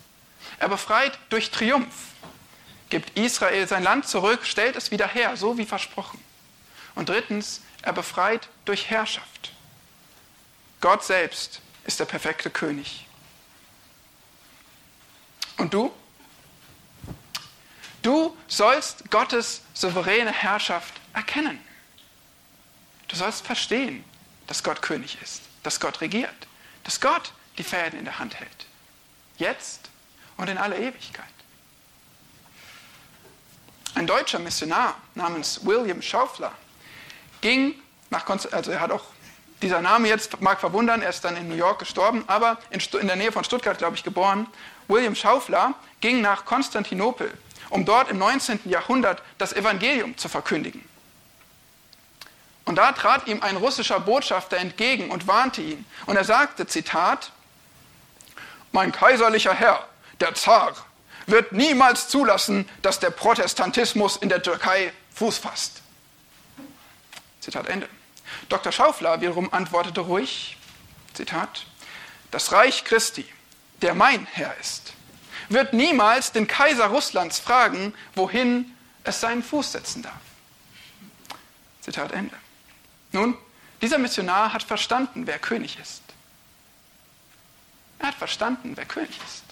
Er 0.59 0.69
befreit 0.69 1.19
durch 1.31 1.51
Triumph, 1.51 1.95
gibt 2.91 3.19
Israel 3.19 3.67
sein 3.67 3.83
Land 3.83 4.07
zurück, 4.09 4.45
stellt 4.45 4.77
es 4.77 4.91
wieder 4.91 5.09
her, 5.09 5.37
so 5.37 5.59
wie 5.59 5.67
versprochen. 5.67 6.23
Und 6.95 7.09
drittens, 7.09 7.61
er 7.83 7.93
befreit 7.93 8.49
durch 8.65 8.91
Herrschaft. 8.91 9.53
Gott 10.81 11.05
selbst 11.05 11.61
ist 11.85 12.01
der 12.01 12.05
perfekte 12.05 12.51
König. 12.51 13.07
Und 15.57 15.73
du? 15.73 15.93
Du 18.03 18.37
sollst 18.47 19.11
Gottes 19.11 19.63
souveräne 19.75 20.33
Herrschaft 20.33 20.95
erkennen. 21.13 21.59
Du 23.09 23.17
sollst 23.17 23.45
verstehen, 23.45 24.05
dass 24.47 24.63
Gott 24.63 24.83
König 24.83 25.19
ist, 25.23 25.43
dass 25.63 25.81
Gott 25.81 26.01
regiert, 26.01 26.47
dass 26.85 27.01
Gott 27.01 27.33
die 27.59 27.65
Fäden 27.65 27.99
in 27.99 28.05
der 28.05 28.19
Hand 28.19 28.39
hält. 28.39 28.67
Jetzt 29.39 29.91
und 30.37 30.49
in 30.49 30.59
aller 30.59 30.79
Ewigkeit. 30.79 31.25
Ein 33.97 34.07
deutscher 34.07 34.39
Missionar 34.39 34.95
namens 35.15 35.65
William 35.65 36.03
Schaufler 36.03 36.53
ging 37.41 37.75
nach 38.11 38.27
Konstantinopel, 38.27 38.59
also 38.59 38.71
er 38.73 38.81
hat 38.81 38.91
auch, 38.91 39.05
dieser 39.63 39.81
Name 39.81 40.07
jetzt 40.09 40.39
mag 40.43 40.61
verwundern, 40.61 41.01
er 41.01 41.09
ist 41.09 41.25
dann 41.25 41.35
in 41.35 41.49
New 41.49 41.55
York 41.55 41.79
gestorben, 41.79 42.23
aber 42.27 42.59
in, 42.69 42.83
in 43.01 43.07
der 43.07 43.17
Nähe 43.17 43.33
von 43.33 43.43
Stuttgart, 43.43 43.79
glaube 43.79 43.97
ich, 43.97 44.05
geboren. 44.05 44.49
William 44.87 45.15
Schaufler 45.15 45.73
ging 46.03 46.21
nach 46.21 46.45
Konstantinopel, 46.45 47.33
um 47.71 47.87
dort 47.87 48.11
im 48.11 48.19
19. 48.19 48.61
Jahrhundert 48.67 49.23
das 49.39 49.55
Evangelium 49.55 50.15
zu 50.19 50.29
verkündigen. 50.29 50.87
Und 52.67 52.77
da 52.77 52.93
trat 52.93 53.27
ihm 53.27 53.43
ein 53.43 53.57
russischer 53.57 53.99
Botschafter 53.99 54.59
entgegen 54.59 55.11
und 55.11 55.27
warnte 55.27 55.63
ihn. 55.63 55.87
Und 56.05 56.17
er 56.17 56.25
sagte, 56.25 56.67
Zitat, 56.67 57.33
Mein 58.73 58.93
kaiserlicher 58.93 59.55
Herr, 59.55 59.89
der 60.21 60.35
Zar, 60.35 60.75
wird 61.27 61.53
niemals 61.53 62.09
zulassen, 62.09 62.69
dass 62.83 63.01
der 63.01 63.11
Protestantismus 63.11 64.17
in 64.17 64.29
der 64.29 64.43
Türkei 64.43 64.93
Fuß 65.15 65.39
fasst. 65.39 65.83
Zitat 67.41 67.69
Ende. 67.69 67.89
Dr. 68.49 68.73
Schaufler 68.73 69.21
wiederum 69.21 69.53
antwortete 69.53 70.01
ruhig, 70.01 70.57
Zitat, 71.15 71.67
das 72.31 72.53
Reich 72.53 72.85
Christi, 72.85 73.25
der 73.83 73.95
mein 73.95 74.27
Herr 74.27 74.57
ist, 74.59 74.93
wird 75.49 75.73
niemals 75.73 76.33
den 76.33 76.47
Kaiser 76.47 76.87
Russlands 76.87 77.39
fragen, 77.39 77.95
wohin 78.15 78.77
es 79.05 79.21
seinen 79.21 79.43
Fuß 79.43 79.73
setzen 79.73 80.03
darf. 80.03 80.15
Zitat 81.81 82.13
Ende. 82.13 82.37
Nun, 83.13 83.37
dieser 83.81 83.99
Missionar 83.99 84.53
hat 84.53 84.63
verstanden, 84.63 85.27
wer 85.27 85.39
König 85.39 85.79
ist. 85.79 86.03
Er 87.99 88.09
hat 88.09 88.15
verstanden, 88.17 88.73
wer 88.77 88.85
König 88.85 89.19
ist. 89.25 89.46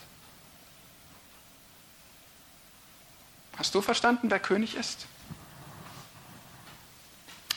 Hast 3.57 3.75
du 3.75 3.81
verstanden, 3.81 4.31
wer 4.31 4.41
König 4.41 4.77
ist? 4.77 5.07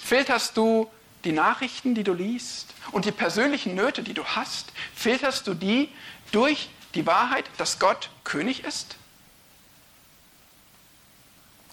Filterst 0.04 0.56
du 0.56 0.90
die 1.24 1.32
Nachrichten, 1.32 1.96
die 1.96 2.04
du 2.04 2.14
liest 2.14 2.74
und 2.92 3.06
die 3.06 3.12
persönlichen 3.12 3.76
Nöte, 3.76 4.04
die 4.04 4.14
du 4.14 4.24
hast, 4.24 4.72
filterst 4.96 5.48
du 5.48 5.54
die 5.54 5.90
durch 6.32 6.70
die 6.94 7.06
Wahrheit, 7.06 7.46
dass 7.58 7.80
Gott 7.80 8.10
König 8.24 8.64
ist? 8.64 8.96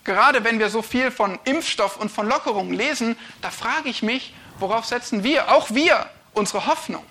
Gerade 0.05 0.45
wenn 0.45 0.59
wir 0.59 0.68
so 0.68 0.83
viel 0.83 1.11
von 1.11 1.39
Impfstoff 1.45 1.97
und 1.97 2.11
von 2.11 2.29
Lockerung 2.29 2.72
lesen, 2.72 3.16
da 3.41 3.51
frage 3.51 3.89
ich 3.89 4.03
mich, 4.03 4.35
worauf 4.59 4.85
setzen 4.85 5.25
wir, 5.25 5.51
auch 5.51 5.70
wir, 5.70 6.09
unsere 6.35 6.66
Hoffnung? 6.66 7.05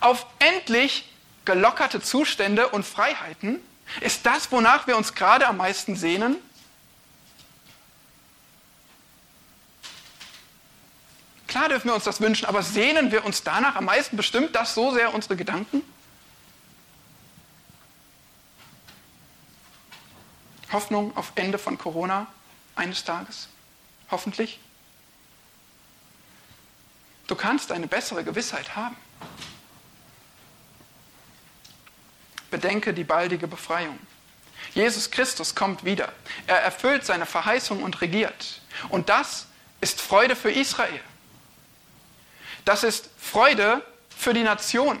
Auf 0.00 0.26
endlich 0.38 1.10
gelockerte 1.44 2.00
Zustände 2.00 2.68
und 2.68 2.86
Freiheiten? 2.86 3.60
Ist 4.00 4.26
das, 4.26 4.50
wonach 4.50 4.86
wir 4.86 4.96
uns 4.96 5.14
gerade 5.14 5.46
am 5.46 5.56
meisten 5.56 5.96
sehnen? 5.96 6.36
Klar 11.46 11.68
dürfen 11.68 11.88
wir 11.88 11.94
uns 11.94 12.04
das 12.04 12.20
wünschen, 12.20 12.46
aber 12.46 12.62
sehnen 12.62 13.12
wir 13.12 13.24
uns 13.24 13.44
danach 13.44 13.76
am 13.76 13.84
meisten? 13.84 14.16
Bestimmt 14.16 14.56
das 14.56 14.74
so 14.74 14.92
sehr 14.92 15.14
unsere 15.14 15.36
Gedanken? 15.36 15.82
Hoffnung 20.72 21.16
auf 21.16 21.30
Ende 21.36 21.58
von 21.58 21.78
Corona 21.78 22.26
eines 22.74 23.04
Tages? 23.04 23.48
Hoffentlich? 24.10 24.58
Du 27.28 27.36
kannst 27.36 27.70
eine 27.70 27.86
bessere 27.86 28.24
Gewissheit 28.24 28.74
haben. 28.74 28.96
Bedenke 32.54 32.94
die 32.94 33.04
baldige 33.04 33.46
Befreiung. 33.46 33.98
Jesus 34.74 35.10
Christus 35.10 35.54
kommt 35.54 35.84
wieder. 35.84 36.12
Er 36.46 36.60
erfüllt 36.60 37.04
seine 37.04 37.26
Verheißung 37.26 37.82
und 37.82 38.00
regiert. 38.00 38.60
Und 38.88 39.08
das 39.08 39.46
ist 39.80 40.00
Freude 40.00 40.34
für 40.36 40.50
Israel. 40.50 41.00
Das 42.64 42.82
ist 42.82 43.10
Freude 43.18 43.84
für 44.16 44.34
die 44.34 44.42
Nation. 44.42 45.00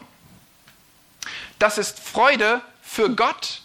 Das 1.58 1.78
ist 1.78 1.98
Freude 1.98 2.60
für 2.82 3.10
Gott 3.10 3.62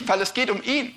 weil 0.00 0.20
es 0.20 0.34
geht 0.34 0.50
um 0.50 0.62
ihn. 0.62 0.94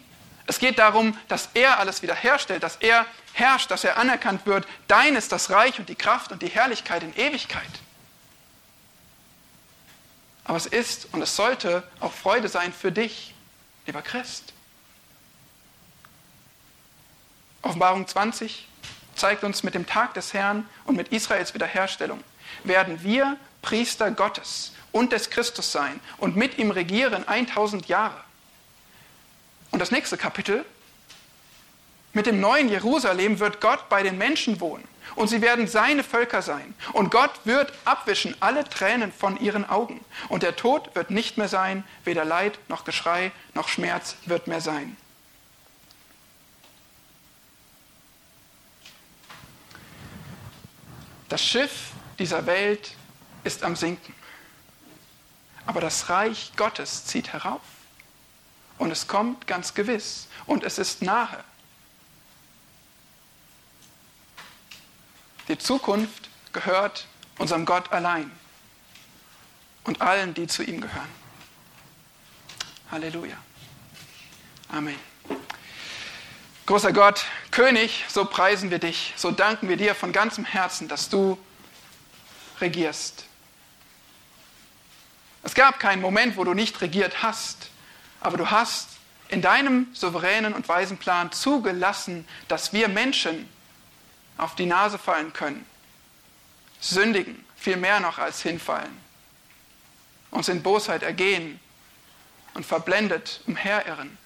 Es 0.48 0.60
geht 0.60 0.80
darum, 0.80 1.18
dass 1.28 1.50
er 1.54 1.80
alles 1.80 2.02
wiederherstellt, 2.02 2.64
dass 2.64 2.78
er 2.78 3.06
herrscht, 3.34 3.70
dass 3.70 3.84
er 3.84 3.98
anerkannt 3.98 4.46
wird. 4.46 4.68
Dein 4.88 5.16
ist 5.16 5.32
das 5.32 5.52
Reich 5.52 5.80
und 5.80 5.90
die 5.90 5.96
Kraft 5.96 6.32
und 6.32 6.42
die 6.42 6.48
Herrlichkeit 6.48 7.04
in 7.04 7.16
Ewigkeit. 7.16 7.70
Aber 10.50 10.58
es 10.58 10.66
ist 10.66 11.08
und 11.12 11.22
es 11.22 11.36
sollte 11.36 11.84
auch 12.00 12.12
Freude 12.12 12.50
sein 12.50 12.74
für 12.74 12.92
dich, 12.92 13.36
lieber 13.86 14.02
Christ. 14.02 14.52
Offenbarung 17.62 18.08
20 18.08 18.68
zeigt 19.14 19.44
uns 19.44 19.62
mit 19.62 19.76
dem 19.76 19.86
Tag 19.86 20.16
des 20.16 20.34
Herrn 20.34 20.68
und 20.86 20.96
mit 20.96 21.10
Israels 21.10 21.54
Wiederherstellung, 21.54 22.24
werden 22.64 23.04
wir 23.04 23.38
Priester 23.62 24.10
Gottes 24.10 24.72
und 24.92 25.12
des 25.12 25.30
Christus 25.30 25.72
sein 25.72 26.00
und 26.18 26.36
mit 26.36 26.58
ihm 26.58 26.72
regieren 26.72 27.28
1000 27.28 27.88
Jahre. 27.88 28.20
Und 29.70 29.78
das 29.78 29.92
nächste 29.92 30.18
Kapitel, 30.18 30.66
mit 32.14 32.26
dem 32.26 32.40
neuen 32.40 32.70
Jerusalem 32.70 33.38
wird 33.40 33.62
Gott 33.62 33.88
bei 33.88 34.02
den 34.02 34.18
Menschen 34.18 34.60
wohnen 34.60 34.88
und 35.16 35.28
sie 35.28 35.42
werden 35.42 35.68
seine 35.68 36.04
Völker 36.04 36.42
sein. 36.42 36.74
Und 36.94 37.12
Gott 37.12 37.32
wird 37.44 37.74
abwischen 37.86 38.36
alle 38.40 38.68
Tränen 38.68 39.12
von 39.12 39.40
ihren 39.40 39.68
Augen. 39.68 40.04
Und 40.28 40.44
der 40.44 40.56
Tod 40.56 40.96
wird 40.96 41.12
nicht 41.12 41.38
mehr 41.38 41.48
sein, 41.48 41.84
weder 42.04 42.26
Leid 42.26 42.60
noch 42.68 42.86
Geschrei 42.86 43.32
noch 43.54 43.68
Schmerz 43.68 44.16
wird 44.26 44.48
mehr 44.48 44.62
sein. 44.62 44.98
Das 51.30 51.44
Schiff 51.46 51.92
dieser 52.18 52.46
Welt 52.48 52.96
ist 53.44 53.64
am 53.64 53.76
Sinken. 53.76 54.16
Aber 55.68 55.82
das 55.82 56.10
Reich 56.10 56.52
Gottes 56.56 57.06
zieht 57.06 57.32
herauf. 57.32 57.62
Und 58.80 58.92
es 58.92 59.08
kommt 59.08 59.46
ganz 59.46 59.76
gewiss. 59.76 60.28
Und 60.48 60.64
es 60.64 60.80
ist 60.80 61.04
nahe. 61.04 61.44
Die 65.50 65.58
Zukunft 65.58 66.30
gehört 66.54 67.08
unserem 67.40 67.66
Gott 67.66 67.92
allein 67.92 68.32
und 69.84 70.02
allen, 70.02 70.36
die 70.36 70.46
zu 70.46 70.64
ihm 70.64 70.80
gehören. 70.80 71.10
Halleluja. 72.92 73.36
Amen. 74.70 74.96
Großer 76.68 76.94
Gott, 76.94 77.26
König, 77.50 78.06
so 78.08 78.26
preisen 78.26 78.70
wir 78.70 78.78
dich, 78.78 79.14
so 79.16 79.32
danken 79.32 79.70
wir 79.70 79.78
dir 79.78 79.96
von 79.96 80.12
ganzem 80.12 80.46
Herzen, 80.46 80.88
dass 80.88 81.10
du 81.10 81.40
regierst. 82.62 83.26
Es 85.42 85.56
gab 85.56 85.80
keinen 85.80 86.02
Moment, 86.02 86.38
wo 86.38 86.44
du 86.44 86.54
nicht 86.54 86.80
regiert 86.82 87.24
hast. 87.24 87.72
Aber 88.20 88.38
du 88.38 88.52
hast 88.52 88.90
in 89.30 89.42
deinem 89.42 89.88
souveränen 89.94 90.54
und 90.54 90.70
weisen 90.70 90.98
Plan 90.98 91.32
zugelassen, 91.32 92.28
dass 92.48 92.72
wir 92.72 92.88
Menschen 92.88 93.50
auf 94.40 94.56
die 94.56 94.66
Nase 94.66 94.98
fallen 94.98 95.34
können, 95.34 95.66
sündigen, 96.80 97.46
viel 97.56 97.78
mehr 97.78 98.00
noch 98.00 98.18
als 98.18 98.42
hinfallen, 98.42 98.98
uns 100.32 100.48
in 100.50 100.64
Bosheit 100.64 101.04
ergehen 101.04 101.60
und 102.54 102.66
verblendet 102.66 103.42
umherirren. 103.48 104.18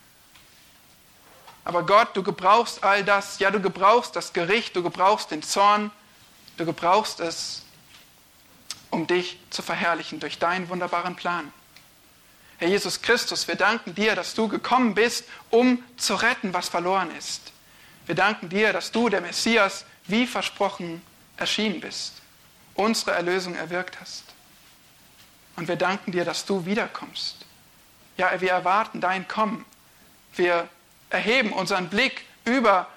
Aber 1.65 1.85
Gott, 1.85 2.15
du 2.15 2.23
gebrauchst 2.23 2.83
all 2.83 3.03
das, 3.03 3.39
ja, 3.39 3.49
du 3.49 3.61
gebrauchst 3.61 4.15
das 4.15 4.33
Gericht, 4.33 4.75
du 4.75 4.83
gebrauchst 4.83 5.31
den 5.31 5.43
Zorn, 5.43 5.91
du 6.57 6.65
gebrauchst 6.65 7.19
es, 7.19 7.63
um 8.89 9.07
dich 9.07 9.39
zu 9.49 9.61
verherrlichen 9.61 10.19
durch 10.19 10.39
deinen 10.39 10.69
wunderbaren 10.69 11.15
Plan. 11.15 11.51
Herr 12.57 12.67
Jesus 12.67 13.01
Christus, 13.01 13.47
wir 13.47 13.55
danken 13.55 13.95
dir, 13.95 14.15
dass 14.15 14.35
du 14.35 14.47
gekommen 14.47 14.93
bist, 14.93 15.25
um 15.49 15.83
zu 15.97 16.15
retten, 16.15 16.53
was 16.53 16.69
verloren 16.69 17.15
ist. 17.15 17.51
Wir 18.05 18.15
danken 18.15 18.49
dir, 18.49 18.73
dass 18.73 18.91
du, 18.91 19.09
der 19.09 19.21
Messias, 19.21 19.85
wie 20.05 20.27
versprochen 20.27 21.01
erschienen 21.37 21.79
bist, 21.79 22.21
unsere 22.75 23.11
Erlösung 23.11 23.55
erwirkt 23.55 23.99
hast. 23.99 24.23
Und 25.55 25.67
wir 25.67 25.75
danken 25.75 26.11
dir, 26.11 26.25
dass 26.25 26.45
du 26.45 26.65
wiederkommst. 26.65 27.45
Ja, 28.17 28.39
wir 28.41 28.51
erwarten 28.51 29.01
dein 29.01 29.27
Kommen. 29.27 29.65
Wir 30.35 30.67
erheben 31.09 31.53
unseren 31.53 31.89
Blick 31.89 32.25
über 32.45 32.87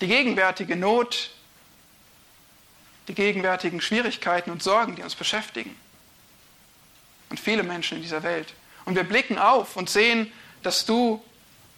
die 0.00 0.06
gegenwärtige 0.06 0.76
Not, 0.76 1.30
die 3.08 3.14
gegenwärtigen 3.14 3.80
Schwierigkeiten 3.80 4.50
und 4.50 4.62
Sorgen, 4.62 4.96
die 4.96 5.02
uns 5.02 5.14
beschäftigen. 5.14 5.76
Und 7.28 7.38
viele 7.38 7.62
Menschen 7.62 7.96
in 7.96 8.02
dieser 8.02 8.22
Welt 8.22 8.54
und 8.84 8.96
wir 8.96 9.04
blicken 9.04 9.38
auf 9.38 9.76
und 9.76 9.88
sehen, 9.88 10.32
dass 10.62 10.84
du 10.84 11.22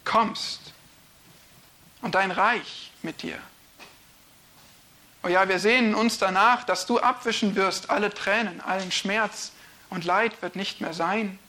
kommst 0.03 0.73
und 2.01 2.15
dein 2.15 2.31
Reich 2.31 2.91
mit 3.01 3.21
dir. 3.21 3.37
Oh 5.23 5.29
ja, 5.29 5.47
wir 5.47 5.59
sehnen 5.59 5.95
uns 5.95 6.17
danach, 6.17 6.65
dass 6.65 6.85
du 6.85 6.99
abwischen 6.99 7.55
wirst 7.55 7.89
alle 7.89 8.13
Tränen, 8.13 8.59
allen 8.59 8.91
Schmerz 8.91 9.53
und 9.89 10.03
Leid 10.03 10.41
wird 10.41 10.57
nicht 10.57 10.81
mehr 10.81 10.93
sein. 10.93 11.39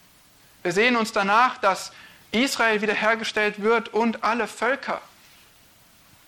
Wir 0.62 0.72
sehen 0.72 0.96
uns 0.96 1.10
danach, 1.10 1.58
dass 1.58 1.90
Israel 2.30 2.82
wiederhergestellt 2.82 3.60
wird 3.60 3.88
und 3.92 4.22
alle 4.22 4.46
Völker. 4.46 5.00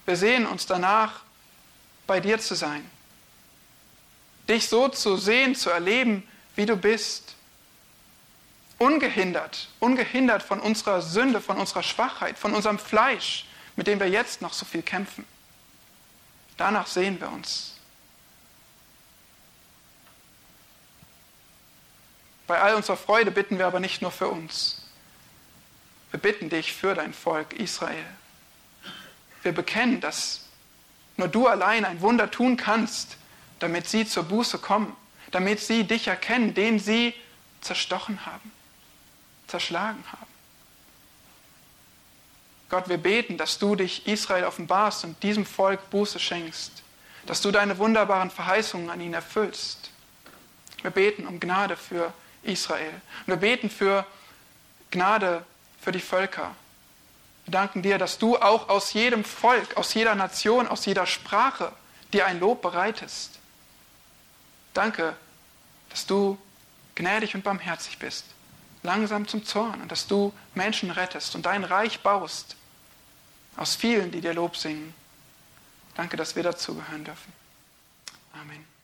Wir 0.06 0.16
sehen 0.16 0.46
uns 0.46 0.66
danach, 0.66 1.20
bei 2.06 2.20
dir 2.20 2.38
zu 2.38 2.54
sein, 2.54 2.88
dich 4.48 4.68
so 4.68 4.88
zu 4.88 5.16
sehen, 5.16 5.54
zu 5.56 5.70
erleben, 5.70 6.26
wie 6.54 6.66
du 6.66 6.76
bist 6.76 7.34
ungehindert, 8.78 9.68
ungehindert 9.80 10.42
von 10.42 10.60
unserer 10.60 11.02
Sünde, 11.02 11.40
von 11.40 11.58
unserer 11.58 11.82
Schwachheit, 11.82 12.38
von 12.38 12.54
unserem 12.54 12.78
Fleisch, 12.78 13.46
mit 13.74 13.86
dem 13.86 13.98
wir 13.98 14.08
jetzt 14.08 14.42
noch 14.42 14.52
so 14.52 14.64
viel 14.64 14.82
kämpfen. 14.82 15.24
Danach 16.56 16.86
sehen 16.86 17.20
wir 17.20 17.30
uns. 17.30 17.74
Bei 22.46 22.60
all 22.60 22.74
unserer 22.74 22.96
Freude 22.96 23.30
bitten 23.30 23.58
wir 23.58 23.66
aber 23.66 23.80
nicht 23.80 24.02
nur 24.02 24.12
für 24.12 24.28
uns. 24.28 24.82
Wir 26.10 26.20
bitten 26.20 26.48
dich 26.48 26.72
für 26.72 26.94
dein 26.94 27.12
Volk 27.12 27.52
Israel. 27.54 28.04
Wir 29.42 29.52
bekennen, 29.52 30.00
dass 30.00 30.42
nur 31.16 31.28
du 31.28 31.46
allein 31.46 31.84
ein 31.84 32.00
Wunder 32.00 32.30
tun 32.30 32.56
kannst, 32.56 33.16
damit 33.58 33.88
sie 33.88 34.06
zur 34.06 34.24
Buße 34.24 34.58
kommen, 34.58 34.94
damit 35.30 35.60
sie 35.60 35.84
dich 35.84 36.06
erkennen, 36.06 36.54
den 36.54 36.78
sie 36.78 37.14
zerstochen 37.60 38.26
haben, 38.26 38.52
zerschlagen 39.48 40.04
haben. 40.12 40.35
Gott, 42.68 42.88
wir 42.88 42.98
beten, 42.98 43.36
dass 43.36 43.58
du 43.58 43.76
dich 43.76 44.06
Israel 44.06 44.44
offenbarst 44.44 45.04
und 45.04 45.22
diesem 45.22 45.46
Volk 45.46 45.88
Buße 45.90 46.18
schenkst, 46.18 46.82
dass 47.26 47.40
du 47.40 47.50
deine 47.50 47.78
wunderbaren 47.78 48.30
Verheißungen 48.30 48.90
an 48.90 49.00
ihn 49.00 49.14
erfüllst. 49.14 49.90
Wir 50.82 50.90
beten 50.90 51.26
um 51.26 51.38
Gnade 51.38 51.76
für 51.76 52.12
Israel. 52.42 52.92
Und 53.26 53.28
wir 53.28 53.36
beten 53.36 53.70
für 53.70 54.04
Gnade 54.90 55.44
für 55.80 55.92
die 55.92 56.00
Völker. 56.00 56.54
Wir 57.44 57.52
danken 57.52 57.82
dir, 57.82 57.98
dass 57.98 58.18
du 58.18 58.36
auch 58.36 58.68
aus 58.68 58.92
jedem 58.92 59.24
Volk, 59.24 59.76
aus 59.76 59.94
jeder 59.94 60.16
Nation, 60.16 60.66
aus 60.66 60.84
jeder 60.86 61.06
Sprache 61.06 61.72
dir 62.12 62.26
ein 62.26 62.40
Lob 62.40 62.62
bereitest. 62.62 63.38
Danke, 64.74 65.16
dass 65.90 66.06
du 66.06 66.36
gnädig 66.96 67.34
und 67.36 67.44
barmherzig 67.44 67.98
bist, 67.98 68.24
langsam 68.82 69.28
zum 69.28 69.44
Zorn 69.44 69.80
und 69.80 69.92
dass 69.92 70.08
du 70.08 70.32
Menschen 70.54 70.90
rettest 70.90 71.36
und 71.36 71.46
dein 71.46 71.62
Reich 71.62 72.00
baust 72.00 72.55
aus 73.56 73.74
vielen, 73.74 74.10
die 74.10 74.20
dir 74.20 74.34
Lob 74.34 74.56
singen. 74.56 74.94
Danke, 75.94 76.16
dass 76.16 76.36
wir 76.36 76.42
dazugehören 76.42 77.04
dürfen. 77.04 77.32
Amen. 78.32 78.75